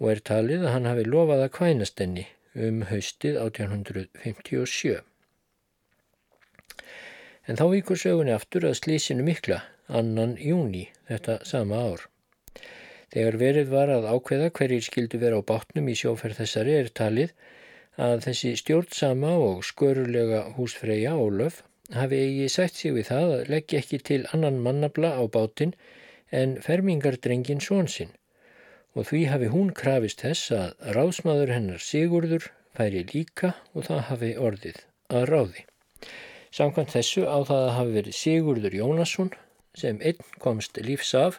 og 0.00 0.10
er 0.14 0.22
talið 0.30 0.64
að 0.64 0.74
hann 0.74 0.88
hafi 0.88 1.06
lofað 1.06 1.44
að 1.44 1.54
kvænast 1.58 2.00
henni 2.00 2.26
um 2.56 2.82
haustið 2.88 3.36
1857. 3.42 5.00
En 7.48 7.58
þá 7.58 7.64
vikur 7.74 7.98
sögunni 8.00 8.32
aftur 8.34 8.66
að 8.68 8.78
slísinu 8.80 9.24
mikla, 9.26 9.60
annan 9.88 10.36
júni 10.40 10.88
þetta 11.08 11.40
sama 11.46 11.80
ár. 11.90 12.06
Þegar 13.10 13.40
verið 13.40 13.72
var 13.72 13.90
að 13.90 14.06
ákveða 14.06 14.52
hverjir 14.54 14.84
skildu 14.86 15.18
vera 15.18 15.40
á 15.40 15.42
bátnum 15.42 15.88
í 15.90 15.96
sjóferð 15.98 16.42
þessari 16.42 16.76
er 16.78 16.92
talið 16.94 17.32
að 18.00 18.22
þessi 18.28 18.52
stjórnsama 18.60 19.32
og 19.42 19.64
skörulega 19.66 20.44
húsfreyja 20.56 21.16
Ólöf 21.18 21.64
hafi 21.96 22.22
eigi 22.24 22.48
sætt 22.52 22.78
sig 22.78 22.94
við 22.96 23.10
það 23.10 23.34
að 23.36 23.50
leggja 23.54 23.82
ekki 23.82 24.00
til 24.10 24.20
annan 24.34 24.60
mannabla 24.64 25.12
á 25.18 25.22
bátinn 25.26 25.74
en 26.30 26.56
fermingardrengin 26.62 27.62
svonsinn 27.64 28.12
og 28.94 29.06
því 29.10 29.20
hafi 29.30 29.50
hún 29.52 29.70
krafist 29.80 30.24
þess 30.24 30.50
að 30.54 30.94
ráðsmaður 30.96 31.52
hennar 31.54 31.82
Sigurður 31.82 32.50
færi 32.76 33.04
líka 33.12 33.54
og 33.74 33.86
það 33.86 34.00
hafi 34.10 34.30
orðið 34.48 34.80
að 35.10 35.26
ráði. 35.30 35.64
Samkvæmt 36.50 36.94
þessu 36.94 37.26
á 37.26 37.38
það 37.46 37.64
að 37.66 37.74
hafi 37.76 37.96
verið 37.98 38.18
Sigurður 38.18 38.76
Jónasson 38.80 39.32
sem 39.78 40.00
einn 40.02 40.24
komst 40.42 40.80
lífs 40.82 41.12
af 41.14 41.38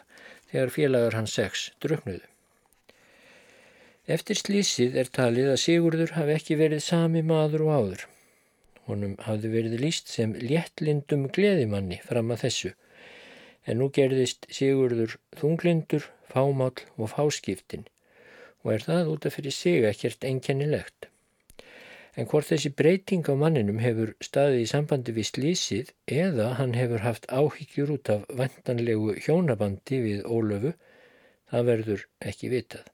þegar 0.52 0.72
félagar 0.76 1.18
hans 1.18 1.36
sex 1.36 1.68
druknuðu. 1.84 2.24
Eftir 4.08 4.38
slísið 4.40 4.96
er 4.98 5.12
talið 5.14 5.52
að 5.52 5.60
Sigurður 5.62 6.16
hafi 6.16 6.36
ekki 6.38 6.58
verið 6.58 6.82
sami 6.84 7.22
maður 7.22 7.68
og 7.68 7.76
áður. 7.76 8.06
Honum 8.88 9.14
hafði 9.26 9.52
verið 9.52 9.80
líst 9.82 10.10
sem 10.10 10.32
léttlindum 10.38 11.28
gleðimanni 11.34 12.00
fram 12.06 12.32
að 12.34 12.46
þessu 12.46 12.72
en 13.66 13.78
nú 13.78 13.88
gerðist 13.94 14.48
Sigurður 14.50 15.16
þunglindur, 15.38 16.08
fámál 16.32 16.74
og 16.96 17.12
fáskiptin 17.12 17.86
og 18.62 18.74
er 18.74 18.84
það 18.86 19.10
út 19.14 19.26
af 19.26 19.36
fyrir 19.36 19.54
sig 19.54 19.86
ekkert 19.86 20.24
enkennilegt. 20.26 21.08
En 22.14 22.28
hvort 22.28 22.46
þessi 22.50 22.70
breyting 22.76 23.26
á 23.26 23.34
manninum 23.38 23.80
hefur 23.82 24.12
staðið 24.22 24.62
í 24.62 24.68
sambandi 24.70 25.14
við 25.16 25.28
slísið 25.30 25.92
eða 26.18 26.50
hann 26.58 26.76
hefur 26.76 27.02
haft 27.06 27.26
áhyggjur 27.32 27.94
út 27.96 28.12
af 28.12 28.26
vantanlegu 28.38 29.16
hjónabandi 29.24 30.02
við 30.04 30.22
Ólöfu, 30.28 30.74
það 31.50 31.68
verður 31.70 32.06
ekki 32.30 32.52
vitað. 32.52 32.86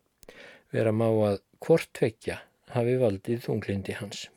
Vera 0.72 0.95
má 0.95 1.09
að 1.11 1.41
hvort 1.64 1.91
tvekja 1.99 2.41
hafi 2.76 2.97
valdið 3.03 3.45
þunglindi 3.49 3.99
hans. 3.99 4.28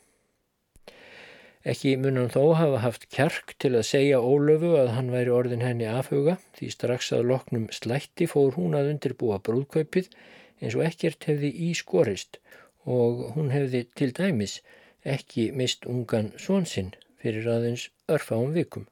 Ekki 1.62 1.91
munan 2.01 2.32
þó 2.34 2.55
hafa 2.57 2.80
haft 2.82 3.03
kjark 3.14 3.51
til 3.62 3.76
að 3.76 3.86
segja 3.86 4.18
Ólöfu 4.18 4.72
að 4.80 4.95
hann 4.95 5.12
væri 5.14 5.30
orðin 5.30 5.62
henni 5.62 5.86
afhuga 5.86 6.39
því 6.57 6.70
strax 6.74 7.12
að 7.14 7.28
loknum 7.30 7.68
slætti 7.70 8.26
fór 8.32 8.55
hún 8.57 8.74
að 8.80 8.89
undirbúa 8.95 9.38
brúðkaupið 9.45 10.09
eins 10.62 10.78
og 10.78 10.86
ekkert 10.88 11.30
hefði 11.30 11.51
í 11.68 11.70
skorist 11.78 12.39
og 12.89 13.28
hún 13.36 13.53
hefði 13.53 13.84
til 13.93 14.09
dæmis 14.18 14.57
ekki 15.05 15.51
mist 15.53 15.86
ungan 15.86 16.34
svonsinn 16.41 16.95
fyrir 17.22 17.45
aðeins 17.53 17.91
örfáum 18.09 18.57
vikum. 18.57 18.88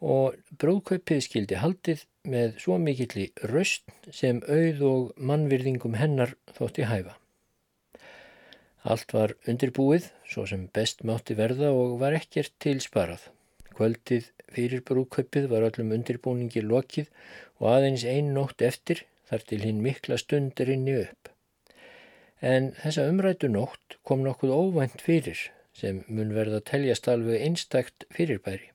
Og 0.00 0.40
brúðkaupið 0.56 1.24
skildi 1.28 1.60
haldið 1.60 2.06
með 2.32 2.56
svo 2.64 2.80
mikilli 2.80 3.28
röst 3.52 3.84
sem 4.08 4.40
auð 4.48 4.86
og 4.88 5.12
mannvirðingum 5.20 6.00
hennar 6.00 6.32
þótti 6.56 6.88
hæfa. 6.88 7.18
Allt 8.82 9.12
var 9.14 9.36
undirbúið, 9.46 10.08
svo 10.26 10.42
sem 10.50 10.64
best 10.74 11.04
mátti 11.06 11.36
verða 11.38 11.68
og 11.70 12.00
var 12.00 12.16
ekkert 12.18 12.50
til 12.64 12.80
sparað. 12.82 13.28
Kvöldið 13.76 14.24
fyrir 14.52 14.82
brúköpið 14.88 15.46
var 15.52 15.68
öllum 15.68 15.92
undirbúningi 15.94 16.64
lokið 16.66 17.12
og 17.60 17.68
aðeins 17.76 18.02
einn 18.10 18.32
nótt 18.34 18.64
eftir 18.66 19.04
þar 19.30 19.44
til 19.46 19.60
hinn 19.62 19.84
mikla 19.84 20.18
stund 20.18 20.58
rinni 20.66 20.96
upp. 21.04 21.30
En 22.42 22.72
þessa 22.80 23.06
umrætu 23.12 23.52
nótt 23.52 23.96
kom 24.02 24.26
nokkuð 24.26 24.50
óvænt 24.50 25.06
fyrir 25.06 25.38
sem 25.78 26.02
mun 26.08 26.34
verða 26.34 26.58
að 26.58 26.68
teljast 26.72 27.06
alveg 27.08 27.46
einstakt 27.46 28.08
fyrirbæri. 28.10 28.66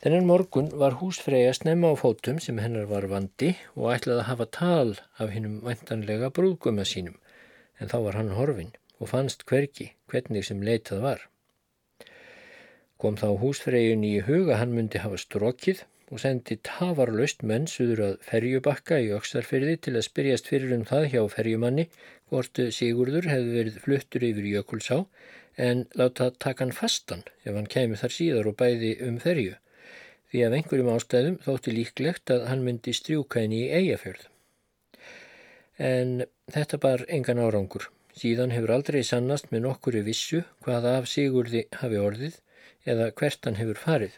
Þennan 0.00 0.26
morgun 0.28 0.72
var 0.80 0.96
húsfreyja 1.02 1.52
snemma 1.56 1.92
á 1.92 2.00
fótum 2.00 2.40
sem 2.40 2.58
hennar 2.64 2.88
var 2.88 3.06
vandi 3.12 3.52
og 3.76 3.92
ætlaði 3.92 4.24
að 4.24 4.28
hafa 4.30 4.48
tal 4.56 4.96
af 5.20 5.36
hinnum 5.36 5.60
vantanlega 5.68 6.32
brúðguma 6.32 6.88
sínum 6.88 7.20
en 7.80 7.92
þá 7.92 7.96
var 8.08 8.18
hann 8.20 8.34
horfinn 8.36 8.72
og 9.00 9.10
fannst 9.12 9.44
hverki 9.48 9.92
hvernig 10.10 10.46
sem 10.48 10.62
leitað 10.62 11.02
var. 11.04 11.26
Kom 12.96 13.18
þá 13.20 13.28
húsfreyjun 13.42 14.06
í 14.08 14.14
huga 14.24 14.56
hann 14.60 14.72
myndi 14.72 15.02
hafa 15.02 15.20
strokið 15.20 15.82
og 16.14 16.22
sendi 16.22 16.56
tafarlaust 16.64 17.42
menn 17.42 17.66
suður 17.68 18.02
að 18.08 18.14
ferjubakka 18.28 19.00
í 19.02 19.10
Öksarferði 19.16 19.74
til 19.84 19.96
að 19.96 20.06
spyrjast 20.06 20.48
fyrir 20.48 20.72
um 20.76 20.86
það 20.88 21.08
hjá 21.12 21.22
ferjumanni 21.34 21.88
hvort 22.30 22.60
Sigurður 22.78 23.28
hefði 23.32 23.56
verið 23.58 23.80
fluttur 23.84 24.26
yfir 24.30 24.48
Jökulsá 24.52 24.98
en 25.68 25.84
láta 25.98 26.30
taka 26.30 26.64
hann 26.64 26.76
fastan 26.78 27.24
ef 27.44 27.52
hann 27.52 27.68
kemi 27.74 27.98
þar 28.00 28.14
síðar 28.16 28.50
og 28.52 28.58
bæði 28.60 28.94
um 29.08 29.18
ferju 29.22 29.56
því 30.30 30.46
af 30.46 30.56
einhverjum 30.56 30.92
ástæðum 30.94 31.36
þótti 31.44 31.74
líklegt 31.74 32.32
að 32.34 32.46
hann 32.50 32.64
myndi 32.66 32.94
strjúka 32.96 33.42
henni 33.42 33.66
í 33.66 33.70
eigafjörð. 33.78 34.26
En 35.78 36.24
þetta 36.52 36.80
bar 36.82 37.04
engan 37.12 37.42
árangur. 37.42 37.90
Síðan 38.16 38.54
hefur 38.54 38.72
aldrei 38.72 39.02
sannast 39.04 39.50
með 39.52 39.66
nokkuri 39.66 40.00
vissu 40.06 40.38
hvaða 40.64 40.94
af 41.02 41.08
Sigurði 41.12 41.66
hafi 41.82 41.98
orðið 42.00 42.38
eða 42.88 43.10
hvert 43.18 43.44
hann 43.44 43.58
hefur 43.60 43.80
farið. 43.82 44.14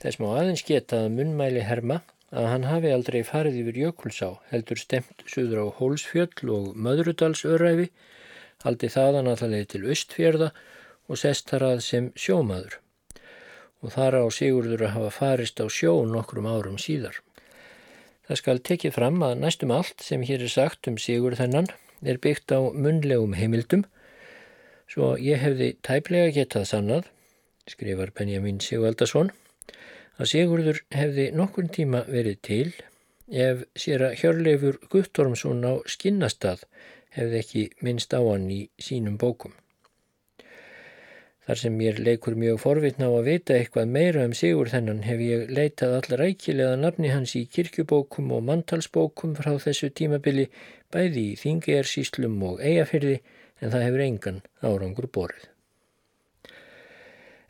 Þess 0.00 0.18
má 0.18 0.26
aðeins 0.32 0.64
geta 0.66 1.04
að 1.04 1.12
munnmæli 1.14 1.62
herma 1.68 2.00
að 2.34 2.48
hann 2.50 2.66
hafi 2.66 2.90
aldrei 2.90 3.20
farið 3.28 3.60
yfir 3.60 3.78
Jökulsá, 3.84 4.32
heldur 4.50 4.80
stemt 4.82 5.22
suður 5.30 5.62
á 5.62 5.66
Hólsfjöll 5.78 6.50
og 6.50 6.74
Möðrudalsöræfi, 6.74 7.86
haldi 8.66 8.90
þaðan 8.90 9.30
að 9.30 9.38
það 9.42 9.54
leiði 9.54 9.70
til 9.72 9.84
Östfjörða 9.94 10.50
og 11.06 11.22
sest 11.22 11.54
þar 11.54 11.68
að 11.70 11.80
sem 11.86 12.10
sjómaður. 12.18 12.80
Og 13.86 13.94
þar 13.94 14.18
á 14.18 14.24
Sigurður 14.34 14.86
að 14.88 14.94
hafa 14.96 15.14
farist 15.14 15.62
á 15.62 15.66
sjó 15.70 16.00
nokkrum 16.10 16.50
árum 16.50 16.82
síðar. 16.82 17.22
Það 18.26 18.42
skal 18.42 18.58
tekið 18.66 18.96
fram 18.98 19.22
að 19.22 19.38
næstum 19.38 19.70
allt 19.70 20.02
sem 20.02 20.26
hér 20.26 20.42
er 20.42 20.50
sagt 20.50 20.90
um 20.90 20.98
Sigurð 20.98 21.38
þennan 21.38 21.70
er 22.04 22.18
byggt 22.22 22.52
á 22.52 22.60
munlegum 22.60 23.36
heimildum 23.38 23.86
svo 24.90 25.14
ég 25.20 25.40
hefði 25.42 25.72
tæplega 25.86 26.32
getað 26.34 26.68
sannað, 26.70 27.08
skrifar 27.66 28.12
Benjamin 28.14 28.60
Sigvaldason, 28.62 29.32
að 30.16 30.30
Sigurður 30.32 30.82
hefði 30.94 31.30
nokkur 31.36 31.68
tíma 31.72 32.04
verið 32.08 32.38
til 32.48 32.68
ef 33.26 33.64
sér 33.74 34.06
að 34.06 34.18
Hjörleifur 34.22 34.78
Guttormsson 34.92 35.64
á 35.66 35.82
skinnastað 35.90 36.64
hefði 37.16 37.40
ekki 37.42 37.68
minnst 37.82 38.14
á 38.14 38.20
hann 38.22 38.50
í 38.52 38.66
sínum 38.78 39.16
bókum. 39.18 39.54
Þar 41.46 41.60
sem 41.60 41.76
mér 41.78 41.98
leikur 42.02 42.34
mjög 42.34 42.56
forvitna 42.58 43.06
á 43.06 43.12
að 43.14 43.28
vita 43.28 43.54
eitthvað 43.54 43.92
meira 43.94 44.24
um 44.26 44.32
Sigur 44.34 44.70
þennan 44.70 45.04
hef 45.06 45.20
ég 45.22 45.52
leitað 45.54 45.92
allar 46.00 46.22
rækilega 46.24 46.78
nafni 46.80 47.12
hans 47.12 47.36
í 47.38 47.44
kirkjubókum 47.46 48.32
og 48.34 48.42
mantalsbókum 48.48 49.36
frá 49.38 49.52
þessu 49.62 49.92
tímabili 49.94 50.48
bæði 50.94 51.24
í 51.32 51.36
Þingjarsíslum 51.40 52.38
og 52.46 52.62
Eyjafyrði 52.64 53.18
en 53.60 53.72
það 53.72 53.84
hefur 53.86 54.04
engan 54.06 54.40
árangur 54.62 55.08
borið. 55.12 55.46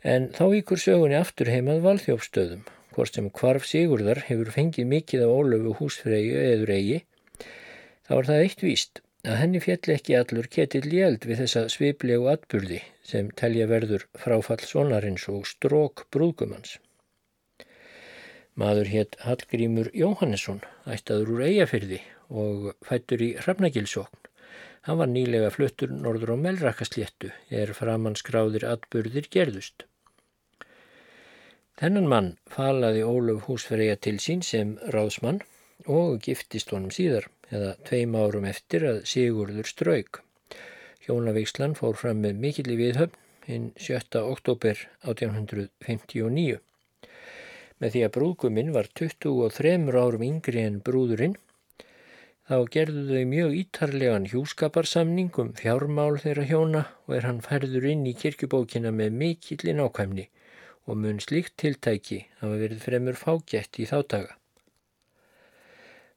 En 0.07 0.29
þá 0.35 0.45
ykkur 0.61 0.79
sögunni 0.79 1.17
aftur 1.17 1.49
heimað 1.51 1.83
valþjófstöðum, 1.83 2.63
hvort 2.95 3.17
sem 3.17 3.27
kvarf 3.33 3.65
Sigurðar 3.67 4.23
hefur 4.29 4.53
fengið 4.53 4.87
mikið 4.93 5.25
af 5.25 5.33
ólöfu 5.33 5.73
húsfreyju 5.81 6.39
eður 6.43 6.73
eigi, 6.77 6.99
þá 8.07 8.13
er 8.19 8.29
það 8.29 8.43
eitt 8.45 8.63
víst 8.63 9.01
að 9.27 9.39
henni 9.41 9.59
fjall 9.59 9.93
ekki 9.97 10.15
allur 10.15 10.47
ketill 10.47 10.87
í 10.93 11.01
eld 11.03 11.25
við 11.27 11.41
þessa 11.43 11.65
sviplegu 11.73 12.29
atburði 12.31 12.81
sem 13.07 13.31
telja 13.41 13.67
verður 13.67 14.05
fráfall 14.15 14.61
sonarins 14.63 15.27
og 15.33 15.47
strók 15.49 16.05
brúðgumans. 16.13 16.77
Maður 18.57 18.89
hétt 18.89 19.17
Hallgrímur 19.21 19.91
Jóhannesson, 19.93 20.63
ættaður 20.89 21.35
úr 21.35 21.43
Eyjafyrði 21.49 21.99
og 22.29 22.71
fættur 22.85 23.23
í 23.23 23.33
Hrafnagilsókn. 23.39 24.27
Hann 24.87 24.99
var 25.01 25.09
nýlega 25.11 25.49
fluttur 25.51 25.91
norður 25.91 26.35
á 26.35 26.37
Melrakasléttu 26.39 27.33
er 27.51 27.73
framanskráðir 27.75 28.63
atburðir 28.67 29.27
gerðust. 29.33 29.83
Þennan 31.77 32.07
mann 32.09 32.29
falaði 32.49 33.03
Óluf 33.05 33.49
húsferðja 33.49 33.97
til 34.01 34.15
sín 34.23 34.39
sem 34.41 34.77
ráðsmann 34.95 35.43
og 35.85 36.21
giftist 36.25 36.71
honum 36.73 36.93
síðar 36.95 37.27
eða 37.51 37.75
tveim 37.89 38.15
árum 38.17 38.47
eftir 38.49 38.85
að 38.87 39.03
Sigurður 39.11 39.67
strauk. 39.69 40.21
Hjónavíkslan 41.05 41.75
fór 41.77 41.99
fram 41.99 42.23
með 42.23 42.39
mikill 42.43 42.71
í 42.73 42.79
viðhöfn 42.79 43.19
hinn 43.47 43.67
7. 43.79 44.23
oktober 44.23 44.79
1859. 45.07 46.57
Með 47.77 47.93
því 47.93 48.01
að 48.07 48.13
brúðguminn 48.15 48.73
var 48.75 48.89
23 48.97 49.75
árum 49.93 50.25
yngri 50.25 50.63
en 50.65 50.81
brúðurinn 50.83 51.37
Þá 52.47 52.61
gerðu 52.71 53.01
þau 53.09 53.23
mjög 53.27 53.55
ítarlegan 53.59 54.25
hjúskaparsamning 54.31 55.35
um 55.41 55.49
fjármál 55.57 56.15
þeirra 56.23 56.45
hjóna 56.47 56.83
og 57.03 57.15
er 57.17 57.25
hann 57.27 57.41
færður 57.43 57.87
inn 57.89 58.05
í 58.07 58.13
kirkjubókina 58.15 58.93
með 58.95 59.17
mikillin 59.19 59.81
ákvæmni 59.83 60.29
og 60.87 61.01
mun 61.03 61.19
slíkt 61.19 61.57
tiltæki 61.59 62.21
hafa 62.39 62.59
verið 62.61 62.85
fremur 62.85 63.19
fágætt 63.19 63.81
í 63.83 63.87
þáttaga. 63.89 64.37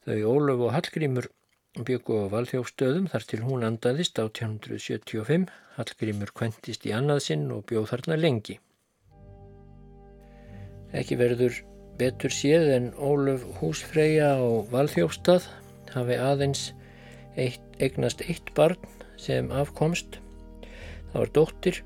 Þau 0.07 0.21
Ólaf 0.31 0.63
og 0.69 0.71
Hallgrímur 0.77 1.27
byggu 1.89 2.21
á 2.23 2.25
valþjófstöðum 2.37 3.09
þar 3.11 3.27
til 3.33 3.41
hún 3.49 3.67
andaðist 3.67 4.23
á 4.23 4.31
1875. 4.31 5.51
Hallgrímur 5.81 6.31
kventist 6.31 6.87
í 6.87 6.95
annað 6.95 7.25
sinn 7.27 7.49
og 7.51 7.67
bjóð 7.67 7.91
þarna 7.91 8.21
lengi. 8.21 8.61
Ekki 10.95 11.19
verður 11.19 11.59
betur 11.99 12.31
séð 12.31 12.71
en 12.77 12.89
Ólaf 12.95 13.43
húsfreyja 13.59 14.37
á 14.39 14.47
valþjófstað 14.71 15.51
hafi 15.95 16.17
aðeins 16.21 16.71
eitt, 17.37 17.63
eignast 17.81 18.25
eitt 18.27 18.53
barn 18.57 18.79
sem 19.21 19.51
afkomst. 19.53 20.19
Það 21.13 21.19
var 21.19 21.33
dóttir 21.37 21.81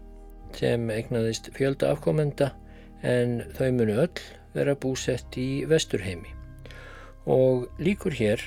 sem 0.54 0.90
eignaðist 0.92 1.50
fjölda 1.56 1.92
afkomenda 1.94 2.52
en 3.02 3.40
þau 3.56 3.70
munu 3.76 3.98
öll 4.04 4.24
vera 4.54 4.76
búsett 4.78 5.36
í 5.40 5.64
vesturheimi. 5.68 6.30
Og 7.26 7.66
líkur 7.82 8.14
hér 8.14 8.42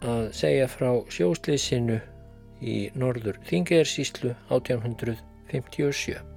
að 0.00 0.32
segja 0.36 0.68
frá 0.70 0.90
sjósleysinu 1.12 2.00
í 2.60 2.80
norður 2.98 3.40
Þingersíslu 3.48 4.34
1857. 4.50 6.29